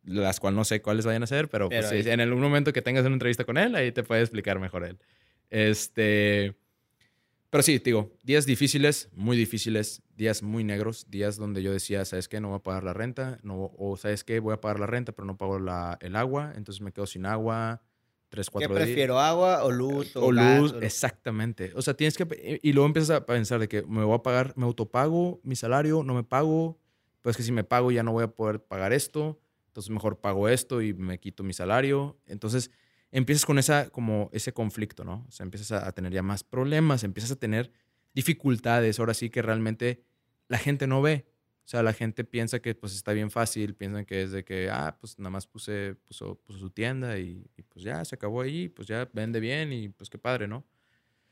las 0.04 0.40
cuales 0.40 0.56
no 0.56 0.64
sé 0.64 0.82
cuáles 0.82 1.06
vayan 1.06 1.22
a 1.24 1.28
ser, 1.28 1.50
pero, 1.50 1.68
pero 1.70 1.90
pues, 1.90 2.06
en 2.06 2.22
algún 2.22 2.42
momento 2.42 2.72
que 2.72 2.82
tengas 2.82 3.06
una 3.06 3.14
entrevista 3.14 3.44
con 3.44 3.58
él, 3.58 3.76
ahí 3.76 3.92
te 3.92 4.04
puede 4.04 4.22
explicar 4.22 4.58
mejor 4.60 4.86
él. 4.86 4.98
Este, 5.50 6.56
pero 7.50 7.62
sí, 7.62 7.78
digo, 7.80 8.16
días 8.24 8.46
difíciles, 8.46 9.10
muy 9.14 9.36
difíciles, 9.36 10.02
días 10.16 10.42
muy 10.42 10.64
negros, 10.64 11.12
días 11.12 11.36
donde 11.36 11.62
yo 11.62 11.74
decía, 11.74 12.06
¿sabes 12.06 12.30
qué? 12.30 12.40
No 12.40 12.50
voy 12.50 12.58
a 12.58 12.64
pagar 12.64 12.86
la 12.86 12.94
renta, 12.94 13.40
no, 13.44 13.72
o 13.78 13.98
¿sabes 13.98 14.24
qué? 14.24 14.40
Voy 14.40 14.54
a 14.54 14.62
pagar 14.62 14.80
la 14.80 14.88
renta, 14.88 15.12
pero 15.12 15.26
no 15.26 15.36
pago 15.36 15.60
la, 15.60 15.98
el 16.00 16.16
agua, 16.16 16.54
entonces 16.56 16.82
me 16.82 16.94
quedo 16.94 17.06
sin 17.06 17.26
agua, 17.26 17.82
tres, 18.30 18.50
cuatro 18.50 18.70
días. 18.70 18.80
¿Qué 18.80 18.86
prefiero, 18.86 19.20
agua 19.20 19.64
o 19.64 19.72
luz? 19.72 20.16
O, 20.16 20.28
o 20.28 20.32
luz, 20.32 20.74
exactamente. 20.82 21.72
O 21.76 21.82
sea, 21.82 21.94
tienes 21.96 22.16
que, 22.18 22.60
y 22.62 22.74
luego 22.74 22.88
empiezas 22.88 23.18
a 23.18 23.26
pensar 23.26 23.60
de 23.60 23.68
que 23.68 23.84
me 23.84 24.04
voy 24.04 24.16
a 24.16 24.24
pagar, 24.24 24.54
me 24.56 24.66
autopago 24.66 25.42
mi 25.44 25.56
salario, 25.56 26.04
no 26.04 26.14
me 26.14 26.24
pago, 26.24 26.80
pues 27.22 27.36
que 27.36 27.44
si 27.44 27.52
me 27.52 27.64
pago 27.64 27.92
ya 27.92 28.04
no 28.04 28.12
voy 28.12 28.24
a 28.24 28.30
poder 28.30 28.64
pagar 28.64 28.94
esto, 28.94 29.40
entonces 29.68 29.90
mejor 29.90 30.20
pago 30.20 30.48
esto 30.48 30.82
y 30.82 30.94
me 30.94 31.20
quito 31.20 31.44
mi 31.44 31.54
salario. 31.54 32.18
Entonces 32.26 32.72
empiezas 33.12 33.46
con 33.46 33.60
esa, 33.60 33.90
como 33.90 34.30
ese 34.34 34.54
conflicto, 34.54 35.04
¿no? 35.04 35.26
O 35.28 35.32
sea, 35.32 35.44
empiezas 35.44 35.72
a, 35.72 35.92
tener 35.92 36.14
ya 36.14 36.24
más 36.24 36.44
problemas, 36.44 37.04
empiezas 37.04 37.32
a 37.32 37.36
tener 37.36 37.72
dificultades, 38.14 39.00
ahora 39.00 39.14
sí 39.14 39.30
que 39.30 39.42
realmente 39.42 40.04
la 40.48 40.58
gente 40.58 40.88
no 40.88 41.02
ve. 41.02 41.28
O 41.70 41.72
sea, 41.72 41.84
la 41.84 41.94
gente 41.94 42.24
piensa 42.24 42.60
que 42.60 42.74
pues 42.74 42.96
está 42.96 43.14
bien 43.14 43.30
fácil, 43.30 43.76
piensan 43.76 44.04
que 44.04 44.24
es 44.24 44.32
de 44.32 44.44
que, 44.44 44.72
ah, 44.72 44.98
pues 45.00 45.20
nada 45.20 45.30
más 45.30 45.46
puse, 45.46 45.94
puso, 45.94 46.34
puso 46.40 46.58
su 46.58 46.72
tienda 46.72 47.20
y, 47.20 47.46
y, 47.56 47.62
pues 47.62 47.86
ya 47.86 48.04
se 48.04 48.16
acabó 48.16 48.42
ahí, 48.42 48.70
pues 48.70 48.88
ya 48.88 49.08
vende 49.14 49.40
bien 49.40 49.72
y 49.72 49.90
pues 49.90 50.10
qué 50.10 50.18
padre, 50.18 50.48
¿no? 50.48 50.66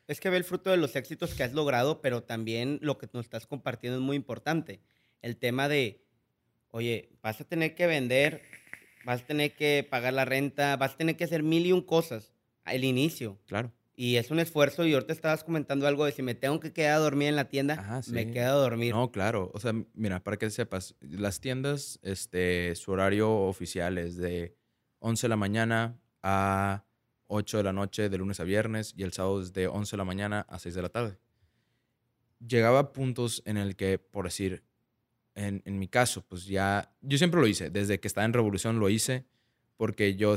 Es 0.05 0.19
que 0.19 0.29
ve 0.29 0.37
el 0.37 0.43
fruto 0.43 0.69
de 0.69 0.77
los 0.77 0.95
éxitos 0.95 1.33
que 1.33 1.41
has 1.41 1.53
logrado, 1.53 2.01
pero 2.01 2.21
también 2.21 2.77
lo 2.83 2.99
que 2.99 3.09
nos 3.13 3.25
estás 3.25 3.47
compartiendo 3.47 3.97
es 3.97 4.05
muy 4.05 4.15
importante. 4.15 4.79
El 5.23 5.37
tema 5.37 5.67
de, 5.67 6.05
oye, 6.69 7.09
vas 7.23 7.41
a 7.41 7.43
tener 7.43 7.73
que 7.73 7.87
vender 7.87 8.43
vas 9.07 9.21
a 9.21 9.25
tener 9.25 9.55
que 9.55 9.87
pagar 9.89 10.13
la 10.13 10.25
renta, 10.25 10.75
vas 10.75 10.93
a 10.93 10.97
tener 10.97 11.15
que 11.15 11.23
hacer 11.23 11.41
mil 11.41 11.65
y 11.65 11.71
un 11.71 11.81
cosas 11.81 12.33
al 12.65 12.83
inicio. 12.83 13.39
Claro. 13.47 13.71
Y 13.99 14.17
es 14.17 14.29
un 14.29 14.39
esfuerzo. 14.39 14.85
Y 14.85 14.93
ahorita 14.93 15.11
estabas 15.11 15.43
comentando 15.43 15.87
algo 15.87 16.05
de 16.05 16.11
si 16.11 16.21
me 16.21 16.35
tengo 16.35 16.59
que 16.59 16.71
quedar 16.71 16.93
a 16.93 16.99
dormir 16.99 17.29
en 17.29 17.35
la 17.35 17.49
tienda, 17.49 18.01
me 18.11 18.31
quedo 18.31 18.45
a 18.45 18.61
dormir. 18.61 18.93
No, 18.93 19.11
claro. 19.11 19.49
O 19.55 19.59
sea, 19.59 19.73
mira, 19.95 20.23
para 20.23 20.37
que 20.37 20.51
sepas, 20.51 20.95
las 21.01 21.41
tiendas, 21.41 21.99
este, 22.03 22.75
su 22.75 22.91
horario 22.91 23.29
oficial 23.31 23.97
es 23.97 24.15
de 24.15 24.55
11 24.99 25.23
de 25.25 25.29
la 25.29 25.35
mañana 25.35 25.99
a 26.21 26.85
8 27.25 27.57
de 27.57 27.63
la 27.63 27.73
noche, 27.73 28.07
de 28.07 28.17
lunes 28.19 28.39
a 28.39 28.43
viernes, 28.43 28.93
y 28.95 29.01
el 29.01 29.13
sábado 29.13 29.41
es 29.41 29.51
de 29.51 29.67
11 29.67 29.91
de 29.91 29.97
la 29.97 30.05
mañana 30.05 30.41
a 30.47 30.59
6 30.59 30.75
de 30.75 30.81
la 30.83 30.89
tarde. 30.89 31.17
Llegaba 32.47 32.79
a 32.79 32.93
puntos 32.93 33.41
en 33.45 33.57
el 33.57 33.75
que, 33.75 33.97
por 33.97 34.25
decir, 34.25 34.63
en, 35.33 35.63
en, 35.65 35.79
mi 35.79 35.87
caso, 35.87 36.23
pues 36.27 36.45
ya, 36.45 36.95
yo 37.01 37.17
siempre 37.17 37.41
lo 37.41 37.47
hice, 37.47 37.71
desde 37.71 37.99
que 37.99 38.07
estaba 38.07 38.25
en 38.25 38.33
Revolución 38.33 38.79
lo 38.79 38.89
hice, 38.89 39.25
porque 39.75 40.15
yo 40.15 40.35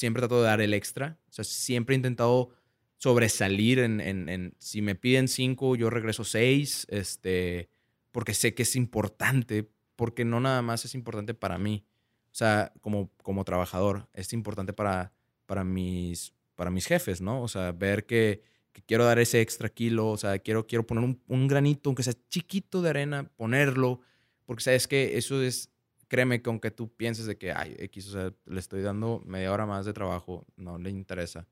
siempre 0.00 0.22
trato 0.22 0.40
de 0.40 0.46
dar 0.46 0.62
el 0.62 0.72
extra, 0.72 1.18
o 1.28 1.32
sea, 1.32 1.44
siempre 1.44 1.94
he 1.94 1.96
intentado 1.96 2.48
sobresalir 2.96 3.78
en, 3.80 4.00
en, 4.00 4.30
en 4.30 4.54
si 4.58 4.80
me 4.80 4.94
piden 4.94 5.28
cinco, 5.28 5.76
yo 5.76 5.90
regreso 5.90 6.24
seis, 6.24 6.86
este, 6.88 7.68
porque 8.10 8.32
sé 8.32 8.54
que 8.54 8.62
es 8.62 8.76
importante, 8.76 9.70
porque 9.96 10.24
no 10.24 10.40
nada 10.40 10.62
más 10.62 10.86
es 10.86 10.94
importante 10.94 11.34
para 11.34 11.58
mí, 11.58 11.84
o 12.32 12.34
sea, 12.34 12.72
como, 12.80 13.10
como 13.22 13.44
trabajador, 13.44 14.08
es 14.14 14.32
importante 14.32 14.72
para, 14.72 15.12
para, 15.44 15.64
mis, 15.64 16.32
para 16.54 16.70
mis 16.70 16.86
jefes, 16.86 17.20
¿no? 17.20 17.42
O 17.42 17.48
sea, 17.48 17.72
ver 17.72 18.06
que 18.06 18.42
quiero 18.86 19.04
dar 19.04 19.18
ese 19.18 19.42
extra 19.42 19.68
kilo, 19.68 20.08
o 20.08 20.16
sea, 20.16 20.38
quiero, 20.38 20.66
quiero 20.66 20.86
poner 20.86 21.04
un, 21.04 21.22
un, 21.28 21.46
granito, 21.46 21.90
aunque 21.90 22.02
sea 22.02 22.14
chiquito 22.30 22.80
de 22.80 22.88
arena, 22.88 23.30
ponerlo, 23.36 24.00
porque 24.46 24.62
sabes 24.62 24.88
que 24.88 25.18
eso 25.18 25.42
es, 25.42 25.69
créeme 26.10 26.42
que 26.42 26.50
aunque 26.50 26.72
tú 26.72 26.92
pienses 26.92 27.24
de 27.26 27.38
que, 27.38 27.52
ay, 27.52 27.76
X, 27.78 28.08
o 28.08 28.12
sea, 28.12 28.34
le 28.44 28.58
estoy 28.58 28.82
dando 28.82 29.22
media 29.24 29.52
hora 29.52 29.64
más 29.64 29.86
de 29.86 29.92
trabajo, 29.92 30.44
no 30.56 30.76
le 30.76 30.90
interesa, 30.90 31.46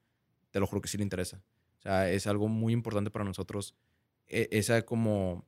te 0.51 0.59
lo 0.59 0.67
juro 0.67 0.83
que 0.83 0.89
sí 0.89 0.99
le 0.99 1.05
interesa. 1.05 1.41
O 1.79 1.81
sea, 1.81 2.11
es 2.11 2.27
algo 2.27 2.49
muy 2.49 2.73
importante 2.73 3.09
para 3.11 3.25
nosotros, 3.25 3.77
e, 4.27 4.49
esa 4.51 4.83
como 4.83 5.47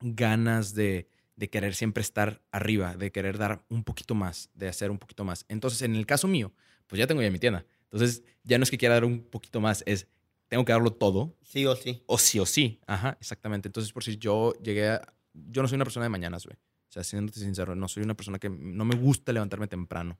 ganas 0.00 0.74
de, 0.74 1.08
de 1.36 1.50
querer 1.50 1.76
siempre 1.76 2.00
estar 2.00 2.42
arriba, 2.50 2.96
de 2.96 3.12
querer 3.12 3.38
dar 3.38 3.64
un 3.68 3.84
poquito 3.84 4.16
más, 4.16 4.50
de 4.54 4.66
hacer 4.66 4.90
un 4.90 4.98
poquito 4.98 5.24
más. 5.24 5.46
Entonces, 5.48 5.82
en 5.82 5.94
el 5.94 6.04
caso 6.04 6.26
mío, 6.26 6.52
pues 6.88 6.98
ya 6.98 7.06
tengo 7.06 7.22
ya 7.22 7.30
mi 7.30 7.38
tienda. 7.38 7.64
Entonces, 7.84 8.24
ya 8.42 8.58
no 8.58 8.64
es 8.64 8.72
que 8.72 8.78
quiera 8.78 8.94
dar 8.94 9.04
un 9.04 9.22
poquito 9.22 9.60
más, 9.60 9.84
es 9.86 10.08
tengo 10.48 10.64
que 10.64 10.72
darlo 10.72 10.92
todo. 10.92 11.36
Sí 11.42 11.64
o 11.64 11.76
sí. 11.76 12.02
O 12.06 12.18
sí 12.18 12.40
o 12.40 12.44
sí. 12.44 12.80
Ajá, 12.88 13.16
exactamente. 13.20 13.68
Entonces, 13.68 13.92
por 13.92 14.02
si 14.02 14.18
yo 14.18 14.52
llegué 14.62 14.90
a... 14.90 15.14
Yo 15.32 15.62
no 15.62 15.68
soy 15.68 15.76
una 15.76 15.84
persona 15.84 16.04
de 16.04 16.10
mañanas, 16.10 16.44
güey. 16.44 16.58
O 16.92 16.94
sea, 16.94 17.04
siéndote 17.04 17.40
sincero, 17.40 17.74
no 17.74 17.88
soy 17.88 18.02
una 18.02 18.12
persona 18.12 18.38
que... 18.38 18.50
No 18.50 18.84
me 18.84 18.94
gusta 18.96 19.32
levantarme 19.32 19.66
temprano. 19.66 20.18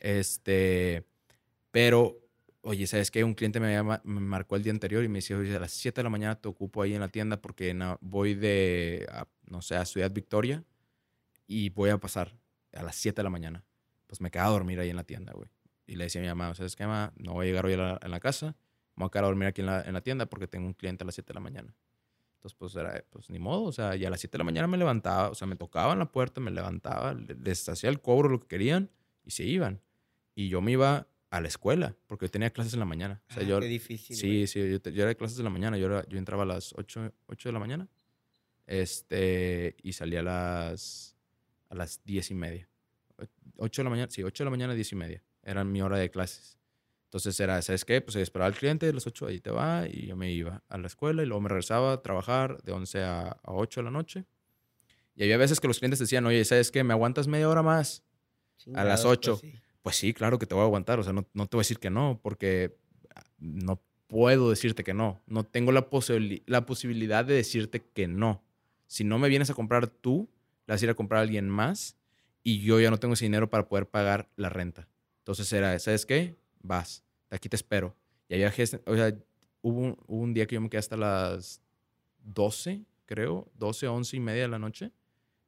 Este... 0.00 1.04
Pero, 1.70 2.16
oye, 2.62 2.86
¿sabes 2.86 3.10
qué? 3.10 3.22
Un 3.22 3.34
cliente 3.34 3.60
me, 3.60 3.82
me 3.82 4.00
marcó 4.02 4.56
el 4.56 4.62
día 4.62 4.72
anterior 4.72 5.04
y 5.04 5.08
me 5.08 5.18
decía, 5.18 5.36
oye, 5.36 5.54
a 5.54 5.60
las 5.60 5.72
7 5.72 6.00
de 6.00 6.02
la 6.02 6.08
mañana 6.08 6.40
te 6.40 6.48
ocupo 6.48 6.80
ahí 6.80 6.94
en 6.94 7.00
la 7.00 7.08
tienda 7.08 7.40
porque 7.40 7.76
voy 8.00 8.34
de, 8.34 9.06
no 9.44 9.60
sé, 9.60 9.76
a 9.76 9.84
Ciudad 9.84 10.10
Victoria 10.10 10.64
y 11.46 11.68
voy 11.68 11.90
a 11.90 11.98
pasar 11.98 12.34
a 12.72 12.82
las 12.82 12.96
7 12.96 13.16
de 13.16 13.22
la 13.22 13.30
mañana. 13.30 13.62
Pues 14.06 14.22
me 14.22 14.30
quedaba 14.30 14.48
a 14.48 14.52
dormir 14.52 14.80
ahí 14.80 14.88
en 14.88 14.96
la 14.96 15.04
tienda, 15.04 15.34
güey. 15.34 15.50
Y 15.86 15.96
le 15.96 16.04
decía 16.04 16.22
a 16.22 16.24
mi 16.24 16.28
mamá, 16.28 16.54
¿sabes 16.54 16.74
qué, 16.76 16.86
mamá? 16.86 17.12
No 17.16 17.34
voy 17.34 17.44
a 17.44 17.48
llegar 17.50 17.66
hoy 17.66 17.74
a 17.74 17.76
la, 17.76 18.00
en 18.02 18.10
la 18.10 18.20
casa 18.20 18.56
me 19.00 19.04
voy 19.04 19.08
a 19.08 19.10
quedar 19.10 19.24
a 19.24 19.28
dormir 19.28 19.48
aquí 19.48 19.60
en 19.62 19.66
la, 19.66 19.82
en 19.82 19.94
la, 19.94 20.00
tienda 20.02 20.26
porque 20.26 20.46
tengo 20.46 20.66
un 20.66 20.74
cliente 20.74 21.04
a 21.04 21.06
las 21.06 21.14
7 21.14 21.28
de 21.28 21.34
la 21.34 21.40
mañana. 21.40 21.74
Entonces, 22.40 22.56
pues 22.58 22.74
era, 22.74 23.04
pues 23.10 23.28
ni 23.28 23.38
modo, 23.38 23.64
o 23.64 23.72
sea, 23.72 23.96
y 23.96 24.06
a 24.06 24.08
las 24.08 24.18
7 24.20 24.32
de 24.32 24.38
la 24.38 24.44
mañana 24.44 24.66
me 24.66 24.78
levantaba, 24.78 25.28
o 25.28 25.34
sea, 25.34 25.46
me 25.46 25.56
tocaban 25.56 25.98
la 25.98 26.10
puerta, 26.10 26.40
me 26.40 26.50
levantaba, 26.50 27.12
les 27.12 27.68
hacía 27.68 27.90
el 27.90 28.00
cobro, 28.00 28.30
lo 28.30 28.40
que 28.40 28.46
querían, 28.46 28.88
y 29.26 29.32
se 29.32 29.44
iban. 29.44 29.82
Y 30.34 30.48
yo 30.48 30.62
me 30.62 30.72
iba 30.72 31.06
a 31.28 31.40
la 31.42 31.48
escuela, 31.48 31.94
porque 32.06 32.24
yo 32.24 32.30
tenía 32.30 32.48
clases 32.48 32.72
en 32.72 32.80
la 32.80 32.86
mañana. 32.86 33.20
O 33.28 33.34
sea, 33.34 33.42
ah, 33.42 33.46
yo, 33.46 33.60
qué 33.60 33.66
difícil. 33.66 34.16
Sí, 34.16 34.46
sí, 34.46 34.58
yo, 34.58 34.78
yo, 34.90 35.02
era 35.02 35.08
de 35.08 35.16
clases 35.16 35.36
en 35.36 35.44
la 35.44 35.50
mañana, 35.50 35.76
yo, 35.76 35.84
era, 35.84 36.08
yo 36.08 36.16
entraba 36.16 36.44
a 36.44 36.46
las 36.46 36.72
8, 36.78 37.12
8 37.26 37.48
de 37.50 37.52
la 37.52 37.58
mañana, 37.58 37.88
este, 38.66 39.76
y 39.82 39.92
salía 39.92 40.20
a 40.20 40.22
las, 40.22 41.14
a 41.68 41.74
las 41.74 42.02
10 42.04 42.30
y 42.30 42.34
media. 42.34 42.70
8 43.58 43.82
de 43.82 43.84
la 43.84 43.90
mañana, 43.90 44.10
sí, 44.10 44.22
8 44.22 44.44
de 44.44 44.46
la 44.46 44.50
mañana, 44.50 44.72
10 44.72 44.92
y 44.92 44.96
media. 44.96 45.22
Era 45.42 45.62
mi 45.62 45.82
hora 45.82 45.98
de 45.98 46.10
clases. 46.10 46.56
Entonces 47.10 47.38
era, 47.40 47.60
¿sabes 47.60 47.84
qué? 47.84 48.00
Pues 48.00 48.14
esperaba 48.14 48.46
al 48.46 48.54
cliente, 48.54 48.86
de 48.86 48.92
las 48.92 49.04
8 49.04 49.26
ahí 49.26 49.40
te 49.40 49.50
va, 49.50 49.88
y 49.88 50.06
yo 50.06 50.14
me 50.14 50.30
iba 50.30 50.62
a 50.68 50.78
la 50.78 50.86
escuela 50.86 51.24
y 51.24 51.26
luego 51.26 51.40
me 51.40 51.48
regresaba 51.48 51.94
a 51.94 52.02
trabajar 52.02 52.62
de 52.62 52.70
11 52.70 53.02
a, 53.02 53.22
a 53.30 53.52
8 53.52 53.80
de 53.80 53.84
la 53.84 53.90
noche. 53.90 54.24
Y 55.16 55.24
había 55.24 55.36
veces 55.36 55.58
que 55.58 55.66
los 55.66 55.80
clientes 55.80 55.98
decían, 55.98 56.24
oye, 56.26 56.44
¿sabes 56.44 56.70
qué? 56.70 56.84
¿Me 56.84 56.94
aguantas 56.94 57.26
media 57.26 57.48
hora 57.48 57.62
más? 57.62 58.04
a 58.74 58.84
las 58.84 59.04
8. 59.04 59.38
Pues 59.40 59.52
sí. 59.52 59.58
pues 59.82 59.96
sí. 59.96 60.14
claro 60.14 60.38
que 60.38 60.46
te 60.46 60.54
voy 60.54 60.62
a 60.62 60.66
aguantar. 60.66 61.00
O 61.00 61.02
sea, 61.02 61.12
no, 61.12 61.26
no, 61.34 61.46
te 61.46 61.56
voy 61.56 61.62
a 61.62 61.64
decir 61.64 61.78
que 61.78 61.90
no, 61.90 62.20
porque 62.22 62.76
no 63.38 63.82
puedo 64.06 64.50
decirte 64.50 64.84
que 64.84 64.94
no. 64.94 65.20
No 65.26 65.44
tengo 65.44 65.72
la, 65.72 65.90
posibil 65.90 66.42
la 66.46 66.66
posibilidad 66.66 67.24
de 67.24 67.34
decirte 67.34 67.80
que 67.80 68.08
no. 68.08 68.42
Si 68.86 69.04
no 69.04 69.18
me 69.18 69.28
vienes 69.28 69.50
a 69.50 69.54
comprar 69.54 69.88
tú, 69.88 70.28
la 70.66 70.74
vas 70.74 70.82
a 70.82 70.84
ir 70.84 70.90
a 70.90 70.94
comprar 70.94 71.18
a 71.18 71.22
alguien 71.22 71.48
más 71.48 71.96
y 72.42 72.60
yo 72.60 72.80
ya 72.80 72.90
no 72.90 72.98
tengo 72.98 73.14
ese 73.14 73.24
dinero 73.24 73.50
para 73.50 73.68
poder 73.68 73.88
pagar 73.88 74.28
la 74.36 74.48
renta. 74.48 74.88
Entonces 75.18 75.52
era, 75.52 75.78
¿sabes 75.78 76.06
qué? 76.06 76.36
Vas, 76.60 77.04
aquí 77.30 77.48
te 77.48 77.56
espero. 77.56 77.96
Y 78.28 78.34
había 78.34 78.48
o 78.48 78.96
sea, 78.96 79.16
hubo 79.62 79.80
un, 79.80 79.96
hubo 80.06 80.22
un, 80.22 80.34
día 80.34 80.46
que 80.46 80.54
yo 80.54 80.60
me 80.60 80.68
quedé 80.68 80.78
hasta 80.78 80.96
las 80.96 81.60
12, 82.24 82.84
creo, 83.06 83.50
12, 83.54 83.88
11 83.88 84.16
y 84.16 84.20
media 84.20 84.42
de 84.42 84.48
la 84.48 84.58
noche, 84.58 84.92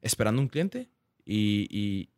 esperando 0.01 0.41
un 0.41 0.47
cliente 0.47 0.89
y, 1.25 1.67
y, 1.69 2.09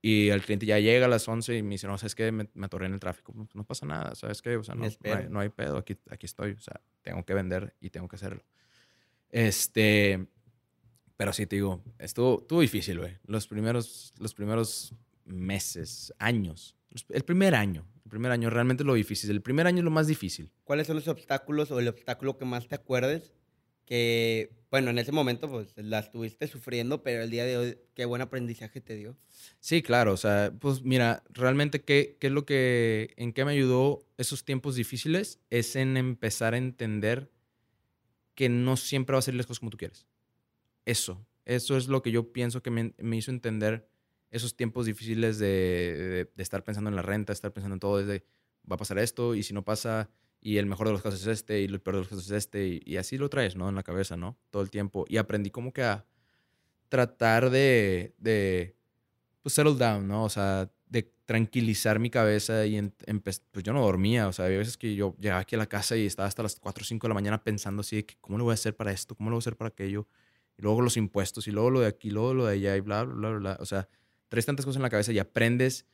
y 0.00 0.28
el 0.30 0.42
cliente 0.42 0.64
ya 0.66 0.78
llega 0.78 1.06
a 1.06 1.08
las 1.08 1.28
11 1.28 1.58
y 1.58 1.62
me 1.62 1.70
dice, 1.70 1.86
no, 1.86 1.98
¿sabes 1.98 2.14
qué? 2.14 2.32
Me, 2.32 2.48
me 2.54 2.66
atoré 2.66 2.86
en 2.86 2.94
el 2.94 3.00
tráfico. 3.00 3.32
Pues, 3.32 3.54
no 3.54 3.64
pasa 3.64 3.84
nada, 3.84 4.14
¿sabes 4.14 4.40
qué? 4.40 4.56
O 4.56 4.62
sea, 4.62 4.74
no, 4.74 4.86
no, 4.86 5.14
hay, 5.14 5.28
no 5.28 5.40
hay 5.40 5.48
pedo, 5.50 5.76
aquí, 5.76 5.96
aquí 6.10 6.26
estoy. 6.26 6.52
O 6.52 6.60
sea, 6.60 6.80
tengo 7.02 7.24
que 7.24 7.34
vender 7.34 7.74
y 7.80 7.90
tengo 7.90 8.08
que 8.08 8.16
hacerlo. 8.16 8.42
Este, 9.30 10.26
pero 11.16 11.32
sí 11.32 11.46
te 11.46 11.56
digo, 11.56 11.82
estuvo, 11.98 12.40
estuvo 12.40 12.60
difícil, 12.60 13.00
güey. 13.00 13.18
Los 13.26 13.46
primeros, 13.46 14.14
los 14.18 14.34
primeros 14.34 14.94
meses, 15.24 16.14
años. 16.18 16.77
El 17.10 17.24
primer 17.24 17.54
año, 17.54 17.86
el 18.04 18.10
primer 18.10 18.32
año 18.32 18.50
realmente 18.50 18.84
lo 18.84 18.94
difícil. 18.94 19.30
El 19.30 19.42
primer 19.42 19.66
año 19.66 19.78
es 19.78 19.84
lo 19.84 19.90
más 19.90 20.06
difícil. 20.06 20.50
¿Cuáles 20.64 20.86
son 20.86 20.96
los 20.96 21.08
obstáculos 21.08 21.70
o 21.70 21.78
el 21.78 21.88
obstáculo 21.88 22.38
que 22.38 22.44
más 22.44 22.66
te 22.66 22.74
acuerdes? 22.74 23.34
Que, 23.84 24.50
bueno, 24.70 24.90
en 24.90 24.98
ese 24.98 25.12
momento 25.12 25.50
pues 25.50 25.74
la 25.76 25.98
estuviste 25.98 26.46
sufriendo, 26.46 27.02
pero 27.02 27.22
el 27.22 27.30
día 27.30 27.44
de 27.44 27.56
hoy, 27.56 27.78
qué 27.94 28.04
buen 28.04 28.22
aprendizaje 28.22 28.80
te 28.80 28.96
dio. 28.96 29.16
Sí, 29.60 29.82
claro. 29.82 30.12
O 30.12 30.16
sea, 30.16 30.52
pues 30.58 30.82
mira, 30.82 31.22
realmente 31.30 31.82
qué, 31.82 32.16
qué 32.18 32.28
es 32.28 32.32
lo 32.32 32.46
que, 32.46 33.14
en 33.16 33.32
qué 33.32 33.44
me 33.44 33.52
ayudó 33.52 34.06
esos 34.16 34.44
tiempos 34.44 34.74
difíciles 34.74 35.40
es 35.50 35.76
en 35.76 35.96
empezar 35.96 36.54
a 36.54 36.58
entender 36.58 37.30
que 38.34 38.48
no 38.48 38.76
siempre 38.76 39.14
va 39.14 39.18
a 39.18 39.22
ser 39.22 39.34
las 39.34 39.46
cosas 39.46 39.60
como 39.60 39.70
tú 39.70 39.78
quieres. 39.78 40.06
Eso, 40.84 41.26
eso 41.44 41.76
es 41.76 41.88
lo 41.88 42.02
que 42.02 42.10
yo 42.10 42.32
pienso 42.32 42.62
que 42.62 42.70
me, 42.70 42.94
me 42.98 43.16
hizo 43.16 43.30
entender 43.30 43.88
esos 44.30 44.56
tiempos 44.56 44.86
difíciles 44.86 45.38
de, 45.38 46.28
de, 46.34 46.42
estar 46.42 46.64
pensando 46.64 46.90
en 46.90 46.96
la 46.96 47.02
renta, 47.02 47.32
estar 47.32 47.52
pensando 47.52 47.74
en 47.74 47.80
todo, 47.80 47.98
desde 47.98 48.24
va 48.70 48.74
a 48.74 48.78
pasar 48.78 48.98
esto 48.98 49.34
y 49.34 49.42
si 49.42 49.54
no 49.54 49.64
pasa, 49.64 50.10
y 50.40 50.58
el 50.58 50.66
mejor 50.66 50.86
de 50.86 50.92
los 50.92 51.02
casos 51.02 51.22
es 51.22 51.26
este, 51.26 51.60
y 51.60 51.64
el 51.64 51.80
peor 51.80 51.96
de 51.96 52.00
los 52.02 52.08
casos 52.08 52.26
es 52.26 52.32
este, 52.32 52.80
y, 52.84 52.96
así 52.96 53.18
lo 53.18 53.28
traes, 53.28 53.56
¿no? 53.56 53.68
En 53.68 53.74
la 53.74 53.82
cabeza, 53.82 54.16
¿no? 54.16 54.38
Todo 54.50 54.62
el 54.62 54.70
tiempo. 54.70 55.04
Y 55.08 55.16
aprendí 55.16 55.50
como 55.50 55.72
que 55.72 55.82
a 55.82 56.04
tratar 56.88 57.50
de, 57.50 58.14
de 58.18 58.76
pues, 59.42 59.54
settle 59.54 59.74
down, 59.74 60.06
¿no? 60.06 60.24
O 60.24 60.28
sea, 60.28 60.70
de 60.86 61.12
tranquilizar 61.24 61.98
mi 61.98 62.10
cabeza 62.10 62.64
y 62.66 62.76
en, 62.76 62.94
en, 63.06 63.20
pues 63.20 63.42
yo 63.62 63.72
no 63.72 63.82
dormía, 63.82 64.28
o 64.28 64.32
sea, 64.32 64.46
había 64.46 64.58
veces 64.58 64.78
que 64.78 64.94
yo 64.94 65.14
llegaba 65.18 65.40
aquí 65.40 65.56
a 65.56 65.58
la 65.58 65.66
casa 65.66 65.96
y 65.96 66.06
estaba 66.06 66.28
hasta 66.28 66.42
las 66.42 66.56
4 66.58 66.82
o 66.82 66.84
5 66.84 67.06
de 67.06 67.08
la 67.08 67.14
mañana 67.14 67.42
pensando 67.42 67.80
así, 67.80 67.96
de 67.96 68.06
que, 68.06 68.16
¿cómo 68.20 68.38
lo 68.38 68.44
voy 68.44 68.52
a 68.52 68.54
hacer 68.54 68.76
para 68.76 68.92
esto? 68.92 69.14
¿Cómo 69.14 69.30
lo 69.30 69.34
voy 69.34 69.40
a 69.40 69.42
hacer 69.42 69.56
para 69.56 69.68
aquello? 69.68 70.08
Y 70.56 70.62
luego 70.62 70.80
los 70.80 70.96
impuestos, 70.96 71.46
y 71.48 71.50
luego 71.50 71.70
lo 71.70 71.80
de 71.80 71.88
aquí, 71.88 72.10
luego 72.10 72.34
lo 72.34 72.46
de 72.46 72.54
allá, 72.54 72.76
y 72.76 72.80
bla, 72.80 73.04
bla, 73.04 73.30
bla, 73.30 73.38
bla. 73.38 73.56
O 73.60 73.66
sea, 73.66 73.88
traes 74.28 74.46
tantas 74.46 74.64
cosas 74.64 74.76
en 74.76 74.82
la 74.82 74.90
cabeza 74.90 75.12
y 75.12 75.18
aprendes 75.18 75.86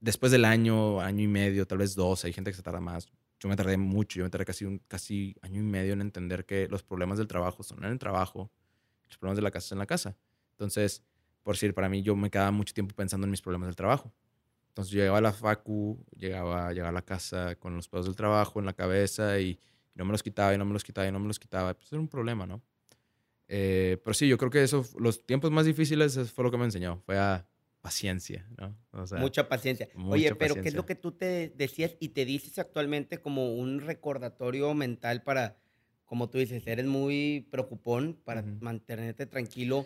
después 0.00 0.32
del 0.32 0.44
año, 0.44 1.00
año 1.00 1.22
y 1.22 1.28
medio, 1.28 1.66
tal 1.66 1.78
vez 1.78 1.94
dos, 1.94 2.24
hay 2.24 2.32
gente 2.32 2.50
que 2.50 2.56
se 2.56 2.62
tarda 2.62 2.80
más. 2.80 3.08
Yo 3.38 3.48
me 3.48 3.56
tardé 3.56 3.76
mucho, 3.76 4.18
yo 4.18 4.24
me 4.24 4.30
tardé 4.30 4.44
casi 4.44 4.64
un 4.64 4.78
casi 4.88 5.36
año 5.42 5.60
y 5.60 5.64
medio 5.64 5.92
en 5.92 6.00
entender 6.00 6.44
que 6.44 6.68
los 6.68 6.82
problemas 6.82 7.18
del 7.18 7.26
trabajo 7.26 7.62
son 7.62 7.84
en 7.84 7.92
el 7.92 7.98
trabajo, 7.98 8.50
los 9.06 9.16
problemas 9.16 9.36
de 9.36 9.42
la 9.42 9.50
casa 9.50 9.68
son 9.68 9.76
en 9.76 9.80
la 9.80 9.86
casa. 9.86 10.16
Entonces, 10.52 11.02
por 11.42 11.54
decir, 11.54 11.74
para 11.74 11.88
mí 11.88 12.02
yo 12.02 12.16
me 12.16 12.30
quedaba 12.30 12.50
mucho 12.50 12.74
tiempo 12.74 12.94
pensando 12.94 13.26
en 13.26 13.30
mis 13.30 13.40
problemas 13.40 13.68
del 13.68 13.76
trabajo. 13.76 14.12
Entonces 14.68 14.92
yo 14.92 15.00
llegaba 15.00 15.18
a 15.18 15.22
la 15.22 15.32
facu, 15.32 16.04
llegaba, 16.16 16.70
llegaba 16.72 16.90
a 16.90 16.92
la 16.92 17.02
casa 17.02 17.56
con 17.56 17.74
los 17.74 17.88
pedos 17.88 18.06
del 18.06 18.14
trabajo 18.14 18.60
en 18.60 18.66
la 18.66 18.72
cabeza 18.72 19.38
y, 19.40 19.48
y, 19.50 19.58
no 19.94 20.04
me 20.04 20.12
los 20.12 20.22
quitaba 20.22 20.54
y 20.54 20.58
no 20.58 20.64
me 20.64 20.72
los 20.72 20.84
quitaba 20.84 21.08
y 21.08 21.12
no 21.12 21.18
me 21.18 21.26
los 21.26 21.38
quitaba. 21.38 21.74
Pues 21.74 21.92
era 21.92 22.00
un 22.00 22.08
problema, 22.08 22.46
¿no? 22.46 22.62
Eh, 23.52 23.98
pero 24.04 24.14
sí, 24.14 24.28
yo 24.28 24.38
creo 24.38 24.48
que 24.48 24.62
eso, 24.62 24.86
los 24.96 25.26
tiempos 25.26 25.50
más 25.50 25.66
difíciles 25.66 26.16
fue 26.30 26.44
lo 26.44 26.52
que 26.52 26.56
me 26.56 26.66
enseñó, 26.66 27.02
fue 27.04 27.18
a 27.18 27.48
paciencia, 27.80 28.46
¿no? 28.56 28.76
O 28.92 29.08
sea, 29.08 29.18
mucha 29.18 29.48
paciencia. 29.48 29.88
Mucha 29.94 30.12
Oye, 30.12 30.28
pero 30.28 30.38
paciencia. 30.38 30.62
¿qué 30.62 30.68
es 30.68 30.74
lo 30.76 30.86
que 30.86 30.94
tú 30.94 31.10
te 31.10 31.52
decías 31.56 31.96
y 31.98 32.10
te 32.10 32.24
dices 32.24 32.60
actualmente 32.60 33.18
como 33.18 33.52
un 33.56 33.80
recordatorio 33.80 34.72
mental 34.74 35.24
para, 35.24 35.56
como 36.04 36.30
tú 36.30 36.38
dices, 36.38 36.64
eres 36.64 36.86
muy 36.86 37.48
preocupón 37.50 38.20
para 38.22 38.42
uh 38.42 38.44
-huh. 38.44 38.60
mantenerte 38.60 39.26
tranquilo 39.26 39.84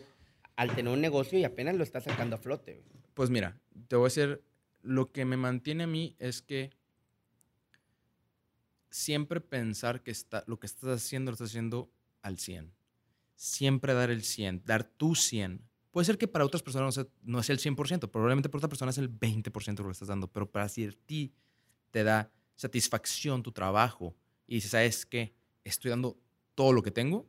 al 0.56 0.74
tener 0.74 0.92
un 0.92 1.00
negocio 1.00 1.38
y 1.38 1.44
apenas 1.44 1.74
lo 1.74 1.84
estás 1.84 2.04
sacando 2.04 2.36
a 2.36 2.38
flote? 2.40 2.84
Pues 3.14 3.30
mira, 3.30 3.58
te 3.88 3.96
voy 3.96 4.04
a 4.04 4.08
decir, 4.08 4.42
lo 4.82 5.10
que 5.10 5.24
me 5.24 5.38
mantiene 5.38 5.84
a 5.84 5.86
mí 5.86 6.16
es 6.18 6.42
que 6.42 6.70
siempre 8.90 9.40
pensar 9.40 10.02
que 10.02 10.10
está, 10.10 10.44
lo 10.46 10.60
que 10.60 10.66
estás 10.66 10.90
haciendo 10.90 11.30
lo 11.30 11.34
estás 11.36 11.48
haciendo 11.48 11.90
al 12.20 12.36
100 12.36 12.83
siempre 13.34 13.94
dar 13.94 14.10
el 14.10 14.22
100, 14.22 14.62
dar 14.64 14.84
tu 14.84 15.14
100. 15.14 15.62
Puede 15.90 16.04
ser 16.04 16.18
que 16.18 16.28
para 16.28 16.44
otras 16.44 16.62
personas 16.62 17.00
no 17.22 17.42
sea 17.42 17.54
el 17.54 17.60
100%, 17.60 18.10
probablemente 18.10 18.48
para 18.48 18.58
otra 18.58 18.68
persona 18.68 18.90
es 18.90 18.98
el 18.98 19.10
20% 19.10 19.78
lo 19.78 19.86
que 19.86 19.92
estás 19.92 20.08
dando, 20.08 20.26
pero 20.28 20.50
para 20.50 20.68
si 20.68 20.88
ti 21.06 21.32
te 21.90 22.02
da 22.02 22.30
satisfacción 22.56 23.42
tu 23.42 23.52
trabajo 23.52 24.16
y 24.46 24.56
dices, 24.56 24.72
¿sabes 24.72 25.06
qué? 25.06 25.34
Estoy 25.62 25.90
dando 25.90 26.18
todo 26.54 26.72
lo 26.72 26.82
que 26.82 26.90
tengo, 26.90 27.28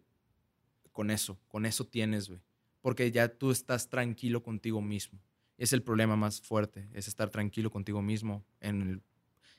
con 0.91 1.11
eso, 1.11 1.37
con 1.47 1.65
eso 1.65 1.85
tienes, 1.85 2.29
güey. 2.29 2.41
Porque 2.81 3.11
ya 3.11 3.27
tú 3.27 3.51
estás 3.51 3.89
tranquilo 3.89 4.43
contigo 4.43 4.81
mismo. 4.81 5.19
Es 5.57 5.73
el 5.73 5.83
problema 5.83 6.15
más 6.15 6.41
fuerte, 6.41 6.87
es 6.93 7.07
estar 7.07 7.29
tranquilo 7.29 7.69
contigo 7.69 8.01
mismo 8.01 8.45
en 8.59 8.81
el, 8.81 9.01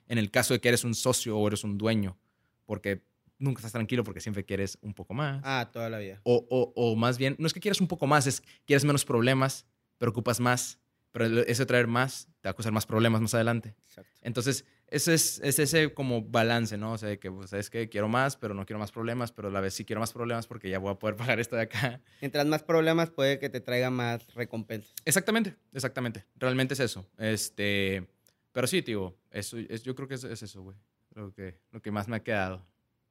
en 0.08 0.18
el 0.18 0.30
caso 0.30 0.54
de 0.54 0.60
que 0.60 0.68
eres 0.68 0.84
un 0.84 0.94
socio 0.94 1.36
o 1.36 1.46
eres 1.46 1.64
un 1.64 1.78
dueño, 1.78 2.18
porque 2.64 3.02
nunca 3.38 3.60
estás 3.60 3.72
tranquilo 3.72 4.04
porque 4.04 4.20
siempre 4.20 4.44
quieres 4.44 4.78
un 4.80 4.94
poco 4.94 5.14
más. 5.14 5.40
Ah, 5.44 5.70
toda 5.72 5.90
la 5.90 5.98
vida. 5.98 6.20
O, 6.24 6.46
o, 6.50 6.72
o, 6.74 6.96
más 6.96 7.18
bien, 7.18 7.36
no 7.38 7.46
es 7.46 7.52
que 7.52 7.60
quieras 7.60 7.80
un 7.80 7.88
poco 7.88 8.06
más, 8.06 8.26
es 8.26 8.42
quieres 8.64 8.84
menos 8.84 9.04
problemas, 9.04 9.66
preocupas 9.98 10.40
más, 10.40 10.78
pero 11.12 11.42
ese 11.42 11.64
traer 11.64 11.86
más 11.86 12.28
te 12.40 12.48
va 12.48 12.50
a 12.50 12.54
causar 12.54 12.72
más 12.72 12.84
problemas 12.84 13.20
más 13.20 13.32
adelante. 13.34 13.74
Exacto. 13.86 14.12
Entonces, 14.22 14.66
ese 14.88 15.14
es, 15.14 15.40
es 15.42 15.58
ese 15.58 15.94
como 15.94 16.22
balance, 16.22 16.76
¿no? 16.76 16.92
O 16.92 16.98
sea, 16.98 17.16
que, 17.16 17.30
pues, 17.30 17.52
es 17.52 17.70
que 17.70 17.88
quiero 17.88 18.06
más, 18.08 18.36
pero 18.36 18.54
no 18.54 18.66
quiero 18.66 18.78
más 18.78 18.92
problemas, 18.92 19.32
pero 19.32 19.48
a 19.48 19.50
la 19.50 19.60
vez 19.60 19.74
sí 19.74 19.84
quiero 19.84 20.00
más 20.00 20.12
problemas 20.12 20.46
porque 20.46 20.68
ya 20.68 20.78
voy 20.78 20.92
a 20.92 20.98
poder 20.98 21.16
pagar 21.16 21.40
esto 21.40 21.56
de 21.56 21.62
acá. 21.62 22.00
Mientras 22.20 22.46
más 22.46 22.62
problemas, 22.62 23.10
puede 23.10 23.38
que 23.38 23.48
te 23.48 23.60
traiga 23.60 23.90
más 23.90 24.32
recompensas. 24.34 24.94
Exactamente, 25.04 25.56
exactamente. 25.72 26.24
Realmente 26.36 26.74
es 26.74 26.80
eso. 26.80 27.08
Este, 27.18 28.06
pero 28.52 28.66
sí, 28.66 28.82
tío, 28.82 29.16
eso, 29.30 29.56
es, 29.56 29.82
yo 29.82 29.94
creo 29.94 30.08
que 30.08 30.14
es, 30.14 30.24
es 30.24 30.42
eso, 30.42 30.62
güey. 30.62 30.76
Lo 31.14 31.32
que, 31.32 31.58
lo 31.72 31.80
que 31.80 31.90
más 31.90 32.08
me 32.08 32.16
ha 32.16 32.22
quedado. 32.22 32.66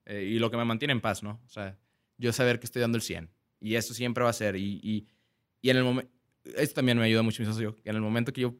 Eh, 0.05 0.23
y 0.23 0.39
lo 0.39 0.51
que 0.51 0.57
me 0.57 0.65
mantiene 0.65 0.91
en 0.91 1.01
paz, 1.01 1.23
¿no? 1.23 1.41
O 1.45 1.49
sea, 1.49 1.77
yo 2.17 2.31
saber 2.31 2.59
que 2.59 2.65
estoy 2.65 2.81
dando 2.81 2.97
el 2.97 3.01
100. 3.01 3.29
Y 3.59 3.75
eso 3.75 3.93
siempre 3.93 4.23
va 4.23 4.29
a 4.29 4.33
ser. 4.33 4.55
Y, 4.55 4.79
y, 4.83 5.07
y 5.61 5.69
en 5.69 5.77
el 5.77 5.83
momento, 5.83 6.11
esto 6.55 6.75
también 6.75 6.97
me 6.97 7.05
ayuda 7.05 7.23
mucho 7.23 7.41
mi 7.41 7.47
socio, 7.47 7.75
que 7.75 7.89
en 7.89 7.95
el 7.95 8.01
momento 8.01 8.31
que 8.31 8.41
yo 8.41 8.55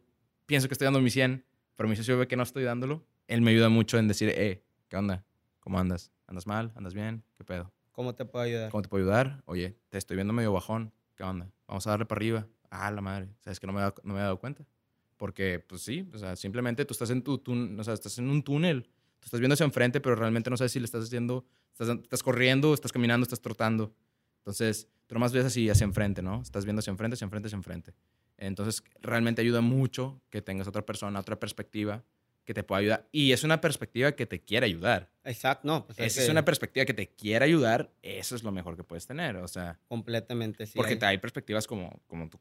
pienso 0.46 0.68
que 0.68 0.74
estoy 0.74 0.86
dando 0.86 1.02
mi 1.02 1.10
100, 1.10 1.46
pero 1.76 1.88
mi 1.88 1.96
socio 1.96 2.18
ve 2.18 2.28
que 2.28 2.36
no 2.36 2.44
estoy 2.44 2.64
dándolo, 2.64 3.06
él 3.28 3.42
me 3.42 3.52
ayuda 3.52 3.70
mucho 3.70 3.98
en 3.98 4.08
decir, 4.08 4.30
eh, 4.30 4.64
¿qué 4.88 4.98
onda? 4.98 5.26
¿Cómo 5.60 5.80
andas? 5.80 6.12
¿Andas 6.28 6.48
mal? 6.48 6.72
¿Andas 6.76 6.94
bien? 6.94 7.24
¿Qué 7.38 7.44
pedo? 7.44 7.72
¿Cómo 7.92 8.14
te 8.16 8.26
puedo 8.26 8.44
ayudar? 8.44 8.72
¿Cómo 8.72 8.82
te 8.82 8.90
puedo 8.90 9.04
ayudar? 9.04 9.44
Oye, 9.46 9.78
te 9.90 9.98
estoy 9.98 10.16
viendo 10.16 10.34
medio 10.34 10.52
bajón. 10.52 10.94
¿Qué 11.16 11.24
onda? 11.24 11.52
Vamos 11.68 11.88
a 11.88 11.92
darle 11.92 12.06
para 12.06 12.20
arriba. 12.20 12.48
Ah, 12.70 12.92
la 12.92 13.02
madre. 13.02 13.30
¿Sabes 13.40 13.60
que 13.60 13.68
no 13.68 13.74
me, 13.74 13.82
no 13.82 14.14
me 14.14 14.20
he 14.20 14.24
dado 14.24 14.40
cuenta? 14.40 14.66
Porque, 15.18 15.64
pues 15.66 15.82
sí, 15.82 16.10
o 16.14 16.18
sea, 16.18 16.36
simplemente 16.36 16.84
tú 16.84 16.94
estás 16.94 17.10
en 17.10 17.22
tu, 17.22 17.38
tu 17.38 17.54
o 17.54 17.84
sea, 17.84 17.94
estás 17.94 18.18
en 18.18 18.30
un 18.30 18.44
túnel 18.44 18.90
Estás 19.26 19.40
viendo 19.40 19.56
hacia 19.56 19.66
enfrente, 19.66 20.00
pero 20.00 20.16
realmente 20.16 20.52
no 20.52 20.56
sabes 20.56 20.72
si 20.72 20.80
le 20.80 20.86
estás 20.86 21.06
haciendo, 21.06 21.46
estás, 21.72 21.90
estás 21.90 22.22
corriendo, 22.22 22.74
estás 22.76 22.92
caminando, 22.92 23.24
estás 23.24 23.42
trotando. 23.42 23.92
Entonces, 24.38 24.88
tú 25.08 25.16
nomás 25.16 25.34
ves 25.34 25.46
así 25.46 25.68
hacia 25.68 25.84
enfrente, 25.84 26.22
¿no? 26.22 26.44
Estás 26.44 26.64
viendo 26.66 26.82
hacia 26.82 26.92
enfrente, 26.92 27.16
hacia 27.16 27.26
enfrente, 27.26 27.48
hacia 27.48 27.56
enfrente. 27.56 27.94
Entonces, 28.38 28.84
realmente 29.02 29.42
ayuda 29.42 29.62
mucho 29.62 30.22
que 30.30 30.44
tengas 30.44 30.68
otra 30.68 30.86
persona, 30.86 31.20
otra 31.20 31.40
perspectiva 31.40 32.04
que 32.44 32.54
te 32.54 32.62
pueda 32.62 32.82
ayudar. 32.82 33.10
Y 33.12 33.32
es 33.32 33.44
una 33.44 33.60
perspectiva 33.60 34.12
que 34.12 34.28
te 34.28 34.42
quiere 34.42 34.68
ayudar. 34.68 35.10
Exacto, 35.24 35.68
no. 35.68 35.88
Pues 35.88 35.98
es, 35.98 36.06
Esa 36.06 36.20
que... 36.20 36.24
es 36.26 36.30
una 36.30 36.46
perspectiva 36.46 36.86
que 36.86 36.94
te 36.94 37.10
quiere 37.10 37.46
ayudar. 37.46 37.92
Eso 38.04 38.36
es 38.36 38.44
lo 38.44 38.52
mejor 38.52 38.78
que 38.78 38.84
puedes 38.84 39.08
tener, 39.08 39.38
o 39.38 39.48
sea. 39.48 39.80
Completamente, 39.88 40.68
sí. 40.68 40.74
Porque 40.76 41.00
hay, 41.02 41.10
hay 41.10 41.18
perspectivas 41.18 41.66
como, 41.66 42.00
como 42.06 42.30
tú, 42.30 42.40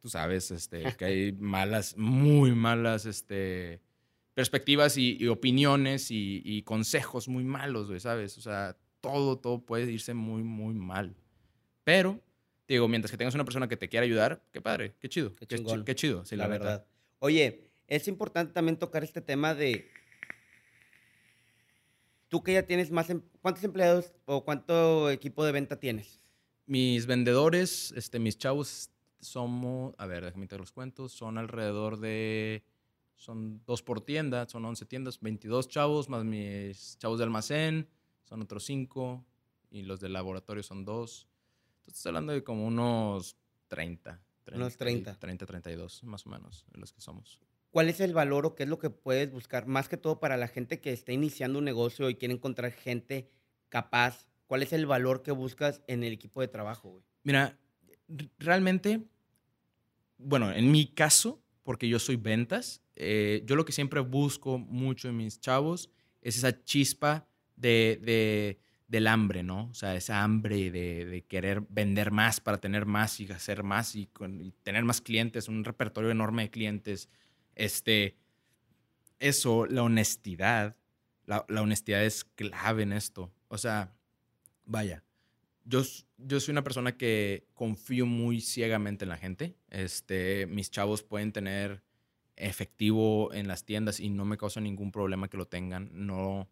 tú 0.00 0.08
sabes, 0.08 0.50
este, 0.50 0.82
que 0.96 1.04
hay 1.04 1.32
malas, 1.32 1.94
muy 1.98 2.52
malas, 2.52 3.04
este 3.04 3.82
perspectivas 4.34 4.96
y, 4.96 5.16
y 5.18 5.28
opiniones 5.28 6.10
y, 6.10 6.42
y, 6.44 6.62
consejos 6.62 7.28
muy 7.28 7.44
malos, 7.44 7.88
güey, 7.88 8.00
¿sabes? 8.00 8.38
O 8.38 8.40
sea, 8.40 8.76
todo, 9.00 9.38
todo 9.38 9.64
puede 9.64 9.90
irse 9.90 10.14
muy, 10.14 10.42
muy 10.42 10.74
mal. 10.74 11.14
Pero, 11.84 12.20
digo, 12.66 12.88
mientras 12.88 13.10
que 13.10 13.18
tengas 13.18 13.34
una 13.34 13.44
persona 13.44 13.68
que 13.68 13.76
te 13.76 13.88
quiera 13.88 14.04
ayudar, 14.04 14.42
qué 14.52 14.60
padre, 14.60 14.94
qué 15.00 15.08
chido. 15.08 15.34
Qué, 15.36 15.46
qué, 15.46 15.84
qué 15.84 15.94
chido, 15.94 16.24
sí, 16.24 16.36
la, 16.36 16.44
la 16.44 16.48
verdad. 16.48 16.66
verdad. 16.66 16.86
Oye, 17.18 17.70
es 17.88 18.08
importante 18.08 18.52
también 18.52 18.78
tocar 18.78 19.04
este 19.04 19.20
tema 19.20 19.54
de... 19.54 19.90
Tú 22.28 22.42
que 22.42 22.54
ya 22.54 22.62
tienes 22.62 22.90
más... 22.90 23.10
Em... 23.10 23.20
¿Cuántos 23.42 23.62
empleados 23.64 24.14
o 24.24 24.44
cuánto 24.44 25.10
equipo 25.10 25.44
de 25.44 25.52
venta 25.52 25.78
tienes? 25.78 26.20
Mis 26.64 27.04
vendedores, 27.06 27.92
este, 27.96 28.18
mis 28.18 28.38
chavos, 28.38 28.90
somos... 29.20 29.94
A 29.98 30.06
ver, 30.06 30.24
déjame 30.24 30.46
te 30.46 30.56
los 30.56 30.72
cuentos. 30.72 31.12
Son 31.12 31.36
alrededor 31.36 32.00
de 32.00 32.64
son 33.22 33.62
dos 33.66 33.82
por 33.82 34.00
tienda, 34.00 34.48
son 34.48 34.64
11 34.64 34.84
tiendas, 34.86 35.20
22 35.20 35.68
chavos, 35.68 36.08
más 36.08 36.24
mis 36.24 36.98
chavos 36.98 37.18
de 37.18 37.24
almacén, 37.24 37.88
son 38.24 38.42
otros 38.42 38.64
5, 38.64 39.24
y 39.70 39.82
los 39.82 40.00
del 40.00 40.12
laboratorio 40.12 40.64
son 40.64 40.84
dos. 40.84 41.28
Entonces, 41.76 41.98
estoy 41.98 42.10
hablando 42.10 42.32
de 42.32 42.42
como 42.42 42.66
unos 42.66 43.36
30. 43.68 44.20
30 44.42 44.56
unos 44.56 44.76
30. 44.76 45.18
30, 45.20 45.46
32, 45.46 46.02
más 46.02 46.26
o 46.26 46.30
menos, 46.30 46.66
los 46.72 46.92
que 46.92 47.00
somos. 47.00 47.38
¿Cuál 47.70 47.88
es 47.88 48.00
el 48.00 48.12
valor 48.12 48.44
o 48.44 48.56
qué 48.56 48.64
es 48.64 48.68
lo 48.68 48.80
que 48.80 48.90
puedes 48.90 49.30
buscar, 49.30 49.66
más 49.68 49.88
que 49.88 49.96
todo 49.96 50.18
para 50.18 50.36
la 50.36 50.48
gente 50.48 50.80
que 50.80 50.92
está 50.92 51.12
iniciando 51.12 51.60
un 51.60 51.64
negocio 51.64 52.10
y 52.10 52.16
quiere 52.16 52.34
encontrar 52.34 52.72
gente 52.72 53.30
capaz? 53.68 54.26
¿Cuál 54.48 54.64
es 54.64 54.72
el 54.72 54.84
valor 54.84 55.22
que 55.22 55.30
buscas 55.30 55.80
en 55.86 56.02
el 56.02 56.12
equipo 56.12 56.40
de 56.40 56.48
trabajo, 56.48 56.90
güey? 56.90 57.04
Mira, 57.22 57.56
realmente, 58.38 59.06
bueno, 60.18 60.52
en 60.52 60.72
mi 60.72 60.88
caso, 60.88 61.40
porque 61.62 61.88
yo 61.88 62.00
soy 62.00 62.16
ventas, 62.16 62.81
eh, 62.96 63.42
yo 63.46 63.56
lo 63.56 63.64
que 63.64 63.72
siempre 63.72 64.00
busco 64.00 64.58
mucho 64.58 65.08
en 65.08 65.16
mis 65.16 65.40
chavos 65.40 65.90
es 66.20 66.36
esa 66.36 66.64
chispa 66.64 67.26
de, 67.56 68.58
del 68.88 69.06
hambre, 69.06 69.42
¿no? 69.42 69.68
O 69.70 69.74
sea, 69.74 69.94
esa 69.94 70.22
hambre 70.22 70.70
de, 70.70 71.24
querer 71.28 71.62
vender 71.68 72.10
más 72.10 72.40
para 72.40 72.60
tener 72.60 72.86
más 72.86 73.20
y 73.20 73.30
hacer 73.30 73.62
más 73.62 73.94
y, 73.96 74.08
tener 74.62 74.84
más 74.84 75.00
clientes, 75.00 75.48
un 75.48 75.64
repertorio 75.64 76.10
enorme 76.10 76.42
de 76.42 76.50
clientes. 76.50 77.08
Este, 77.54 78.16
eso, 79.18 79.66
la 79.66 79.82
honestidad, 79.82 80.76
la, 81.26 81.44
la 81.48 81.62
honestidad 81.62 82.04
es 82.04 82.24
clave 82.24 82.82
en 82.82 82.92
esto. 82.92 83.32
O 83.48 83.58
sea, 83.58 83.94
vaya, 84.64 85.04
yo, 85.64 85.82
yo 86.18 86.40
soy 86.40 86.52
una 86.52 86.64
persona 86.64 86.96
que 86.96 87.46
confío 87.54 88.06
muy 88.06 88.40
ciegamente 88.40 89.04
en 89.04 89.10
la 89.10 89.16
gente. 89.16 89.54
Este, 89.70 90.46
mis 90.46 90.70
chavos 90.70 91.02
pueden 91.02 91.32
tener 91.32 91.82
efectivo 92.46 93.32
en 93.32 93.48
las 93.48 93.64
tiendas 93.64 94.00
y 94.00 94.10
no 94.10 94.24
me 94.24 94.36
causa 94.36 94.60
ningún 94.60 94.92
problema 94.92 95.28
que 95.28 95.36
lo 95.36 95.46
tengan. 95.46 95.90
No, 95.92 96.48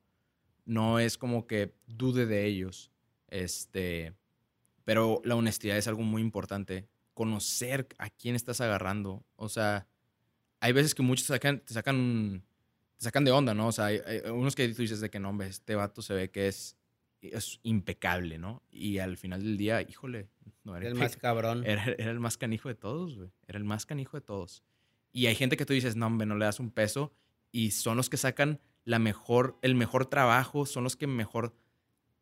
no 0.65 0.99
es 0.99 1.19
como 1.19 1.47
que 1.47 1.75
dude 1.87 2.27
de 2.27 2.47
ellos. 2.47 2.91
Este, 3.29 4.15
pero 4.85 5.21
la 5.25 5.37
honestidad 5.37 5.77
es 5.77 5.89
algo 5.89 6.03
muy 6.03 6.23
importante. 6.23 6.89
Conocer 7.15 7.89
a 7.99 8.11
quién 8.11 8.35
estás 8.35 8.61
agarrando. 8.61 9.25
O 9.37 9.49
sea, 9.49 9.87
hay 10.61 10.73
veces 10.73 10.95
que 10.95 11.03
muchos 11.03 11.27
sacan, 11.27 11.61
te 11.61 11.75
sacan, 11.75 12.45
te 12.97 13.05
sacan 13.05 13.25
de 13.25 13.31
onda, 13.33 13.55
¿no? 13.55 13.69
O 13.69 13.73
sea, 13.73 13.87
hay, 13.87 14.01
unos 14.33 14.55
que 14.55 14.69
tú 14.69 14.83
dices 14.83 15.01
de 15.01 15.11
que 15.11 15.19
no, 15.19 15.31
hombre, 15.31 15.49
este 15.49 15.75
vato 15.75 16.03
se 16.03 16.15
ve 16.15 16.31
que 16.31 16.49
es 16.49 16.77
es 17.23 17.61
impecable, 17.63 18.39
¿no? 18.39 18.63
Y 18.71 18.99
al 18.99 19.17
final 19.17 19.43
del 19.43 19.57
día, 19.57 19.83
híjole, 19.83 20.29
no 20.65 20.77
era 20.77 20.89
el 20.89 20.95
más 20.95 21.17
cabrón. 21.17 21.65
Era, 21.67 21.85
el 21.85 22.21
más 22.21 22.37
canijo 22.37 22.69
de 22.69 22.75
todos, 22.75 23.17
güey. 23.17 23.31
Era 23.47 23.59
el 23.59 23.65
más 23.65 23.87
canijo 23.87 24.17
de 24.17 24.23
todos. 24.23 24.63
Y 25.13 25.27
hay 25.27 25.35
gente 25.35 25.57
que 25.57 25.67
tú 25.67 25.73
dices, 25.73 25.97
no, 25.97 26.07
hombre, 26.07 26.27
no 26.27 26.37
le 26.37 26.45
das 26.45 26.61
un 26.61 26.71
peso. 26.71 27.13
Y 27.53 27.73
son 27.73 27.97
los 27.97 28.09
que 28.09 28.17
sacan 28.17 28.61
la 28.85 28.99
mejor, 28.99 29.59
el 29.63 29.75
mejor 29.75 30.07
trabajo, 30.07 30.67
son 30.67 30.85
los 30.85 30.97
que 30.97 31.07
mejor 31.07 31.55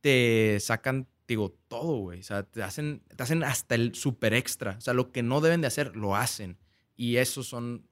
te 0.00 0.58
sacan, 0.60 1.08
digo, 1.26 1.50
todo, 1.68 1.98
güey. 1.98 2.20
O 2.20 2.22
sea, 2.22 2.42
te 2.44 2.62
hacen, 2.62 3.02
te 3.14 3.22
hacen 3.22 3.42
hasta 3.44 3.74
el 3.74 3.94
super 3.94 4.34
extra. 4.34 4.76
O 4.78 4.80
sea, 4.80 4.94
lo 4.94 5.12
que 5.12 5.22
no 5.22 5.40
deben 5.40 5.60
de 5.60 5.66
hacer, 5.66 5.96
lo 5.96 6.16
hacen. 6.16 6.58
Y 6.96 7.16
esos 7.16 7.46
son, 7.46 7.86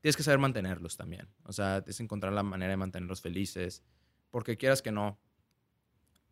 tienes 0.00 0.16
que 0.16 0.22
saber 0.22 0.38
mantenerlos 0.38 0.96
también. 0.96 1.28
O 1.44 1.52
sea, 1.52 1.82
que 1.84 2.02
encontrar 2.02 2.32
la 2.32 2.42
manera 2.42 2.70
de 2.70 2.76
mantenerlos 2.76 3.20
felices. 3.20 3.82
Porque 4.30 4.56
quieras 4.56 4.82
que 4.82 4.92
no, 4.92 5.18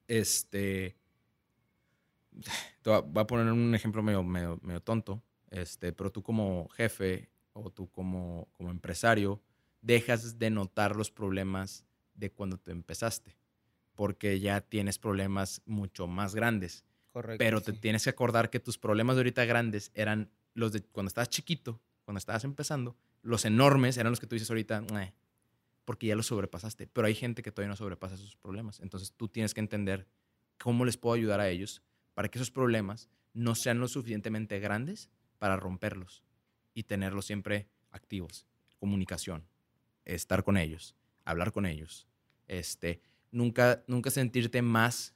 este, 0.09 0.97
voy 2.85 3.21
a 3.21 3.27
poner 3.27 3.51
un 3.53 3.75
ejemplo 3.75 4.03
medio, 4.03 4.23
medio, 4.23 4.59
medio, 4.63 4.81
tonto, 4.81 5.23
este, 5.51 5.93
pero 5.93 6.11
tú 6.11 6.23
como 6.23 6.69
jefe 6.71 7.31
o 7.55 7.71
tú 7.71 7.91
como, 7.91 8.49
como 8.53 8.71
empresario 8.71 9.41
dejas 9.81 10.39
de 10.39 10.51
notar 10.51 10.97
los 10.97 11.11
problemas 11.11 11.85
de 12.15 12.31
cuando 12.31 12.59
tú 12.59 12.71
empezaste, 12.71 13.37
porque 13.95 14.41
ya 14.41 14.61
tienes 14.61 14.99
problemas 14.99 15.63
mucho 15.67 16.07
más 16.07 16.35
grandes. 16.35 16.85
Correcto. 17.13 17.39
Pero 17.39 17.61
te 17.61 17.73
tienes 17.73 18.05
que 18.05 18.11
acordar 18.11 18.51
que 18.51 18.61
tus 18.61 18.77
problemas 18.77 19.17
de 19.17 19.21
ahorita 19.21 19.45
grandes 19.45 19.91
eran 19.95 20.31
los 20.55 20.73
de 20.73 20.83
cuando 20.83 21.09
estabas 21.09 21.29
chiquito, 21.29 21.81
cuando 22.05 22.19
estabas 22.19 22.45
empezando, 22.45 22.97
los 23.23 23.45
enormes 23.45 23.97
eran 23.97 24.11
los 24.11 24.21
que 24.21 24.27
tú 24.27 24.35
dices 24.35 24.51
ahorita, 24.51 24.85
porque 25.85 26.07
ya 26.07 26.17
lo 26.17 26.23
sobrepasaste. 26.23 26.87
Pero 26.87 27.07
hay 27.07 27.15
gente 27.15 27.43
que 27.43 27.53
todavía 27.53 27.71
no 27.71 27.77
sobrepasa 27.77 28.15
esos 28.15 28.37
problemas. 28.37 28.81
Entonces 28.81 29.13
tú 29.13 29.29
tienes 29.29 29.55
que 29.55 29.61
entender 29.61 30.07
cómo 30.59 30.85
les 30.85 30.97
puedo 30.97 31.15
ayudar 31.15 31.41
a 31.41 31.49
ellos 31.49 31.83
para 32.15 32.29
que 32.29 32.39
esos 32.39 32.51
problemas 32.51 33.09
no 33.33 33.55
sean 33.55 33.81
lo 33.81 33.89
suficientemente 33.89 34.61
grandes 34.61 35.11
para 35.39 35.57
romperlos 35.57 36.23
y 36.75 36.83
tenerlos 36.83 37.25
siempre 37.25 37.69
activos. 37.91 38.47
Comunicación, 38.79 39.47
estar 40.05 40.45
con 40.45 40.57
ellos, 40.57 40.95
hablar 41.25 41.53
con 41.53 41.65
ellos. 41.65 42.07
Este, 42.49 43.01
nunca, 43.31 43.83
nunca 43.87 44.11
sentirte 44.11 44.61
más 44.61 45.15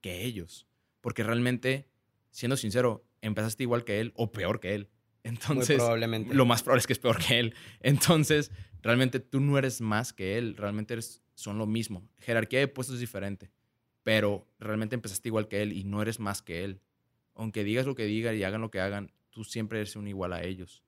que 0.00 0.24
ellos. 0.24 0.66
Porque 1.00 1.22
realmente, 1.22 1.88
siendo 2.30 2.56
sincero, 2.56 3.04
empezaste 3.20 3.62
igual 3.62 3.84
que 3.84 4.00
él 4.00 4.12
o 4.16 4.32
peor 4.32 4.60
que 4.60 4.74
él. 4.74 4.90
Entonces, 5.22 5.76
probablemente. 5.76 6.34
lo 6.34 6.44
más 6.46 6.62
probable 6.62 6.80
es 6.80 6.86
que 6.86 6.92
es 6.94 6.98
peor 6.98 7.18
que 7.18 7.38
él. 7.38 7.54
Entonces, 7.80 8.50
realmente 8.82 9.20
tú 9.20 9.40
no 9.40 9.56
eres 9.58 9.80
más 9.80 10.12
que 10.12 10.36
él, 10.36 10.56
realmente 10.56 10.94
eres, 10.94 11.22
son 11.34 11.58
lo 11.58 11.66
mismo. 11.66 12.08
Jerarquía 12.18 12.58
de 12.58 12.68
puestos 12.68 12.94
es 12.94 13.00
diferente, 13.00 13.50
pero 14.02 14.48
realmente 14.58 14.94
empezaste 14.96 15.28
igual 15.28 15.48
que 15.48 15.62
él 15.62 15.72
y 15.72 15.84
no 15.84 16.02
eres 16.02 16.18
más 16.18 16.42
que 16.42 16.64
él. 16.64 16.80
Aunque 17.34 17.64
digas 17.64 17.86
lo 17.86 17.94
que 17.94 18.04
digas 18.04 18.34
y 18.34 18.42
hagan 18.42 18.60
lo 18.60 18.70
que 18.70 18.80
hagan, 18.80 19.12
tú 19.32 19.42
siempre 19.42 19.80
eres 19.80 19.96
un 19.96 20.06
igual 20.06 20.32
a 20.32 20.44
ellos. 20.44 20.84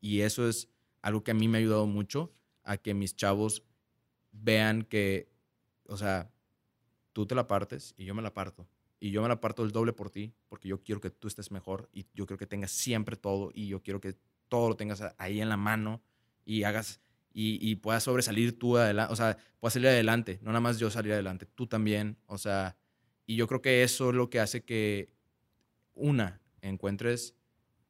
Y 0.00 0.22
eso 0.22 0.48
es 0.48 0.70
algo 1.02 1.22
que 1.22 1.32
a 1.32 1.34
mí 1.34 1.48
me 1.48 1.58
ha 1.58 1.60
ayudado 1.60 1.86
mucho 1.86 2.32
a 2.64 2.78
que 2.78 2.94
mis 2.94 3.14
chavos 3.14 3.62
vean 4.32 4.82
que, 4.82 5.30
o 5.86 5.96
sea, 5.96 6.30
tú 7.12 7.26
te 7.26 7.34
la 7.34 7.46
partes 7.46 7.94
y 7.98 8.04
yo 8.06 8.14
me 8.14 8.22
la 8.22 8.32
parto. 8.32 8.66
Y 9.00 9.10
yo 9.10 9.22
me 9.22 9.28
la 9.28 9.40
parto 9.40 9.62
el 9.62 9.70
doble 9.70 9.92
por 9.92 10.10
ti, 10.10 10.32
porque 10.48 10.68
yo 10.68 10.82
quiero 10.82 11.00
que 11.00 11.10
tú 11.10 11.28
estés 11.28 11.50
mejor 11.50 11.88
y 11.92 12.06
yo 12.14 12.26
quiero 12.26 12.38
que 12.38 12.46
tengas 12.46 12.72
siempre 12.72 13.16
todo 13.16 13.50
y 13.54 13.68
yo 13.68 13.82
quiero 13.82 14.00
que 14.00 14.16
todo 14.48 14.70
lo 14.70 14.76
tengas 14.76 15.02
ahí 15.18 15.40
en 15.40 15.48
la 15.48 15.56
mano 15.56 16.02
y 16.44 16.64
hagas 16.64 17.00
y, 17.40 17.76
puedas 17.76 18.02
sobresalir 18.02 18.58
tú 18.58 18.76
adelante, 18.76 19.12
o 19.12 19.16
sea, 19.16 19.36
puedas 19.60 19.74
salir 19.74 19.88
adelante, 19.88 20.40
no 20.42 20.50
nada 20.50 20.60
más 20.60 20.78
yo 20.78 20.90
salir 20.90 21.12
adelante, 21.12 21.46
tú 21.46 21.68
también, 21.68 22.18
o 22.26 22.36
sea, 22.36 22.76
y 23.26 23.36
yo 23.36 23.46
creo 23.46 23.62
que 23.62 23.84
eso 23.84 24.10
es 24.10 24.16
lo 24.16 24.28
que 24.28 24.40
hace 24.40 24.64
que 24.64 25.12
una, 25.94 26.40
encuentres, 26.62 27.36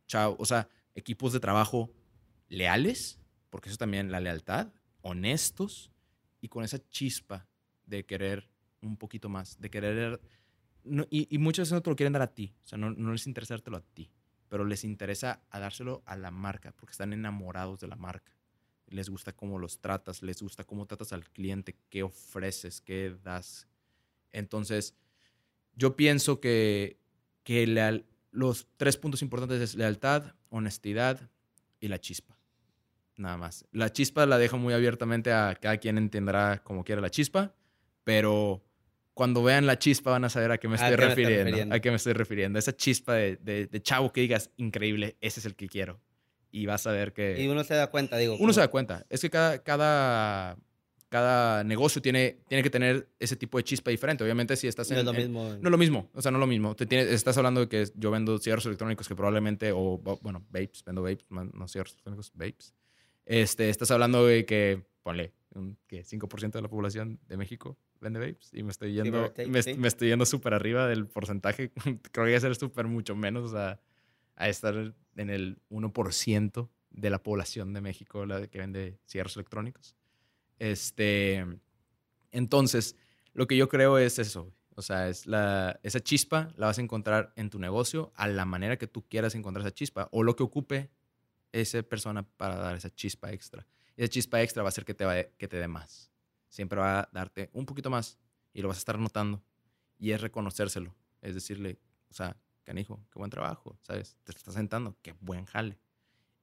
chao, 0.09 0.35
o 0.39 0.45
sea, 0.45 0.69
equipos 0.97 1.33
de 1.33 1.39
trabajo 1.39 1.93
leales, 2.49 3.21
porque 3.51 3.69
eso 3.69 3.79
también, 3.79 4.11
la 4.11 4.19
lealtad, 4.19 4.73
honestos 5.03 5.93
y 6.41 6.49
con 6.49 6.65
esa 6.65 6.85
chispa 6.89 7.47
de 7.87 8.05
querer 8.05 8.51
un 8.81 8.97
poquito 8.97 9.29
más, 9.29 9.61
de 9.61 9.71
querer, 9.71 10.21
y, 11.11 11.29
y, 11.35 11.39
muchas 11.39 11.65
veces 11.65 11.75
no 11.75 11.83
te 11.83 11.91
lo 11.91 11.97
quieren 11.97 12.13
dar 12.13 12.23
a 12.23 12.35
ti, 12.35 12.55
o 12.65 12.67
sea, 12.67 12.79
no, 12.79 12.91
les 12.91 13.27
interesa 13.29 13.55
dártelo 13.55 13.77
a 13.77 13.83
ti, 13.83 14.11
pero 14.49 14.65
les 14.65 14.83
interesa 14.83 15.43
a 15.51 15.61
dárselo 15.61 16.03
a 16.07 16.17
la 16.17 16.33
marca, 16.33 16.73
porque 16.73 16.93
están 16.93 17.13
enamorados 17.13 17.79
de 17.79 17.87
la 17.87 17.97
marca 17.97 18.33
les 18.91 19.09
gusta 19.09 19.33
cómo 19.33 19.59
los 19.59 19.81
tratas, 19.81 20.23
les 20.23 20.41
gusta 20.43 20.65
cómo 20.65 20.87
tratas 20.87 21.13
al 21.13 21.29
cliente, 21.29 21.77
qué 21.91 22.03
ofreces, 22.03 22.81
qué 22.81 23.15
das. 23.23 23.69
Entonces, 24.33 24.95
yo 25.75 25.97
pienso 25.97 26.41
que, 26.41 26.99
que 27.43 27.67
los 28.31 28.67
tres 28.77 28.97
puntos 28.97 29.23
importantes 29.23 29.61
es 29.61 29.75
lealtad, 29.75 30.35
honestidad 30.51 31.31
y 31.81 31.89
la 31.89 31.99
chispa. 31.99 32.39
Nada 33.17 33.37
más. 33.37 33.65
La 33.73 33.93
chispa 33.93 34.27
la 34.27 34.39
dejo 34.39 34.59
muy 34.59 34.75
abiertamente 34.75 35.33
a 35.33 35.57
cada 35.61 35.79
quien 35.79 35.99
entenderá 35.99 36.63
como 36.63 36.85
quiera 36.85 37.01
la 37.01 37.11
chispa, 37.11 37.55
pero 38.05 38.63
cuando 39.15 39.43
vean 39.43 39.67
la 39.67 39.79
chispa 39.79 40.13
van 40.13 40.25
a 40.25 40.31
saber 40.31 40.53
a 40.53 40.59
qué 40.59 40.69
me 40.69 40.77
estoy 40.77 40.95
refiriendo, 40.95 41.75
A 41.75 41.81
qué 41.81 41.91
me 41.91 41.97
estoy 41.97 42.13
refiriendo. 42.13 42.59
Esa 42.59 42.77
chispa 42.77 43.15
de, 43.15 43.37
de 43.37 43.83
chavo 43.83 44.13
que 44.13 44.21
digas, 44.21 44.51
increíble, 44.57 45.17
ese 45.21 45.41
es 45.41 45.47
el 45.47 45.57
que 45.57 45.69
quiero 45.69 46.01
y 46.51 46.67
vas 46.67 46.87
a 46.87 46.93
ver 46.93 47.13
que... 47.13 47.41
Y 47.41 47.49
uno 47.49 47.65
se 47.65 47.75
da 47.75 47.89
cuenta, 47.89 48.17
digo. 48.17 48.37
Uno 48.39 48.53
se 48.53 48.61
da 48.61 48.69
cuenta. 48.69 49.05
Es 49.09 49.21
que 49.21 49.31
cada, 49.31 49.63
cada, 49.63 50.57
cada 51.09 51.65
negocio 51.65 52.03
tiene, 52.03 52.39
tiene 52.49 52.63
que 52.63 52.71
tener 52.71 53.09
ese 53.19 53.37
tipo 53.37 53.59
de 53.59 53.65
chispa 53.65 53.91
diferente. 53.91 54.25
Obviamente 54.25 54.57
si 54.57 54.67
estás 54.69 54.91
en... 54.91 54.97
No 54.97 55.01
es 55.01 55.07
lo 55.07 55.13
mismo. 55.13 55.43
no 55.43 55.69
es 55.69 55.71
lo 55.71 55.79
mismo. 55.79 56.11
O 56.15 56.23
sea, 56.23 56.31
no 56.31 56.39
es 56.39 56.41
lo 56.41 56.47
mismo. 56.47 56.77
Te 56.77 56.87
tienes, 56.87 57.09
estás 57.09 57.37
hablando 57.39 57.61
de 57.61 57.69
que 57.69 57.87
yo 57.95 58.11
vendo 58.11 58.39
cigarros 58.39 58.67
electrónicos 58.67 59.09
que 59.09 59.15
probablemente, 59.15 59.73
o 59.73 59.99
bueno, 60.23 60.45
vapes, 60.51 60.85
vendo 60.85 61.03
vapes, 61.03 61.27
no 61.31 61.69
cigarros 61.69 61.93
electrónicos, 61.93 62.33
vapes. 62.35 62.75
Este, 63.25 63.69
estás 63.71 63.91
hablando 63.91 64.27
de 64.27 64.45
que, 64.45 64.85
ponle, 65.03 65.33
un, 65.55 65.79
que 65.87 66.05
5% 66.05 66.53
de 66.53 66.63
la 66.63 66.69
población 66.69 67.19
de 67.27 67.37
México 67.37 67.79
vende 68.01 68.21
vapes 68.21 68.51
y 68.53 68.63
me 68.63 68.71
estoy 68.71 68.93
yendo, 68.93 69.33
me, 69.37 69.77
me, 69.77 69.89
estoy 69.89 70.09
yendo 70.09 70.27
súper 70.27 70.55
arriba 70.55 70.87
del 70.87 71.07
porcentaje. 71.07 71.73
Creo 72.13 72.27
que 72.27 72.33
va 72.33 72.37
a 72.37 72.41
ser 72.41 72.55
súper 72.55 72.87
mucho 72.87 73.17
menos. 73.17 73.45
O 73.45 73.53
sea, 73.53 73.81
a 74.37 74.49
estar 74.49 74.95
en 75.17 75.31
el 75.31 75.59
1% 75.71 76.69
de 76.91 77.11
la 77.11 77.23
población 77.23 77.73
de 77.73 77.81
México 77.81 78.25
la 78.25 78.47
que 78.47 78.59
vende 78.59 78.99
cierros 79.05 79.37
electrónicos. 79.37 79.97
Este, 80.59 81.45
entonces, 82.31 82.97
lo 83.33 83.47
que 83.47 83.57
yo 83.57 83.69
creo 83.69 83.99
es 83.99 84.19
eso. 84.19 84.53
O 84.75 84.83
sea, 84.83 85.09
es 85.09 85.27
la, 85.27 85.81
esa 85.83 86.01
chispa 86.01 86.53
la 86.57 86.67
vas 86.67 86.79
a 86.79 86.83
encontrar 86.83 87.33
en 87.35 87.51
tu 87.51 87.59
negocio 87.59 88.13
a 88.15 88.29
la 88.29 88.45
manera 88.45 88.79
que 88.79 88.87
tú 88.87 89.07
quieras 89.09 89.35
encontrar 89.35 89.67
esa 89.67 89.75
chispa 89.75 90.09
o 90.13 90.23
lo 90.23 90.37
que 90.37 90.45
ocupe 90.45 90.91
esa 91.51 91.83
persona 91.83 92.23
para 92.23 92.57
dar 92.57 92.77
esa 92.77 92.91
chispa 92.91 93.33
extra. 93.33 93.67
Esa 93.97 94.09
chispa 94.09 94.41
extra 94.41 94.63
va 94.63 94.69
a 94.69 94.71
hacer 94.71 94.85
que 94.85 94.95
te, 94.95 95.33
que 95.37 95.49
te 95.49 95.57
dé 95.57 95.67
más. 95.67 96.13
Siempre 96.49 96.79
va 96.79 97.01
a 97.01 97.09
darte 97.13 97.51
un 97.53 97.67
poquito 97.67 97.91
más 97.91 98.19
y 98.53 98.63
lo 98.63 98.69
vas 98.69 98.77
a 98.77 98.79
estar 98.79 98.99
notando. 98.99 99.43
Y 99.99 100.13
es 100.13 100.21
reconocérselo. 100.21 100.95
Es 101.23 101.35
decirle, 101.35 101.81
o 102.09 102.15
sea, 102.15 102.37
canijo, 102.63 103.05
qué 103.11 103.19
buen 103.19 103.31
trabajo, 103.31 103.77
¿sabes? 103.83 104.17
Te 104.23 104.31
estás 104.31 104.55
sentando, 104.55 104.97
qué 105.03 105.15
buen 105.21 105.45
jale. 105.47 105.79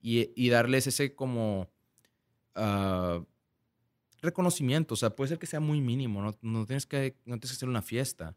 Y, 0.01 0.33
y 0.35 0.49
darles 0.49 0.87
ese 0.87 1.15
como 1.15 1.71
uh, 2.57 3.23
reconocimiento, 4.25 4.93
o 4.93 4.97
sea, 4.97 5.11
puede 5.11 5.29
ser 5.29 5.39
que 5.39 5.47
sea 5.47 5.59
muy 5.59 5.81
mínimo, 5.81 6.21
no, 6.21 6.37
no, 6.41 6.65
tienes 6.65 6.85
que, 6.85 7.15
no 7.25 7.37
tienes 7.39 7.51
que 7.51 7.55
hacer 7.55 7.69
una 7.69 7.81
fiesta, 7.81 8.35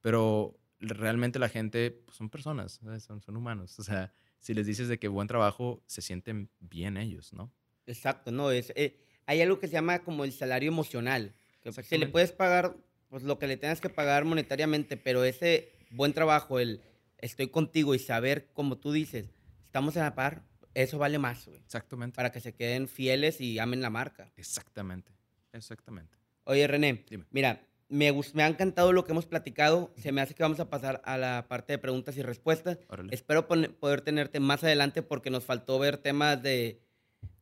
pero 0.00 0.58
realmente 0.80 1.38
la 1.38 1.48
gente 1.48 1.90
pues, 1.90 2.16
son 2.16 2.30
personas, 2.30 2.80
son, 3.00 3.20
son 3.20 3.36
humanos. 3.36 3.78
O 3.78 3.84
sea, 3.84 4.12
si 4.38 4.54
les 4.54 4.66
dices 4.66 4.88
de 4.88 4.98
que 4.98 5.08
buen 5.08 5.28
trabajo, 5.28 5.82
se 5.86 6.02
sienten 6.02 6.50
bien 6.60 6.96
ellos, 6.96 7.32
¿no? 7.32 7.52
Exacto, 7.86 8.30
no, 8.30 8.50
es, 8.50 8.72
eh, 8.76 8.98
hay 9.26 9.40
algo 9.42 9.58
que 9.58 9.66
se 9.66 9.74
llama 9.74 10.00
como 10.00 10.24
el 10.24 10.32
salario 10.32 10.68
emocional. 10.68 11.34
Que 11.62 11.72
si 11.82 11.98
le 11.98 12.06
puedes 12.06 12.32
pagar 12.32 12.76
pues 13.08 13.22
lo 13.22 13.38
que 13.38 13.46
le 13.46 13.56
tengas 13.56 13.80
que 13.80 13.88
pagar 13.88 14.24
monetariamente, 14.24 14.96
pero 14.96 15.24
ese 15.24 15.72
buen 15.90 16.12
trabajo, 16.12 16.58
el 16.58 16.80
estoy 17.18 17.48
contigo 17.48 17.94
y 17.94 17.98
saber, 17.98 18.48
como 18.52 18.78
tú 18.78 18.92
dices, 18.92 19.26
estamos 19.64 19.96
en 19.96 20.02
la 20.02 20.14
par, 20.14 20.44
eso 20.74 20.98
vale 20.98 21.18
más, 21.18 21.46
güey. 21.46 21.58
Exactamente. 21.58 22.14
Para 22.14 22.30
que 22.30 22.40
se 22.40 22.54
queden 22.54 22.88
fieles 22.88 23.40
y 23.40 23.58
amen 23.58 23.80
la 23.80 23.90
marca. 23.90 24.32
Exactamente, 24.36 25.12
exactamente. 25.56 26.18
Oye, 26.44 26.66
René, 26.66 27.04
mira, 27.30 27.60
me, 27.88 28.12
me 28.34 28.42
ha 28.42 28.46
encantado 28.46 28.92
lo 28.92 29.04
que 29.04 29.12
hemos 29.12 29.26
platicado. 29.26 29.92
Se 29.96 30.12
me 30.12 30.20
hace 30.20 30.34
que 30.34 30.42
vamos 30.42 30.60
a 30.60 30.70
pasar 30.70 31.02
a 31.04 31.16
la 31.16 31.46
parte 31.48 31.72
de 31.72 31.78
preguntas 31.78 32.16
y 32.16 32.22
respuestas. 32.22 32.78
Espero 33.10 33.46
poder 33.48 34.00
tenerte 34.00 34.40
más 34.40 34.62
adelante 34.64 35.02
porque 35.02 35.30
nos 35.30 35.44
faltó 35.44 35.78
ver 35.78 35.98
temas 35.98 36.42
de, 36.42 36.80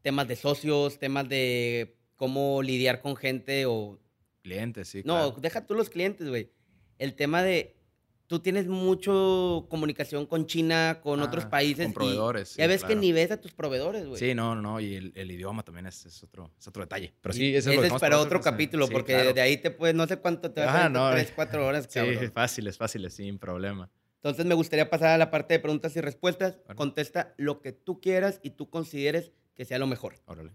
temas 0.02 0.28
de 0.28 0.36
socios, 0.36 0.98
temas 0.98 1.28
de 1.28 1.96
cómo 2.16 2.62
lidiar 2.62 3.00
con 3.00 3.16
gente 3.16 3.66
o... 3.66 3.98
Clientes, 4.42 4.88
sí. 4.88 5.02
No, 5.04 5.30
deja 5.32 5.66
tú 5.66 5.74
los 5.74 5.88
clientes, 5.88 6.28
güey. 6.28 6.50
El 6.98 7.14
tema 7.14 7.42
de 7.42 7.76
tú 8.26 8.40
tienes 8.40 8.66
mucho 8.66 9.66
comunicación 9.68 10.26
con 10.26 10.46
China, 10.46 11.00
con 11.02 11.20
otros 11.20 11.44
ah, 11.44 11.50
países. 11.50 11.86
Con 11.86 11.94
proveedores. 11.94 12.54
Y 12.56 12.58
ya 12.58 12.66
ves 12.66 12.84
que 12.84 12.96
ni 12.96 13.12
ves 13.12 13.30
a 13.30 13.40
tus 13.40 13.52
proveedores, 13.52 14.06
güey. 14.06 14.18
Sí, 14.18 14.34
no, 14.34 14.54
no, 14.54 14.80
y 14.80 15.12
el, 15.14 15.30
idioma 15.30 15.62
también 15.62 15.86
es, 15.86 16.22
otro, 16.22 16.50
es 16.58 16.66
otro 16.66 16.82
detalle. 16.82 17.14
Pero 17.20 17.32
sí, 17.32 17.54
eso 17.54 17.70
es, 17.70 17.92
para 17.94 18.18
otro 18.18 18.40
capítulo, 18.40 18.88
porque 18.88 19.32
de 19.32 19.40
ahí 19.40 19.56
te 19.58 19.70
puedes, 19.70 19.94
no 19.94 20.06
sé 20.06 20.18
cuánto 20.18 20.50
te 20.50 20.64
va 20.64 20.86
a 20.86 20.88
no, 20.88 21.10
tres, 21.10 21.32
cuatro 21.34 21.66
horas, 21.66 21.86
cabrón. 21.92 22.18
Sí, 22.18 22.28
fáciles, 22.28 22.76
fáciles, 22.76 23.14
sin 23.14 23.38
problema. 23.38 23.90
Entonces 24.16 24.46
me 24.46 24.54
gustaría 24.54 24.88
pasar 24.88 25.10
a 25.10 25.18
la 25.18 25.30
parte 25.30 25.54
de 25.54 25.60
preguntas 25.60 25.94
y 25.96 26.00
respuestas. 26.00 26.58
Contesta 26.76 27.34
lo 27.36 27.60
que 27.60 27.72
tú 27.72 28.00
quieras 28.00 28.40
y 28.42 28.50
tú 28.50 28.70
consideres 28.70 29.32
que 29.54 29.66
sea 29.66 29.78
lo 29.78 29.86
mejor. 29.86 30.14
Órale. 30.24 30.52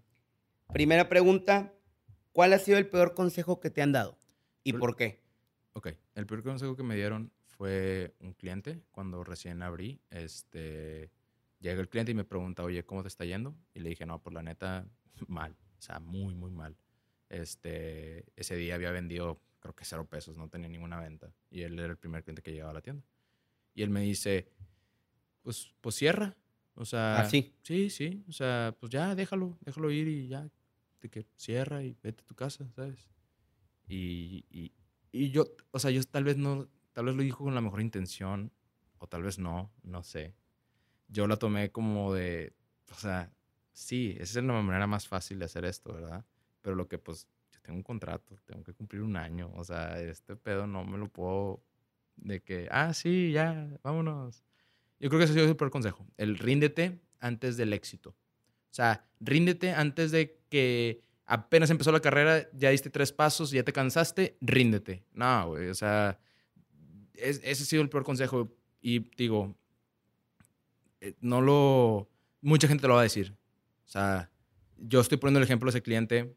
Primera 0.74 1.07
pregunta, 1.07 1.74
¿cuál 2.32 2.53
ha 2.53 2.59
sido 2.59 2.80
el 2.80 2.88
peor 2.88 3.13
consejo 3.13 3.59
que 3.59 3.70
te 3.70 3.84
han 3.84 3.91
dado? 3.91 4.17
¿Y 4.63 4.74
por 4.74 4.95
qué? 4.95 5.22
Ok, 5.74 5.89
el 6.15 6.26
peor 6.26 6.43
consejo 6.43 6.76
que 6.76 6.84
me 6.84 6.95
dieron 6.95 7.32
fue 7.60 8.16
un 8.22 8.32
cliente 8.32 8.82
cuando 8.89 9.22
recién 9.22 9.62
abrí. 9.62 9.99
Este, 10.12 11.12
llega 11.60 11.82
el 11.82 11.89
cliente 11.89 12.14
y 12.14 12.16
me 12.16 12.24
pregunta, 12.24 12.64
oye, 12.64 12.86
¿cómo 12.86 13.01
te 13.01 13.10
está 13.10 13.26
yendo? 13.26 13.53
Y 13.74 13.82
le 13.82 13.89
dije, 13.89 14.05
no, 14.05 14.14
por 14.14 14.32
pues 14.32 14.36
la 14.36 14.43
neta, 14.43 14.88
mal. 15.28 15.57
O 15.78 15.82
sea, 15.82 15.99
muy, 15.99 16.36
muy 16.36 16.51
mal. 16.51 16.78
Este, 17.28 18.24
ese 18.38 18.55
día 18.55 18.76
había 18.76 18.91
vendido, 18.91 19.41
creo 19.60 19.76
que 19.76 19.84
cero 19.84 20.07
pesos, 20.07 20.38
no 20.38 20.47
tenía 20.47 20.70
ninguna 20.70 21.01
venta. 21.01 21.34
Y 21.51 21.64
él 21.64 21.78
era 21.78 21.89
el 21.89 21.97
primer 21.97 22.24
cliente 22.24 22.41
que 22.41 22.53
llegaba 22.53 22.72
a 22.72 22.76
la 22.76 22.82
tienda. 22.82 23.03
Y 23.76 23.84
él 23.84 23.89
me 23.89 23.99
dice, 23.99 24.47
pues, 25.41 25.74
pues 25.82 25.95
cierra. 25.95 26.38
O 26.76 26.86
sea, 26.86 27.20
¿Ah, 27.20 27.26
sí? 27.26 27.53
Sí, 27.62 27.89
sí. 27.89 28.24
O 28.30 28.32
sea, 28.32 28.74
pues 28.80 28.89
ya, 28.89 29.16
déjalo, 29.16 29.57
déjalo 29.66 29.91
ir 29.91 30.07
y 30.07 30.30
ya, 30.30 30.49
de 31.01 31.10
que 31.10 31.26
cierra 31.36 31.84
y 31.84 31.97
vete 32.01 32.24
a 32.24 32.26
tu 32.26 32.36
casa, 32.36 32.72
¿sabes? 32.74 33.10
Y, 33.89 34.45
y, 34.49 34.72
y 35.12 35.32
yo, 35.32 35.45
o 35.72 35.80
sea, 35.80 35.91
yo 35.91 36.01
tal 36.05 36.24
vez 36.24 36.38
no, 36.38 36.70
Tal 37.00 37.06
vez 37.06 37.16
lo 37.16 37.24
dijo 37.24 37.45
con 37.45 37.56
la 37.56 37.62
mejor 37.62 37.80
intención, 37.80 38.52
o 38.97 39.08
tal 39.08 39.24
vez 39.24 39.39
no, 39.39 39.72
no 39.84 40.04
sé. 40.04 40.36
Yo 41.08 41.28
la 41.28 41.38
tomé 41.38 41.72
como 41.72 42.14
de, 42.14 42.52
o 42.91 42.95
sea, 42.95 43.32
sí, 43.72 44.18
esa 44.20 44.39
es 44.39 44.45
la 44.45 44.52
manera 44.62 44.86
más 44.86 45.08
fácil 45.08 45.39
de 45.39 45.45
hacer 45.45 45.64
esto, 45.64 45.93
¿verdad? 45.93 46.26
Pero 46.62 46.76
lo 46.76 46.89
que 46.89 46.97
pues, 46.97 47.30
yo 47.54 47.62
tengo 47.62 47.78
un 47.78 47.84
contrato, 47.84 48.36
tengo 48.45 48.66
que 48.66 48.74
cumplir 48.74 49.02
un 49.02 49.16
año, 49.16 49.50
o 49.56 49.64
sea, 49.64 49.97
este 50.02 50.36
pedo 50.36 50.68
no 50.68 50.84
me 50.84 50.97
lo 50.97 51.08
puedo 51.08 51.64
de 52.18 52.43
que, 52.43 52.68
ah, 52.70 52.93
sí, 52.93 53.32
ya, 53.32 53.70
vámonos. 53.82 54.43
Yo 55.00 55.08
creo 55.08 55.20
que 55.20 55.24
ese 55.24 55.36
sido 55.36 55.45
el 55.45 55.56
peor 55.56 55.72
consejo, 55.72 56.06
el 56.18 56.38
ríndete 56.38 57.00
antes 57.22 57.56
del 57.56 57.72
éxito. 57.72 58.10
O 58.10 58.74
sea, 58.74 59.08
ríndete 59.22 59.72
antes 59.72 60.12
de 60.12 60.38
que 60.50 61.02
apenas 61.26 61.70
empezó 61.70 61.93
la 61.93 62.02
carrera, 62.02 62.50
ya 62.52 62.72
diste 62.72 62.89
tres 62.89 63.14
pasos, 63.14 63.52
ya 63.52 63.64
te 63.64 63.72
cansaste, 63.72 64.38
ríndete. 64.41 65.06
No, 65.14 65.52
güey, 65.52 65.70
o 65.70 65.76
sea, 65.76 66.20
ese 67.22 67.51
ha 67.51 67.55
sido 67.55 67.82
el 67.82 67.89
peor 67.89 68.03
consejo. 68.03 68.51
Y 68.82 68.99
digo, 69.15 69.55
eh, 71.01 71.15
no 71.22 71.41
lo. 71.41 72.09
Mucha 72.41 72.67
gente 72.67 72.82
te 72.82 72.88
lo 72.88 72.95
va 72.95 73.01
a 73.01 73.03
decir. 73.03 73.36
O 73.86 73.89
sea, 73.91 74.32
yo 74.78 75.01
estoy 75.01 75.17
poniendo 75.17 75.39
el 75.39 75.43
ejemplo 75.43 75.67
de 75.67 75.78
ese 75.78 75.84
cliente, 75.84 76.36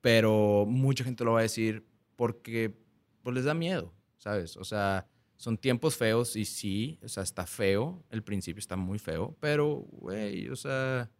pero 0.00 0.64
mucha 0.66 1.04
gente 1.04 1.24
lo 1.24 1.32
va 1.32 1.40
a 1.40 1.42
decir 1.42 1.86
porque 2.16 2.74
pues 3.22 3.34
les 3.34 3.44
da 3.44 3.54
miedo, 3.54 3.92
¿sabes? 4.18 4.56
O 4.56 4.64
sea, 4.64 5.06
son 5.36 5.58
tiempos 5.58 5.96
feos 5.96 6.36
y 6.36 6.44
sí, 6.44 6.98
o 7.02 7.08
sea, 7.08 7.22
está 7.22 7.46
feo, 7.46 8.04
el 8.10 8.22
principio 8.22 8.58
está 8.58 8.76
muy 8.76 8.98
feo, 8.98 9.36
pero, 9.40 9.86
güey, 9.90 10.48
o 10.48 10.56
sea, 10.56 11.10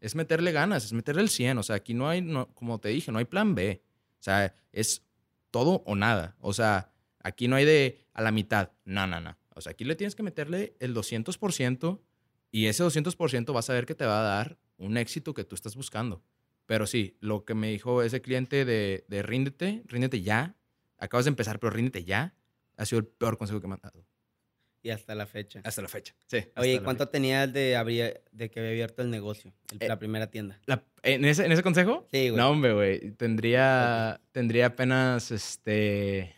es 0.00 0.14
meterle 0.14 0.52
ganas, 0.52 0.84
es 0.84 0.92
meterle 0.92 1.22
el 1.22 1.28
100, 1.28 1.58
o 1.58 1.62
sea, 1.62 1.76
aquí 1.76 1.94
no 1.94 2.08
hay, 2.08 2.24
como 2.54 2.78
te 2.78 2.90
dije, 2.90 3.10
no 3.12 3.18
hay 3.18 3.24
plan 3.24 3.54
B, 3.54 3.82
o 4.20 4.22
sea, 4.22 4.54
es 4.72 5.04
todo 5.50 5.82
o 5.86 5.94
nada, 5.94 6.36
o 6.40 6.52
sea, 6.52 6.91
Aquí 7.22 7.48
no 7.48 7.56
hay 7.56 7.64
de 7.64 8.04
a 8.12 8.22
la 8.22 8.30
mitad. 8.32 8.72
No, 8.84 9.06
no, 9.06 9.20
no. 9.20 9.36
O 9.54 9.60
sea, 9.60 9.72
aquí 9.72 9.84
le 9.84 9.96
tienes 9.96 10.14
que 10.14 10.22
meterle 10.22 10.74
el 10.80 10.94
200% 10.94 12.00
y 12.50 12.66
ese 12.66 12.84
200% 12.84 13.52
vas 13.52 13.70
a 13.70 13.74
ver 13.74 13.86
que 13.86 13.94
te 13.94 14.04
va 14.04 14.20
a 14.20 14.36
dar 14.36 14.58
un 14.76 14.96
éxito 14.96 15.34
que 15.34 15.44
tú 15.44 15.54
estás 15.54 15.76
buscando. 15.76 16.22
Pero 16.66 16.86
sí, 16.86 17.16
lo 17.20 17.44
que 17.44 17.54
me 17.54 17.68
dijo 17.70 18.02
ese 18.02 18.22
cliente 18.22 18.64
de, 18.64 19.04
de 19.08 19.22
ríndete, 19.22 19.82
ríndete 19.86 20.22
ya. 20.22 20.56
Acabas 20.98 21.24
de 21.24 21.30
empezar, 21.30 21.58
pero 21.58 21.70
ríndete 21.70 22.04
ya. 22.04 22.34
Ha 22.76 22.86
sido 22.86 23.00
el 23.00 23.06
peor 23.06 23.36
consejo 23.36 23.60
que 23.60 23.66
me 23.66 23.74
han 23.74 23.80
dado. 23.82 24.06
Y 24.82 24.90
hasta 24.90 25.14
la 25.14 25.26
fecha. 25.26 25.60
Hasta 25.64 25.80
la 25.80 25.88
fecha, 25.88 26.14
sí. 26.26 26.38
Oye, 26.56 26.82
¿cuánto 26.82 27.08
tenías 27.08 27.52
de, 27.52 28.20
de 28.32 28.50
que 28.50 28.58
había 28.58 28.72
abierto 28.72 29.02
el 29.02 29.10
negocio, 29.10 29.54
eh, 29.78 29.86
la 29.86 29.98
primera 29.98 30.28
tienda? 30.28 30.60
¿en, 31.04 31.24
ese, 31.24 31.46
¿En 31.46 31.52
ese 31.52 31.62
consejo? 31.62 32.08
Sí, 32.10 32.30
güey. 32.30 32.40
No, 32.40 32.50
hombre, 32.50 32.72
güey. 32.72 33.12
Tendría, 33.12 34.20
tendría 34.32 34.66
apenas, 34.66 35.30
este 35.30 36.34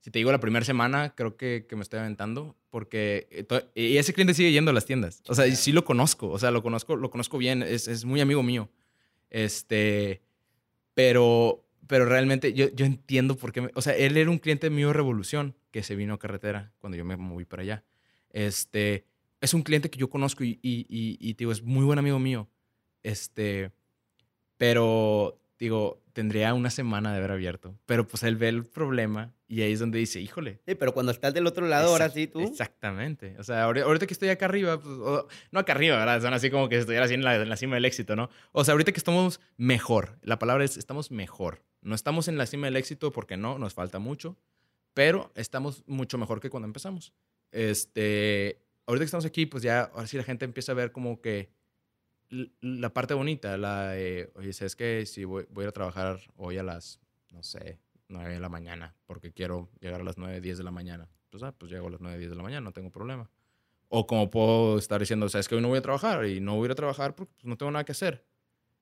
si 0.00 0.10
te 0.10 0.18
digo 0.18 0.32
la 0.32 0.40
primera 0.40 0.64
semana, 0.64 1.14
creo 1.14 1.36
que, 1.36 1.66
que 1.68 1.76
me 1.76 1.82
estoy 1.82 2.00
aventando, 2.00 2.56
porque 2.70 3.28
eh, 3.30 3.70
y 3.74 3.96
ese 3.96 4.12
cliente 4.12 4.34
sigue 4.34 4.52
yendo 4.52 4.70
a 4.70 4.74
las 4.74 4.86
tiendas. 4.86 5.22
O 5.28 5.34
sea, 5.34 5.50
sí 5.54 5.72
lo 5.72 5.84
conozco, 5.84 6.28
o 6.28 6.38
sea, 6.38 6.50
lo 6.50 6.62
conozco, 6.62 6.96
lo 6.96 7.10
conozco 7.10 7.38
bien, 7.38 7.62
es, 7.62 7.88
es 7.88 8.04
muy 8.04 8.20
amigo 8.20 8.42
mío. 8.42 8.70
Este, 9.30 10.22
pero, 10.94 11.64
pero 11.86 12.04
realmente 12.06 12.52
yo, 12.52 12.68
yo 12.70 12.86
entiendo 12.86 13.36
por 13.36 13.52
qué, 13.52 13.70
o 13.74 13.82
sea, 13.82 13.94
él 13.94 14.16
era 14.16 14.30
un 14.30 14.38
cliente 14.38 14.70
mío 14.70 14.92
Revolución 14.92 15.56
que 15.70 15.82
se 15.82 15.96
vino 15.96 16.14
a 16.14 16.18
carretera 16.18 16.72
cuando 16.78 16.96
yo 16.96 17.04
me 17.04 17.16
moví 17.16 17.44
para 17.44 17.62
allá. 17.62 17.84
Este, 18.30 19.04
es 19.40 19.54
un 19.54 19.62
cliente 19.62 19.90
que 19.90 19.98
yo 19.98 20.08
conozco 20.08 20.44
y, 20.44 20.58
y, 20.62 20.86
y, 20.88 21.18
y 21.20 21.34
digo, 21.34 21.52
es 21.52 21.62
muy 21.62 21.84
buen 21.84 21.98
amigo 21.98 22.18
mío. 22.18 22.48
Este, 23.02 23.72
pero 24.56 25.40
digo, 25.58 26.02
tendría 26.12 26.54
una 26.54 26.70
semana 26.70 27.12
de 27.12 27.18
haber 27.18 27.32
abierto. 27.32 27.78
Pero 27.86 28.06
pues 28.06 28.22
él 28.22 28.36
ve 28.36 28.48
el 28.48 28.64
problema 28.64 29.34
y 29.46 29.62
ahí 29.62 29.72
es 29.72 29.80
donde 29.80 29.98
dice, 29.98 30.20
híjole. 30.20 30.60
Sí, 30.66 30.74
pero 30.74 30.92
cuando 30.92 31.10
estás 31.12 31.34
del 31.34 31.46
otro 31.46 31.66
lado, 31.66 31.88
ahora 31.88 32.10
sí 32.10 32.26
tú. 32.26 32.40
Exactamente. 32.40 33.34
O 33.38 33.44
sea, 33.44 33.64
ahorita 33.64 34.06
que 34.06 34.12
estoy 34.12 34.28
acá 34.28 34.46
arriba, 34.46 34.80
pues, 34.80 34.96
no 35.50 35.60
acá 35.60 35.72
arriba, 35.72 35.96
¿verdad? 35.96 36.20
Son 36.22 36.34
así 36.34 36.50
como 36.50 36.68
que 36.68 36.78
estoy 36.78 36.96
así 36.96 37.14
en 37.14 37.24
la, 37.24 37.36
en 37.36 37.48
la, 37.48 37.56
cima 37.56 37.74
del 37.74 37.84
éxito, 37.84 38.14
¿no? 38.14 38.30
O 38.52 38.64
sea, 38.64 38.72
ahorita 38.72 38.92
que 38.92 38.98
estamos 38.98 39.40
mejor. 39.56 40.18
La 40.22 40.38
palabra 40.38 40.64
es, 40.64 40.76
estamos 40.76 41.10
mejor. 41.10 41.62
No 41.80 41.94
estamos 41.94 42.28
en 42.28 42.38
la 42.38 42.46
cima 42.46 42.66
del 42.66 42.76
éxito 42.76 43.12
porque 43.12 43.36
no, 43.36 43.58
nos 43.58 43.74
falta 43.74 43.98
mucho, 43.98 44.36
pero 44.94 45.32
estamos 45.34 45.84
mucho 45.86 46.18
mejor 46.18 46.40
que 46.40 46.50
cuando 46.50 46.66
empezamos. 46.66 47.12
Este, 47.50 48.60
ahorita 48.86 49.02
que 49.02 49.06
estamos 49.06 49.24
aquí, 49.24 49.46
pues 49.46 49.62
ya, 49.62 49.90
ahora 49.94 50.06
sí 50.06 50.16
la 50.16 50.24
gente 50.24 50.44
empieza 50.44 50.72
a 50.72 50.74
ver 50.74 50.92
como 50.92 51.20
que 51.20 51.50
la 52.30 52.92
parte 52.92 53.14
bonita, 53.14 53.56
la 53.56 53.90
de, 53.90 54.30
oye, 54.34 54.52
¿sabes 54.52 54.76
que 54.76 55.06
Si 55.06 55.24
voy, 55.24 55.46
voy, 55.50 55.62
a 55.62 55.64
ir 55.64 55.68
a 55.68 55.72
trabajar 55.72 56.20
hoy 56.36 56.58
a 56.58 56.62
las, 56.62 57.00
no 57.32 57.42
sé, 57.42 57.78
9 58.08 58.34
de 58.34 58.40
la 58.40 58.48
mañana, 58.48 58.94
porque 59.06 59.32
quiero 59.32 59.70
llegar 59.80 60.00
a 60.00 60.04
las 60.04 60.18
9, 60.18 60.40
10 60.40 60.58
de 60.58 60.64
la 60.64 60.70
mañana. 60.70 61.08
Pues, 61.30 61.42
ah, 61.42 61.52
pues 61.56 61.70
llego 61.70 61.88
a 61.88 61.90
las 61.90 62.00
9, 62.00 62.18
10 62.18 62.30
de 62.30 62.36
la 62.36 62.42
mañana, 62.42 62.62
no 62.62 62.72
tengo 62.72 62.90
problema. 62.90 63.30
O 63.88 64.06
como 64.06 64.30
puedo 64.30 64.78
estar 64.78 65.00
diciendo, 65.00 65.28
¿sabes 65.28 65.48
que 65.48 65.54
Hoy 65.54 65.62
no 65.62 65.68
voy 65.68 65.78
a 65.78 65.82
trabajar 65.82 66.26
y 66.26 66.40
no 66.40 66.56
voy 66.56 66.64
a 66.64 66.66
ir 66.66 66.72
a 66.72 66.74
trabajar 66.74 67.14
porque 67.14 67.32
pues, 67.34 67.46
no 67.46 67.56
tengo 67.56 67.72
nada 67.72 67.84
que 67.84 67.92
hacer. 67.92 68.24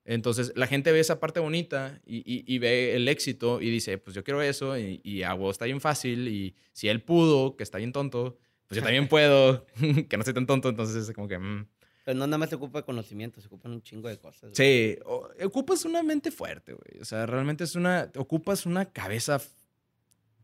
Entonces, 0.03 0.53
la 0.55 0.67
gente 0.67 0.91
ve 0.93 1.01
esa 1.01 1.19
parte 1.19 1.41
bonita 1.41 2.01
y, 2.05 2.23
y, 2.25 2.59
ve 2.59 2.95
el 2.95 3.09
éxito 3.09 3.61
y 3.61 3.69
dice, 3.69 3.97
pues 3.97 4.15
yo 4.15 4.23
quiero 4.23 4.41
eso 4.41 4.77
y, 4.77 5.01
y 5.03 5.23
a 5.23 5.33
vos 5.33 5.55
está 5.55 5.65
bien 5.65 5.81
fácil 5.81 6.29
y 6.29 6.55
si 6.71 6.87
él 6.87 7.01
pudo, 7.01 7.57
que 7.57 7.63
está 7.63 7.77
bien 7.77 7.91
tonto, 7.91 8.37
pues 8.67 8.77
yo 8.77 8.83
también 8.83 9.07
puedo, 9.09 9.65
que 10.09 10.15
no 10.15 10.21
estoy 10.21 10.33
tan 10.33 10.45
tonto, 10.45 10.69
entonces 10.69 11.09
es 11.09 11.13
como 11.13 11.27
que... 11.27 11.37
Mm, 11.37 11.67
pero 12.07 12.19
no 12.19 12.25
nada 12.25 12.37
más 12.37 12.47
se 12.47 12.55
ocupa 12.55 12.83
conocimiento, 12.83 13.41
se 13.41 13.47
ocupan 13.47 13.73
un 13.73 13.81
chingo 13.81 14.07
de 14.07 14.17
cosas. 14.17 14.51
Sí, 14.53 14.97
ocupas 15.43 15.83
una 15.83 16.01
mente 16.03 16.31
fuerte, 16.31 16.71
güey. 16.71 17.01
O 17.01 17.03
sea, 17.03 17.25
realmente 17.25 17.65
es 17.65 17.75
una. 17.75 18.09
Ocupas 18.15 18.65
una 18.65 18.85
cabeza 18.85 19.41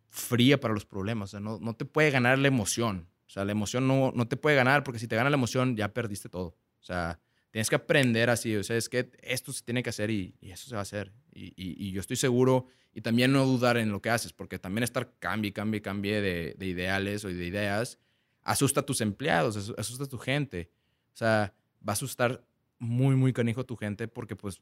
fría 0.09 0.59
para 0.59 0.73
los 0.73 0.85
problemas. 0.85 1.29
O 1.29 1.31
sea, 1.31 1.39
no, 1.39 1.59
no 1.59 1.73
te 1.73 1.85
puede 1.85 2.11
ganar 2.11 2.37
la 2.37 2.49
emoción. 2.49 3.07
O 3.25 3.29
sea, 3.29 3.45
la 3.45 3.53
emoción 3.53 3.87
no, 3.87 4.11
no 4.13 4.27
te 4.27 4.35
puede 4.35 4.57
ganar 4.57 4.83
porque 4.83 4.99
si 4.99 5.07
te 5.07 5.15
gana 5.15 5.29
la 5.29 5.37
emoción 5.37 5.77
ya 5.77 5.93
perdiste 5.93 6.27
todo. 6.27 6.47
O 6.81 6.83
sea, 6.83 7.21
tienes 7.49 7.69
que 7.69 7.75
aprender 7.75 8.29
así, 8.29 8.57
o 8.57 8.63
sea, 8.65 8.75
es 8.75 8.89
que 8.89 9.09
esto 9.21 9.53
se 9.53 9.63
tiene 9.63 9.83
que 9.83 9.91
hacer 9.91 10.11
y, 10.11 10.35
eso 10.41 10.67
se 10.67 10.75
va 10.75 10.79
a 10.79 10.81
hacer. 10.81 11.13
Y, 11.31 11.53
y, 11.55 11.93
yo 11.93 12.01
estoy 12.01 12.17
seguro, 12.17 12.67
y 12.93 12.99
también 12.99 13.31
no 13.31 13.45
dudar 13.45 13.77
en 13.77 13.89
lo 13.89 14.01
que 14.01 14.09
haces, 14.09 14.33
porque 14.33 14.59
también 14.59 14.83
estar 14.83 15.13
cambie, 15.17 15.53
cambie, 15.53 15.81
cambie 15.81 16.19
de, 16.19 16.55
de 16.57 16.65
ideales 16.65 17.23
o 17.23 17.29
de 17.29 17.45
ideas, 17.45 17.99
asusta 18.41 18.81
a 18.81 18.85
tus 18.85 18.99
empleados, 18.99 19.55
asusta 19.77 20.03
a 20.03 20.09
tu 20.09 20.17
gente. 20.17 20.69
O 21.13 21.17
sea, 21.17 21.53
va 21.87 21.91
a 21.91 21.93
asustar 21.93 22.43
muy, 22.79 23.15
muy 23.15 23.33
canijo 23.33 23.61
a 23.61 23.63
tu 23.65 23.75
gente 23.75 24.07
porque 24.07 24.35
pues, 24.35 24.61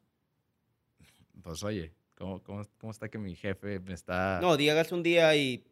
pues 1.42 1.64
oye, 1.64 1.94
¿cómo, 2.16 2.42
cómo, 2.44 2.64
cómo 2.78 2.92
está 2.92 3.10
que 3.10 3.18
mi 3.18 3.36
jefe 3.36 3.80
me 3.80 3.94
está... 3.94 4.40
No, 4.42 4.58
digas 4.58 4.92
un 4.92 5.04
día 5.04 5.36
y 5.36 5.64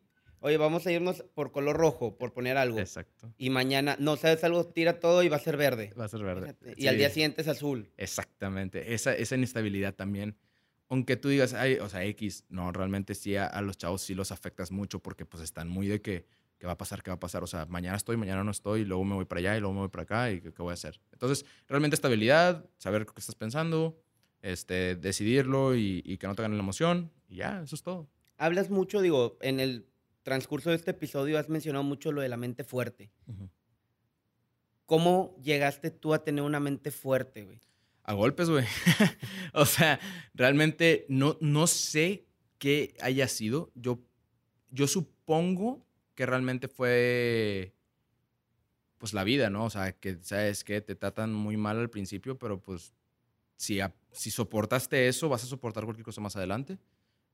Oye, 0.41 0.57
vamos 0.57 0.87
a 0.87 0.91
irnos 0.91 1.23
por 1.33 1.51
color 1.51 1.75
rojo, 1.75 2.17
por 2.17 2.31
poner 2.31 2.55
algo. 2.55 2.79
Exacto. 2.79 3.33
Y 3.37 3.49
mañana, 3.49 3.97
no 3.99 4.15
sabes 4.15 4.43
algo, 4.43 4.65
tira 4.65 4.99
todo 4.99 5.21
y 5.21 5.27
va 5.27 5.35
a 5.35 5.39
ser 5.39 5.57
verde. 5.57 5.93
Va 5.99 6.05
a 6.05 6.07
ser 6.07 6.23
verde. 6.23 6.55
Y 6.77 6.87
al 6.87 6.97
día 6.97 7.09
siguiente 7.09 7.41
es 7.41 7.47
azul. 7.49 7.89
Exactamente. 7.97 8.93
Esa, 8.93 9.13
esa 9.13 9.35
inestabilidad 9.35 9.95
también. 9.95 10.37
Aunque 10.87 11.17
tú 11.17 11.27
digas, 11.27 11.53
Ay, 11.53 11.75
o 11.75 11.89
sea, 11.89 12.05
X, 12.05 12.45
no, 12.49 12.71
realmente 12.71 13.15
sí 13.15 13.35
a, 13.35 13.61
los 13.61 13.77
chavos 13.77 14.01
sí 14.01 14.15
los 14.15 14.31
afectas 14.31 14.71
mucho 14.71 14.99
porque 14.99 15.25
pues 15.25 15.43
están 15.43 15.67
muy 15.67 15.87
de 15.87 16.01
que, 16.01 16.25
¿qué 16.59 16.67
va 16.67 16.73
a 16.73 16.77
pasar? 16.77 17.01
¿Qué 17.01 17.09
va 17.09 17.15
a 17.15 17.19
pasar? 17.19 17.43
O 17.43 17.47
sea, 17.47 17.65
mañana 17.65 17.97
estoy, 17.97 18.17
mañana 18.17 18.43
no 18.43 18.51
estoy, 18.51 18.81
y 18.81 18.85
luego 18.85 19.03
me 19.05 19.15
voy 19.15 19.25
para 19.25 19.39
allá 19.39 19.57
y 19.57 19.59
luego 19.61 19.73
me 19.73 19.79
voy 19.79 19.89
para 19.89 20.03
acá 20.03 20.31
y 20.31 20.41
¿qué, 20.41 20.51
voy 20.57 20.71
a 20.71 20.73
hacer? 20.73 20.99
Entonces, 21.11 21.45
realmente 21.67 21.95
estabilidad, 21.95 22.69
saber 22.77 23.05
qué 23.05 23.13
estás 23.17 23.35
pensando, 23.35 23.99
este, 24.41 24.95
decidirlo 24.95 25.75
y, 25.75 26.03
y 26.05 26.17
que 26.17 26.27
no 26.27 26.35
te 26.35 26.41
gane 26.41 26.55
la 26.55 26.61
emoción 26.61 27.11
y 27.27 27.37
ya, 27.37 27.61
eso 27.63 27.75
es 27.75 27.81
todo. 27.81 28.07
Hablas 28.37 28.69
mucho, 28.69 29.01
digo, 29.01 29.37
en 29.41 29.59
el 29.59 29.89
transcurso 30.23 30.69
de 30.69 30.75
este 30.75 30.91
episodio 30.91 31.39
has 31.39 31.49
mencionado 31.49 31.83
mucho 31.83 32.11
lo 32.11 32.21
de 32.21 32.29
la 32.29 32.37
mente 32.37 32.63
fuerte. 32.63 33.11
¿Cómo 34.85 35.35
llegaste 35.41 35.91
tú 35.91 36.13
a 36.13 36.23
tener 36.23 36.43
una 36.43 36.59
mente 36.59 36.91
fuerte, 36.91 37.43
güey? 37.43 37.59
A 38.03 38.13
golpes, 38.13 38.49
güey. 38.49 38.65
o 39.53 39.65
sea, 39.65 39.99
realmente 40.33 41.05
no, 41.09 41.37
no 41.41 41.67
sé 41.67 42.27
qué 42.57 42.95
haya 43.01 43.27
sido. 43.27 43.71
Yo, 43.75 43.99
yo 44.71 44.87
supongo 44.87 45.85
que 46.19 46.25
realmente 46.25 46.67
fue 46.67 47.73
pues 48.97 49.13
la 49.13 49.23
vida, 49.23 49.49
¿no? 49.49 49.63
O 49.63 49.69
sea, 49.69 49.93
que 49.93 50.17
sabes 50.21 50.65
que 50.65 50.81
te 50.81 50.93
tratan 50.93 51.33
muy 51.33 51.55
mal 51.55 51.79
al 51.79 51.89
principio, 51.89 52.37
pero 52.37 52.59
pues 52.59 52.93
si, 53.55 53.79
si 54.11 54.29
soportaste 54.29 55.07
eso, 55.07 55.29
vas 55.29 55.45
a 55.45 55.47
soportar 55.47 55.85
cualquier 55.85 56.03
cosa 56.03 56.19
más 56.19 56.35
adelante. 56.35 56.77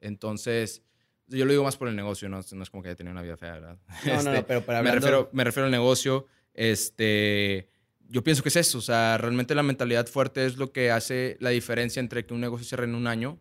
Entonces, 0.01 0.83
yo 1.25 1.45
lo 1.45 1.51
digo 1.51 1.63
más 1.63 1.77
por 1.77 1.87
el 1.87 1.95
negocio, 1.95 2.29
no, 2.29 2.41
no 2.51 2.61
es 2.61 2.69
como 2.69 2.83
que 2.83 2.89
haya 2.89 2.95
tenido 2.95 3.13
una 3.13 3.23
vida 3.23 3.37
fea, 3.37 3.53
¿verdad? 3.53 3.79
No, 4.05 4.13
no, 4.21 4.33
este, 4.33 4.43
pero 4.43 4.63
para 4.63 4.83
me, 4.83 4.91
refiero, 4.91 5.31
me 5.33 5.43
refiero 5.43 5.65
al 5.65 5.71
negocio. 5.71 6.27
Este, 6.53 7.67
yo 8.07 8.23
pienso 8.23 8.43
que 8.43 8.49
es 8.49 8.55
eso. 8.55 8.77
O 8.77 8.81
sea, 8.81 9.17
realmente 9.17 9.55
la 9.55 9.63
mentalidad 9.63 10.05
fuerte 10.05 10.45
es 10.45 10.57
lo 10.57 10.71
que 10.71 10.91
hace 10.91 11.37
la 11.39 11.49
diferencia 11.49 12.01
entre 12.01 12.23
que 12.27 12.35
un 12.35 12.41
negocio 12.41 12.67
cierre 12.67 12.83
en 12.83 12.93
un 12.93 13.07
año, 13.07 13.39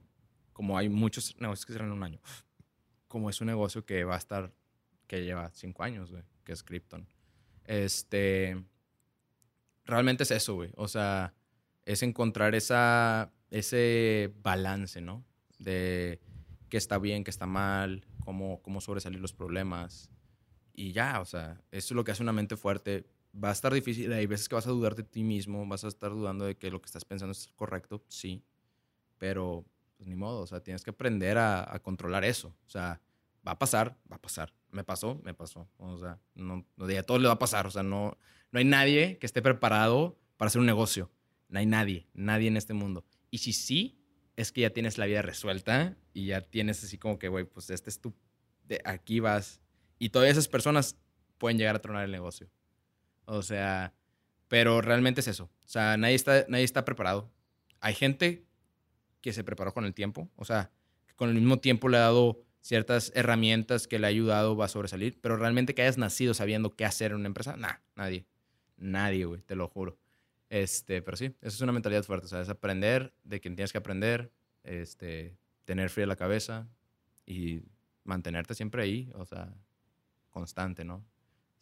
como 0.55 0.79
hay 0.79 0.89
muchos 0.89 1.39
negocios 1.39 1.67
que 1.67 1.75
cierran 1.75 1.91
en 1.91 1.99
un 1.99 2.03
año, 2.03 2.21
como 3.09 3.29
es 3.29 3.43
un 3.43 3.49
negocio 3.49 3.85
que 3.85 4.05
va 4.05 4.15
a 4.15 4.19
estar, 4.19 4.55
que 5.07 5.25
lleva 5.25 5.51
cinco 5.53 5.83
años, 5.83 6.11
güey, 6.11 6.23
que 6.45 6.53
es 6.53 6.63
Krypton. 6.63 7.09
Este, 7.65 8.63
realmente 9.85 10.25
es 10.25 10.31
eso, 10.31 10.55
güey. 10.55 10.71
O 10.77 10.89
sea, 10.89 11.35
es 11.85 12.03
encontrar 12.03 12.55
esa, 12.55 13.33
ese 13.51 14.33
balance, 14.43 15.01
¿no? 15.01 15.25
De 15.59 16.21
qué 16.69 16.77
está 16.77 16.99
bien, 16.99 17.25
qué 17.25 17.31
está 17.31 17.47
mal, 17.47 18.07
cómo, 18.25 18.61
cómo 18.63 18.81
sobresalir 18.81 19.21
los 19.21 19.33
problemas. 19.33 20.11
Y 20.73 20.93
ya, 20.93 21.21
o 21.21 21.25
sea, 21.25 21.63
eso 21.71 21.87
es 21.87 21.97
lo 21.97 22.05
que 22.05 22.13
hace 22.13 22.23
una 22.23 22.33
mente 22.33 22.57
fuerte. 22.57 23.07
Va 23.33 23.51
a 23.51 23.53
estar 23.53 23.73
difícil, 23.73 24.13
hay 24.13 24.27
veces 24.27 24.49
que 24.49 24.55
vas 24.55 24.67
a 24.67 24.71
dudar 24.71 24.95
de 24.95 25.03
ti 25.03 25.23
mismo, 25.23 25.67
vas 25.67 25.85
a 25.85 25.89
estar 25.89 26.11
dudando 26.11 26.45
de 26.45 26.57
que 26.57 26.71
lo 26.71 26.81
que 26.81 26.87
estás 26.87 27.05
pensando 27.05 27.33
es 27.33 27.49
correcto, 27.57 28.05
sí, 28.09 28.45
pero 29.19 29.65
pues 29.97 30.09
ni 30.09 30.15
modo, 30.17 30.41
o 30.41 30.47
sea, 30.47 30.61
tienes 30.61 30.83
que 30.83 30.91
aprender 30.91 31.39
a, 31.39 31.79
controlar 31.83 32.25
eso. 32.25 32.49
O 32.67 32.71
sea, 32.71 33.01
va 33.47 33.53
a 33.53 33.59
pasar, 33.59 33.97
va 34.11 34.17
a 34.17 34.23
pasar. 34.23 34.53
Me 34.75 34.83
pasó, 34.83 35.21
me 35.23 35.35
pasó. 35.35 35.69
O 35.77 35.97
sea, 35.99 36.19
no, 36.35 36.67
a 36.79 37.03
todos 37.05 37.21
le 37.21 37.29
va 37.29 37.35
a 37.35 37.39
pasar. 37.39 37.69
O 37.69 37.71
sea, 37.71 37.85
no, 37.85 38.19
no 38.51 38.59
hay 38.59 38.65
nadie 38.65 39.19
que 39.19 39.27
esté 39.27 39.41
preparado 39.41 40.19
para 40.37 40.49
hacer 40.49 40.59
un 40.59 40.67
negocio. 40.67 41.13
No 41.49 41.61
hay 41.61 41.67
nadie, 41.67 42.09
nadie 42.13 42.49
en 42.49 42.57
este 42.57 42.75
mundo. 42.75 43.05
Y 43.31 43.39
si 43.39 43.53
sí, 43.53 44.01
es 44.35 44.51
que 44.51 44.63
ya 44.63 44.71
tienes 44.71 44.99
la 44.99 45.07
vida 45.07 45.23
resuelta 45.23 45.97
y 46.13 46.27
ya 46.27 46.41
tienes 46.41 46.83
así 46.83 46.99
como 46.99 47.21
que, 47.21 47.29
güey, 47.29 47.45
pues 47.45 47.71
este 47.71 47.89
es 47.89 48.01
tu, 48.01 48.17
de 48.65 48.81
aquí 48.85 49.21
vas. 49.21 49.61
Y 50.01 50.09
todas 50.09 50.29
esas 50.29 50.49
personas 50.49 50.99
pueden 51.39 51.57
llegar 51.57 51.77
a 51.77 51.81
tronar 51.81 52.05
el 52.05 52.11
negocio. 52.11 52.51
O 53.27 53.43
sea, 53.43 53.95
pero 54.49 54.81
realmente 54.81 55.21
es 55.21 55.29
eso. 55.29 55.45
O 55.45 55.69
sea, 55.69 55.97
nadie 55.97 56.17
está, 56.17 56.47
nadie 56.49 56.65
está 56.65 56.85
preparado. 56.85 57.33
Hay 57.79 57.95
gente 57.95 58.45
que 59.21 59.33
se 59.33 59.45
preparó 59.45 59.73
con 59.73 59.85
el 59.85 59.95
tiempo, 59.95 60.29
o 60.35 60.45
sea, 60.45 60.73
que 61.07 61.15
con 61.15 61.29
el 61.29 61.37
mismo 61.37 61.61
tiempo 61.61 61.89
le 61.89 61.97
ha 61.99 62.01
dado 62.01 62.44
ciertas 62.65 63.13
herramientas 63.15 63.87
que 63.87 63.99
le 63.99 64.07
ha 64.07 64.09
ayudado 64.09 64.61
a 64.63 64.69
sobresalir, 64.69 65.21
pero 65.21 65.37
realmente 65.37 65.75
que 65.75 65.83
hayas 65.83 65.99
nacido 65.99 66.33
sabiendo 66.33 66.75
qué 66.75 66.87
hacer 66.87 67.11
en 67.11 67.19
una 67.19 67.27
empresa, 67.27 67.59
nah, 67.59 67.75
nadie. 67.95 68.25
Nadie, 68.79 69.27
güey, 69.27 69.43
te 69.43 69.55
lo 69.55 69.69
juro. 69.69 69.99
Este, 70.49 71.03
pero 71.03 71.19
sí, 71.19 71.27
eso 71.27 71.57
es 71.57 71.61
una 71.61 71.73
mentalidad 71.73 72.03
fuerte, 72.05 72.35
o 72.35 72.41
es 72.41 72.49
aprender 72.49 73.13
de 73.23 73.41
quien 73.41 73.55
tienes 73.55 73.71
que 73.71 73.77
aprender, 73.77 74.33
este, 74.63 75.37
tener 75.67 75.91
fría 75.91 76.07
la 76.07 76.17
cabeza 76.17 76.67
y 77.27 77.61
mantenerte 78.03 78.55
siempre 78.55 78.83
ahí, 78.83 79.13
o 79.15 79.27
sea, 79.27 79.53
constante, 80.31 80.87
¿no? 80.87 81.05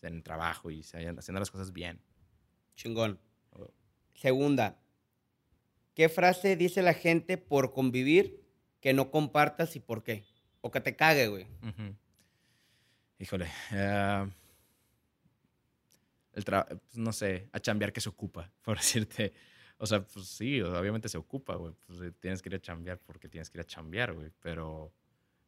En 0.03 0.15
el 0.15 0.23
trabajo 0.23 0.71
y 0.71 0.83
haciendo 0.83 1.41
las 1.41 1.51
cosas 1.51 1.73
bien. 1.73 2.01
Chingón. 2.77 3.19
Segunda, 4.15 4.81
¿qué 5.95 6.09
frase 6.09 6.55
dice 6.55 6.81
la 6.81 6.95
gente 6.95 7.39
por 7.39 7.73
convivir 7.73 8.41
que 8.81 8.93
no 8.93 9.11
compartas 9.11 9.75
y 9.75 9.81
por 9.81 10.05
qué? 10.05 10.25
O 10.63 10.71
que 10.71 10.81
te 10.81 10.97
cague, 10.97 11.27
güey. 11.29 11.47
Híjole. 13.19 13.47
Uh, 13.71 14.31
el 16.33 16.45
pues, 16.45 16.97
no 16.97 17.13
sé, 17.13 17.49
a 17.53 17.61
chambear 17.61 17.93
que 17.93 18.01
se 18.01 18.09
ocupa, 18.09 18.51
por 18.63 18.79
decirte. 18.79 19.33
O 19.77 19.87
sea, 19.87 20.07
pues 20.07 20.27
sí, 20.27 20.61
obviamente 20.61 21.09
se 21.09 21.19
ocupa, 21.19 21.57
güey. 21.57 21.75
Pues 21.87 22.01
eh, 22.01 22.13
tienes 22.19 22.41
que 22.41 22.49
ir 22.49 22.55
a 22.55 22.61
chambear 22.61 22.99
porque 22.99 23.29
tienes 23.29 23.51
que 23.51 23.59
ir 23.59 23.63
a 23.63 23.67
chambear, 23.67 24.15
güey. 24.15 24.31
Pero 24.41 24.93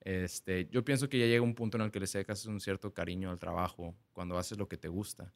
este, 0.01 0.69
yo 0.69 0.85
pienso 0.85 1.09
que 1.09 1.19
ya 1.19 1.27
llega 1.27 1.43
un 1.43 1.55
punto 1.55 1.79
en 1.79 1.85
el 1.85 1.91
que 1.91 2.01
le 2.01 2.07
sacas 2.07 2.45
un 2.47 2.61
cierto 2.61 2.93
cariño 2.93 3.31
al 3.31 3.39
trabajo 3.39 3.95
cuando 4.13 4.37
haces 4.37 4.59
lo 4.59 4.69
que 4.69 4.77
te 4.77 4.89
gusta. 4.89 5.33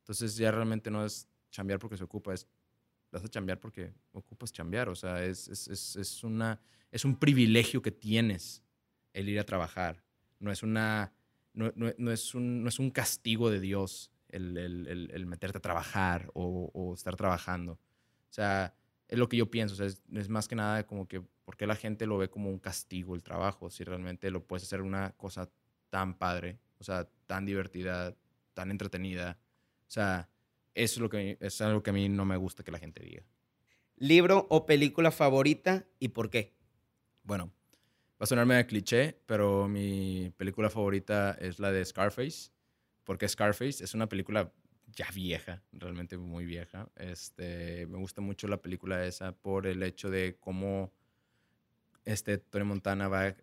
Entonces 0.00 0.36
ya 0.36 0.50
realmente 0.50 0.90
no 0.90 1.04
es 1.04 1.28
chambear 1.50 1.78
porque 1.78 1.96
se 1.96 2.04
ocupa, 2.04 2.34
es 2.34 2.46
vas 3.10 3.24
a 3.24 3.28
chambear 3.28 3.58
porque 3.58 3.92
ocupas 4.12 4.52
chambear. 4.52 4.88
O 4.88 4.94
sea, 4.94 5.24
es, 5.24 5.48
es, 5.48 5.68
es, 5.68 5.96
es, 5.96 6.24
una, 6.24 6.60
es 6.90 7.04
un 7.04 7.16
privilegio 7.16 7.80
que 7.82 7.92
tienes 7.92 8.61
el 9.12 9.28
ir 9.28 9.38
a 9.38 9.44
trabajar. 9.44 10.02
No 10.38 10.50
es, 10.50 10.62
una, 10.62 11.12
no, 11.54 11.72
no, 11.74 11.92
no 11.96 12.12
es, 12.12 12.34
un, 12.34 12.62
no 12.62 12.68
es 12.68 12.78
un 12.78 12.90
castigo 12.90 13.50
de 13.50 13.60
Dios 13.60 14.12
el, 14.32 15.26
meterte 15.26 15.58
a 15.58 15.60
trabajar 15.60 16.30
o, 16.34 16.92
estar 16.94 17.16
trabajando. 17.16 17.72
O 17.72 18.32
sea, 18.32 18.74
es 19.08 19.18
lo 19.18 19.28
que 19.28 19.36
yo 19.36 19.50
pienso. 19.50 19.74
O 19.74 19.76
sea, 19.76 19.86
es, 19.86 20.28
más 20.28 20.48
que 20.48 20.56
nada 20.56 20.86
como 20.86 21.06
que, 21.06 21.20
¿por 21.20 21.56
qué 21.56 21.66
la 21.66 21.76
gente 21.76 22.06
lo 22.06 22.18
ve 22.18 22.30
como 22.30 22.48
un 22.48 22.58
castigo 22.58 23.14
el 23.14 23.22
trabajo? 23.22 23.70
Si 23.70 23.84
realmente 23.84 24.30
lo 24.30 24.44
puedes 24.44 24.64
hacer 24.64 24.80
una 24.80 25.12
cosa 25.12 25.50
tan 25.90 26.14
padre, 26.14 26.58
o 26.78 26.84
sea, 26.84 27.08
tan 27.26 27.44
divertida, 27.44 28.16
tan 28.54 28.70
entretenida. 28.70 29.38
O 29.86 29.90
sea, 29.90 30.28
eso 30.74 30.94
es, 30.94 31.00
lo 31.00 31.10
que, 31.10 31.36
es 31.40 31.60
algo 31.60 31.82
que 31.82 31.90
a 31.90 31.92
mí 31.92 32.08
no 32.08 32.24
me 32.24 32.36
gusta 32.36 32.64
que 32.64 32.70
la 32.70 32.78
gente 32.78 33.04
diga. 33.04 33.22
¿Libro 33.96 34.46
o 34.48 34.66
película 34.66 35.10
favorita 35.10 35.86
y 36.00 36.08
por 36.08 36.30
qué? 36.30 36.54
Bueno, 37.22 37.52
va 38.22 38.24
a 38.24 38.26
sonarme 38.26 38.54
de 38.54 38.66
cliché, 38.66 39.18
pero 39.26 39.66
mi 39.66 40.32
película 40.36 40.70
favorita 40.70 41.36
es 41.40 41.58
la 41.58 41.72
de 41.72 41.84
Scarface 41.84 42.52
porque 43.04 43.28
Scarface 43.28 43.82
es 43.82 43.94
una 43.94 44.08
película 44.08 44.52
ya 44.94 45.08
vieja, 45.12 45.60
realmente 45.72 46.16
muy 46.16 46.44
vieja. 46.44 46.88
Este, 46.96 47.86
me 47.88 47.98
gusta 47.98 48.20
mucho 48.20 48.46
la 48.46 48.62
película 48.62 49.04
esa 49.04 49.32
por 49.32 49.66
el 49.66 49.82
hecho 49.82 50.08
de 50.08 50.36
cómo 50.38 50.92
este 52.04 52.38
Tony 52.38 52.64
Montana 52.64 53.08
va, 53.08 53.34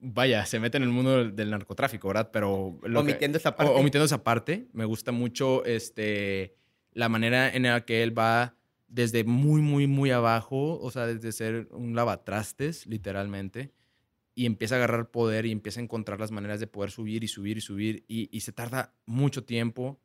vaya, 0.00 0.44
se 0.44 0.60
mete 0.60 0.76
en 0.76 0.82
el 0.82 0.88
mundo 0.90 1.30
del, 1.30 1.50
narcotráfico, 1.50 2.08
¿verdad? 2.08 2.30
Pero 2.30 2.78
omitiendo 2.94 3.38
esa 3.38 3.56
parte. 3.56 3.72
omitiendo 3.72 4.04
esa 4.04 4.22
parte, 4.22 4.68
me 4.72 4.84
gusta 4.84 5.12
mucho 5.12 5.64
este 5.64 6.56
la 6.92 7.08
manera 7.08 7.48
en 7.48 7.62
la 7.62 7.84
que 7.84 8.02
él 8.02 8.18
va 8.18 8.54
desde 8.88 9.24
muy 9.24 9.62
muy 9.62 9.86
muy 9.86 10.10
abajo, 10.10 10.78
o 10.80 10.90
sea, 10.90 11.06
desde 11.06 11.32
ser 11.32 11.68
un 11.72 11.94
lavatrastes, 11.94 12.86
literalmente, 12.86 13.72
y 14.38 14.44
empieza 14.44 14.74
a 14.74 14.78
agarrar 14.78 15.10
poder 15.10 15.46
y 15.46 15.50
empieza 15.50 15.80
a 15.80 15.82
encontrar 15.82 16.20
las 16.20 16.30
maneras 16.30 16.60
de 16.60 16.66
poder 16.66 16.90
subir 16.90 17.24
y 17.24 17.28
subir 17.28 17.56
y 17.56 17.62
subir 17.62 18.04
y, 18.06 18.38
se 18.40 18.52
tarda 18.52 18.94
mucho 19.06 19.44
tiempo, 19.44 19.98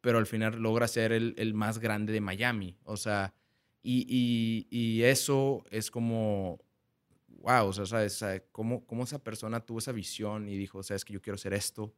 pero 0.00 0.18
al 0.18 0.26
final 0.26 0.60
logra 0.60 0.88
ser 0.88 1.12
el, 1.12 1.54
más 1.54 1.78
grande 1.78 2.12
de 2.12 2.20
Miami. 2.20 2.76
O 2.82 2.96
sea, 2.96 3.34
y, 3.80 5.00
eso 5.04 5.64
es 5.70 5.92
como, 5.92 6.58
wow, 7.28 7.68
o 7.68 7.72
sea, 7.72 7.86
¿sabes? 7.86 8.24
cómo, 8.50 8.84
cómo 8.84 9.04
esa 9.04 9.22
persona 9.22 9.60
tuvo 9.60 9.78
esa 9.78 9.92
visión 9.92 10.48
y 10.48 10.56
dijo, 10.56 10.82
sabes 10.82 11.04
que 11.04 11.12
yo 11.12 11.22
quiero 11.22 11.36
hacer 11.36 11.54
esto 11.54 11.94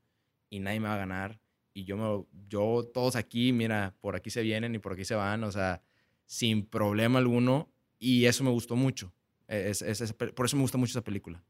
y 0.50 0.60
nadie 0.60 0.80
me 0.80 0.88
va 0.88 0.96
a 0.96 0.98
ganar 0.98 1.40
y 1.72 1.84
yo, 1.84 1.96
me, 1.96 2.26
yo 2.46 2.90
todos 2.92 3.16
aquí, 3.16 3.52
mira, 3.54 3.96
por 4.02 4.16
aquí 4.16 4.28
se 4.28 4.42
vienen 4.42 4.74
y 4.74 4.78
por 4.80 4.92
aquí 4.92 5.06
se 5.06 5.14
van, 5.14 5.44
o 5.44 5.50
sea, 5.50 5.82
sin 6.26 6.66
problema 6.66 7.18
alguno 7.20 7.72
y 7.98 8.26
eso 8.26 8.44
me 8.44 8.50
gustó 8.50 8.76
mucho. 8.76 9.14
E, 9.48 9.70
es- 9.70 9.80
es- 9.80 10.02
es- 10.02 10.12
por 10.12 10.44
eso 10.44 10.56
me 10.56 10.62
gusta 10.62 10.76
mucho 10.76 10.90
esa 10.90 11.02
película. 11.02 11.42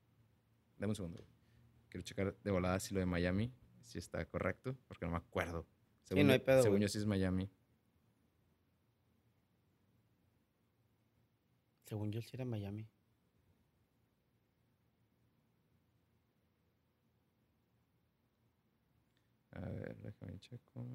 Dame 0.81 0.93
un 0.93 0.97
segundo. 0.97 1.24
Quiero 1.91 2.03
checar 2.05 2.35
de 2.43 2.51
volada 2.51 2.81
si 2.81 2.95
lo 2.95 3.01
de 3.01 3.07
Miami, 3.07 3.53
si 3.85 3.99
está 3.99 4.24
correcto, 4.24 4.76
porque 4.89 5.05
no 5.05 5.12
me 5.12 5.18
acuerdo. 5.18 5.66
Según, 6.05 6.26
no 6.26 6.33
hay 6.33 6.39
yo- 6.39 6.45
pedo, 6.47 6.62
según 6.62 6.81
yo 6.81 6.89
sí 6.89 6.97
es 6.99 7.05
Miami. 7.07 7.51
Según 11.85 12.11
yo, 12.12 12.22
sí 12.22 12.31
era 12.33 12.45
Miami. 12.47 12.89
A 19.53 19.61
ver, 19.68 19.97
déjame 19.99 20.39
checo. 20.39 20.87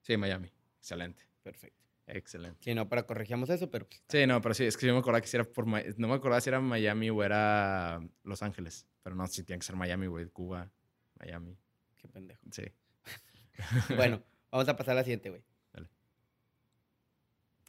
Sí, 0.00 0.16
Miami. 0.16 0.50
Excelente. 0.78 1.24
Perfecto. 1.42 1.85
Excelente. 2.06 2.58
Si 2.62 2.74
no, 2.74 2.88
para 2.88 3.04
corregíamos 3.04 3.50
eso, 3.50 3.70
pero 3.70 3.86
pues, 3.88 4.02
Sí, 4.08 4.26
no, 4.26 4.40
pero 4.40 4.54
sí, 4.54 4.64
es 4.64 4.76
que 4.76 4.86
yo 4.86 4.92
me 4.92 5.00
acordaba 5.00 5.20
que 5.20 5.26
si 5.26 5.36
era 5.36 5.44
por 5.44 5.66
no 5.66 6.08
me 6.08 6.14
acordaba 6.14 6.40
si 6.40 6.48
era 6.48 6.60
Miami 6.60 7.10
o 7.10 7.22
era 7.22 8.00
Los 8.22 8.42
Ángeles, 8.42 8.86
pero 9.02 9.16
no, 9.16 9.26
sí 9.26 9.42
tiene 9.42 9.58
que 9.58 9.66
ser 9.66 9.76
Miami, 9.76 10.06
güey, 10.06 10.26
Cuba, 10.26 10.70
Miami. 11.18 11.56
qué 11.96 12.08
pendejo. 12.08 12.42
Sí. 12.50 12.64
Bueno, 13.96 14.22
vamos 14.50 14.68
a 14.68 14.76
pasar 14.76 14.92
a 14.92 14.96
la 14.96 15.02
siguiente, 15.04 15.30
güey. 15.30 15.42
Dale. 15.72 15.88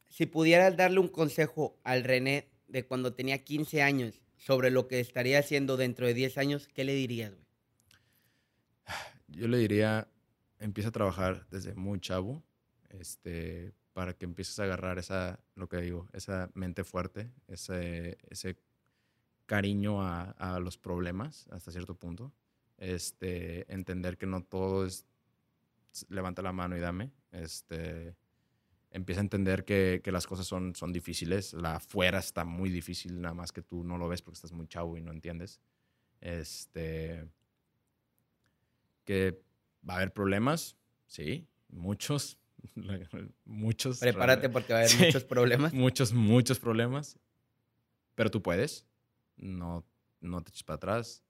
Si 0.09 0.25
pudieras 0.25 0.75
darle 0.75 0.99
un 0.99 1.07
consejo 1.07 1.79
al 1.83 2.03
René 2.03 2.49
de 2.67 2.85
cuando 2.85 3.13
tenía 3.13 3.43
15 3.43 3.81
años 3.81 4.21
sobre 4.35 4.69
lo 4.69 4.87
que 4.87 4.99
estaría 4.99 5.39
haciendo 5.39 5.77
dentro 5.77 6.05
de 6.05 6.13
10 6.13 6.37
años, 6.37 6.67
¿qué 6.67 6.83
le 6.83 6.93
dirías, 6.93 7.33
güey? 7.33 7.47
Yo 9.29 9.47
le 9.47 9.57
diría, 9.57 10.07
empieza 10.59 10.89
a 10.89 10.91
trabajar 10.91 11.47
desde 11.49 11.73
muy 11.73 11.99
chavo, 11.99 12.43
este, 12.89 13.73
para 13.97 14.13
que 14.13 14.25
empieces 14.25 14.59
a 14.59 14.65
agarrar 14.65 14.99
esa, 14.99 15.39
lo 15.55 15.67
que 15.67 15.77
digo, 15.77 16.07
esa 16.13 16.51
mente 16.53 16.83
fuerte, 16.83 17.31
ese, 17.47 18.19
ese 18.29 18.55
cariño 19.47 20.03
a, 20.03 20.59
los 20.59 20.77
problemas 20.77 21.47
hasta 21.49 21.71
cierto 21.71 21.95
punto. 21.95 22.31
Este, 22.77 23.65
entender 23.73 24.19
que 24.19 24.27
no 24.27 24.43
todo 24.43 24.85
es 24.85 25.07
levanta 26.09 26.43
la 26.43 26.53
mano 26.53 26.77
y 26.77 26.79
dame. 26.79 27.11
Este, 27.31 28.15
empieza 28.91 29.21
a 29.21 29.23
entender 29.23 29.65
que, 29.65 30.01
que 30.03 30.11
las 30.11 30.27
cosas 30.27 30.45
son, 30.45 30.75
son 30.75 30.93
difíciles. 30.93 31.53
La 31.53 31.77
afuera 31.77 32.19
está 32.19 32.45
muy 32.45 32.69
difícil, 32.69 33.19
nada 33.19 33.33
más 33.33 33.51
que 33.51 33.63
tú 33.63 33.83
no 33.83 33.97
lo 33.97 34.07
ves 34.07 34.21
porque 34.21 34.35
estás 34.35 34.51
muy 34.51 34.67
chavo 34.67 34.95
y 34.97 35.01
no 35.01 35.11
entiendes. 35.11 35.59
Este, 36.21 37.27
que 39.05 39.41
va 39.89 39.95
a 39.95 39.97
haber 39.97 40.13
problemas, 40.13 40.77
sí, 41.07 41.47
muchos, 41.67 42.37
muchos. 43.45 43.99
Prepárate 43.99 44.49
porque 44.49 44.73
va 44.73 44.79
a 44.79 44.81
haber 44.83 44.91
Sí. 44.91 45.05
muchos 45.05 45.23
problemas. 45.23 45.73
Muchos, 45.73 46.13
muchos 46.13 46.59
problemas. 46.59 47.19
Pero 48.15 48.31
tú 48.31 48.41
puedes. 48.41 48.85
No, 49.35 49.85
no 50.21 50.41
te 50.43 50.49
eches 50.49 50.63
para 50.63 50.75
atrás. 50.75 51.23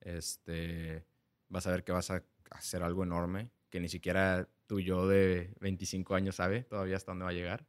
Este, 0.00 1.04
vas 1.48 1.66
a 1.66 1.70
ver 1.70 1.84
que 1.84 1.92
vas 1.92 2.10
a 2.10 2.22
hacer 2.50 2.82
algo 2.82 3.02
enorme 3.02 3.50
que 3.70 3.80
ni 3.80 3.88
siquiera 3.88 4.48
tu 4.66 4.80
yo 4.80 5.08
de 5.08 5.52
25 5.60 6.14
años 6.14 6.36
sabe 6.36 6.62
todavía 6.62 6.96
hasta 6.96 7.10
dónde 7.12 7.24
va 7.24 7.30
a 7.30 7.34
llegar. 7.34 7.66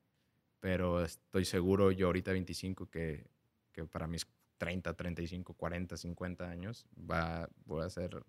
Pero 0.60 1.04
estoy 1.04 1.46
seguro, 1.46 1.92
yo 1.92 2.08
ahorita 2.08 2.32
25, 2.32 2.90
que, 2.90 3.28
que 3.72 3.86
para 3.86 4.08
mis 4.08 4.28
30, 4.58 4.96
35, 4.96 5.54
40, 5.54 5.98
50 5.98 6.50
años 6.50 6.88
va, 7.00 7.48
voy 7.66 7.84
a 7.84 7.86
hacer 7.86 8.24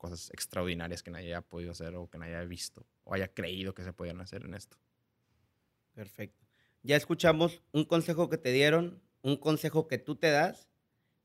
cosas 0.00 0.30
extraordinarias 0.32 1.02
que 1.02 1.10
nadie 1.10 1.26
haya 1.26 1.42
podido 1.42 1.72
hacer 1.72 1.94
o 1.94 2.08
que 2.08 2.18
nadie 2.18 2.34
haya 2.34 2.48
visto 2.48 2.86
o 3.04 3.14
haya 3.14 3.28
creído 3.28 3.74
que 3.74 3.84
se 3.84 3.92
podían 3.92 4.20
hacer 4.20 4.44
en 4.44 4.54
esto. 4.54 4.78
Perfecto. 5.92 6.46
Ya 6.82 6.96
escuchamos 6.96 7.62
un 7.72 7.84
consejo 7.84 8.30
que 8.30 8.38
te 8.38 8.50
dieron, 8.50 9.02
un 9.20 9.36
consejo 9.36 9.86
que 9.86 9.98
tú 9.98 10.16
te 10.16 10.30
das, 10.30 10.68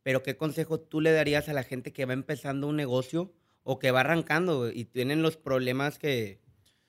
pero 0.03 0.21
¿qué 0.21 0.36
consejo 0.36 0.80
tú 0.80 0.99
le 0.99 1.13
darías 1.13 1.47
a 1.47 1.53
la 1.53 1.63
gente 1.63 1.93
que 1.93 2.05
va 2.05 2.11
empezando 2.11 2.67
un 2.67 2.76
negocio 2.76 3.34
o 3.63 3.80
que 3.80 3.91
va 3.91 4.01
arrancando 4.01 4.69
y 4.69 4.84
tienen 4.84 5.21
los 5.21 5.38
problemas 5.38 5.97
que 5.97 6.41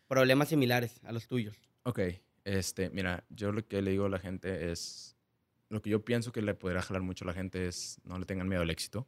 problemas 0.08 0.48
similares 0.48 1.00
a 1.04 1.12
los 1.12 1.28
tuyos? 1.28 1.56
Ok, 1.84 2.00
este, 2.44 2.90
mira, 2.90 3.24
yo 3.30 3.52
lo 3.52 3.64
que 3.66 3.80
le 3.80 3.92
digo 3.92 4.06
a 4.06 4.08
la 4.08 4.18
gente 4.18 4.72
es, 4.72 5.16
lo 5.68 5.80
que 5.80 5.90
yo 5.90 6.04
pienso 6.04 6.32
que 6.32 6.42
le 6.42 6.54
podría 6.54 6.82
jalar 6.82 7.02
mucho 7.02 7.24
a 7.24 7.28
la 7.28 7.34
gente 7.34 7.68
es, 7.68 8.00
no 8.02 8.18
le 8.18 8.26
tengan 8.26 8.48
miedo 8.48 8.62
al 8.62 8.70
éxito. 8.70 9.06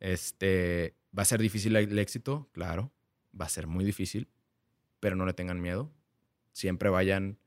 Este, 0.00 0.94
va 1.16 1.22
a 1.22 1.26
ser 1.26 1.40
difícil 1.40 1.76
el 1.76 1.98
éxito, 1.98 2.48
claro, 2.52 2.92
va 3.38 3.46
a 3.46 3.48
ser 3.48 3.66
muy 3.66 3.84
difícil, 3.84 4.28
pero 5.00 5.16
no 5.16 5.26
le 5.26 5.32
tengan 5.32 5.60
miedo. 5.60 5.92
Siempre 6.52 6.88
vayan 6.88 7.38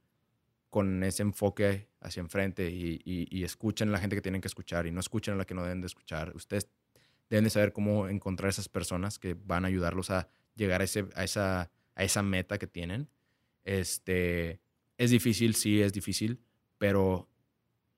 con 0.69 1.03
ese 1.03 1.23
enfoque 1.23 1.89
hacia 1.99 2.21
enfrente 2.21 2.69
y, 2.69 3.01
y, 3.03 3.27
y 3.29 3.43
escuchen 3.43 3.89
a 3.89 3.91
la 3.91 3.99
gente 3.99 4.15
que 4.15 4.21
tienen 4.21 4.41
que 4.41 4.47
escuchar 4.47 4.85
y 4.85 4.91
no 4.91 4.99
escuchen 4.99 5.33
a 5.33 5.37
la 5.37 5.45
que 5.45 5.53
no 5.53 5.63
deben 5.63 5.81
de 5.81 5.87
escuchar. 5.87 6.35
Ustedes 6.35 6.69
deben 7.29 7.43
de 7.43 7.49
saber 7.49 7.73
cómo 7.73 8.07
encontrar 8.07 8.49
esas 8.49 8.69
personas 8.69 9.19
que 9.19 9.35
van 9.35 9.65
a 9.65 9.67
ayudarlos 9.67 10.09
a 10.09 10.29
llegar 10.55 10.81
a, 10.81 10.83
ese, 10.83 11.07
a, 11.15 11.23
esa, 11.23 11.71
a 11.95 12.03
esa 12.03 12.23
meta 12.23 12.57
que 12.57 12.67
tienen. 12.67 13.09
Este, 13.63 14.61
es 14.97 15.11
difícil, 15.11 15.55
sí, 15.55 15.81
es 15.81 15.93
difícil, 15.93 16.41
pero 16.77 17.29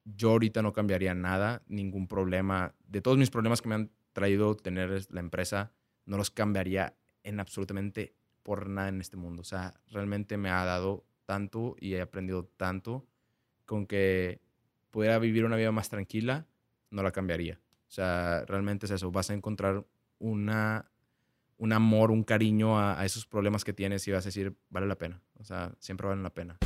yo 0.03 0.31
ahorita 0.31 0.61
no 0.61 0.73
cambiaría 0.73 1.13
nada, 1.13 1.63
ningún 1.67 2.07
problema. 2.07 2.75
De 2.87 3.01
todos 3.01 3.17
mis 3.17 3.29
problemas 3.29 3.61
que 3.61 3.69
me 3.69 3.75
han 3.75 3.91
traído 4.13 4.55
tener 4.55 5.05
la 5.09 5.19
empresa, 5.19 5.71
no 6.05 6.17
los 6.17 6.31
cambiaría 6.31 6.95
en 7.23 7.39
absolutamente 7.39 8.15
por 8.43 8.67
nada 8.67 8.89
en 8.89 9.01
este 9.01 9.17
mundo. 9.17 9.41
O 9.41 9.45
sea, 9.45 9.73
realmente 9.87 10.37
me 10.37 10.49
ha 10.49 10.65
dado 10.65 11.05
tanto 11.25 11.75
y 11.79 11.93
he 11.93 12.01
aprendido 12.01 12.45
tanto 12.57 13.05
con 13.65 13.85
que 13.85 14.41
pudiera 14.89 15.19
vivir 15.19 15.45
una 15.45 15.55
vida 15.55 15.71
más 15.71 15.89
tranquila, 15.89 16.47
no 16.89 17.03
la 17.03 17.11
cambiaría. 17.11 17.59
O 17.87 17.91
sea, 17.91 18.45
realmente 18.45 18.85
es 18.85 18.91
eso. 18.91 19.11
Vas 19.11 19.29
a 19.29 19.33
encontrar 19.33 19.85
una, 20.19 20.91
un 21.57 21.73
amor, 21.73 22.11
un 22.11 22.23
cariño 22.23 22.77
a, 22.79 22.99
a 22.99 23.05
esos 23.05 23.25
problemas 23.25 23.63
que 23.63 23.73
tienes 23.73 24.07
y 24.07 24.11
vas 24.11 24.25
a 24.25 24.29
decir, 24.29 24.55
vale 24.69 24.87
la 24.87 24.97
pena. 24.97 25.21
O 25.39 25.43
sea, 25.43 25.73
siempre 25.79 26.07
valen 26.07 26.23
la 26.23 26.33
pena. 26.33 26.57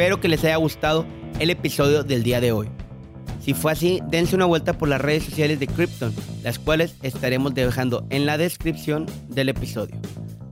Espero 0.00 0.18
que 0.18 0.28
les 0.28 0.42
haya 0.44 0.56
gustado 0.56 1.04
el 1.40 1.50
episodio 1.50 2.02
del 2.02 2.22
día 2.22 2.40
de 2.40 2.52
hoy. 2.52 2.68
Si 3.42 3.52
fue 3.52 3.72
así, 3.72 4.00
dense 4.08 4.34
una 4.34 4.46
vuelta 4.46 4.78
por 4.78 4.88
las 4.88 4.98
redes 4.98 5.24
sociales 5.24 5.60
de 5.60 5.66
Krypton, 5.66 6.14
las 6.42 6.58
cuales 6.58 6.94
estaremos 7.02 7.52
dejando 7.52 8.06
en 8.08 8.24
la 8.24 8.38
descripción 8.38 9.04
del 9.28 9.50
episodio. 9.50 9.94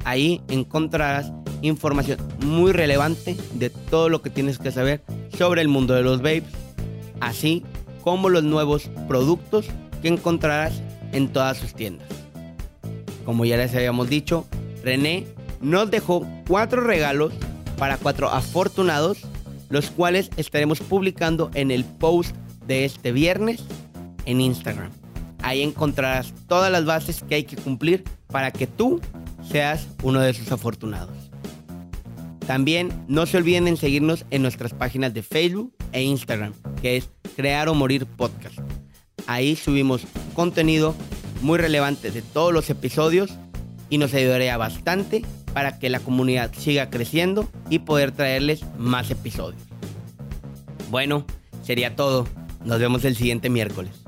Ahí 0.05 0.43
encontrarás 0.49 1.33
información 1.63 2.19
muy 2.45 2.73
relevante 2.73 3.39
de 3.55 3.71
todo 3.71 4.11
lo 4.11 4.21
que 4.21 4.29
tienes 4.29 4.59
que 4.59 4.71
saber 4.71 5.03
sobre 5.39 5.63
el 5.63 5.69
mundo 5.69 5.95
de 5.95 6.03
los 6.03 6.19
vapes, 6.19 6.53
así 7.21 7.65
como 8.05 8.29
los 8.29 8.45
nuevos 8.45 8.91
productos 9.09 9.65
que 10.03 10.09
encontrarás 10.09 10.83
en 11.13 11.33
todas 11.33 11.57
sus 11.57 11.73
tiendas. 11.73 12.07
Como 13.25 13.47
ya 13.47 13.57
les 13.57 13.75
habíamos 13.75 14.11
dicho, 14.11 14.47
René 14.85 15.27
nos 15.63 15.91
dejó 15.91 16.27
cuatro 16.47 16.83
regalos 16.83 17.33
para 17.79 17.97
cuatro 17.97 18.29
afortunados, 18.29 19.23
los 19.69 19.91
cuales 19.91 20.31
estaremos 20.37 20.81
publicando 20.81 21.51
en 21.55 21.71
el 21.71 21.85
post 21.85 22.35
de 22.67 22.85
este 22.85 23.13
viernes 23.13 23.65
en 24.25 24.41
Instagram. 24.41 24.91
Ahí 25.43 25.63
encontrarás 25.63 26.35
todas 26.47 26.71
las 26.71 26.85
bases 26.85 27.23
que 27.23 27.37
hay 27.37 27.45
que 27.45 27.57
cumplir 27.57 28.05
para 28.27 28.51
que 28.51 28.67
tú 28.67 29.01
seas 29.49 29.87
uno 30.03 30.21
de 30.21 30.31
esos 30.31 30.51
afortunados. 30.53 31.17
También 32.47 32.91
no 33.09 33.27
se 33.27 33.37
olviden 33.37 33.69
en 33.69 33.77
seguirnos 33.77 34.25
en 34.31 34.43
nuestras 34.43 34.73
páginas 34.73 35.13
de 35.15 35.23
Facebook 35.23 35.75
e 35.93 36.03
Instagram, 36.03 36.55
que 36.81 36.97
es 36.97 37.11
Crear 37.37 37.69
o 37.69 37.75
Morir 37.75 38.07
Podcast. 38.07 38.59
Ahí 39.27 39.55
subimos 39.55 40.07
contenido 40.35 40.95
muy 41.43 41.59
relevante 41.59 42.11
de 42.11 42.23
todos 42.23 42.53
los 42.53 42.71
episodios 42.71 43.31
y 43.91 43.99
nos 43.99 44.15
ayudaría 44.15 44.57
bastante 44.57 45.25
para 45.53 45.79
que 45.79 45.91
la 45.91 46.01
comunidad 46.01 46.51
siga 46.57 46.91
creciendo 46.91 47.49
y 47.71 47.81
poder 47.81 48.13
traerles 48.13 48.65
más 48.79 49.11
episodios. 49.11 49.61
Bueno, 50.91 51.25
sería 51.63 51.97
todo. 51.97 52.27
Nos 52.65 52.79
vemos 52.81 53.05
el 53.05 53.17
siguiente 53.17 53.51
miércoles. 53.51 54.08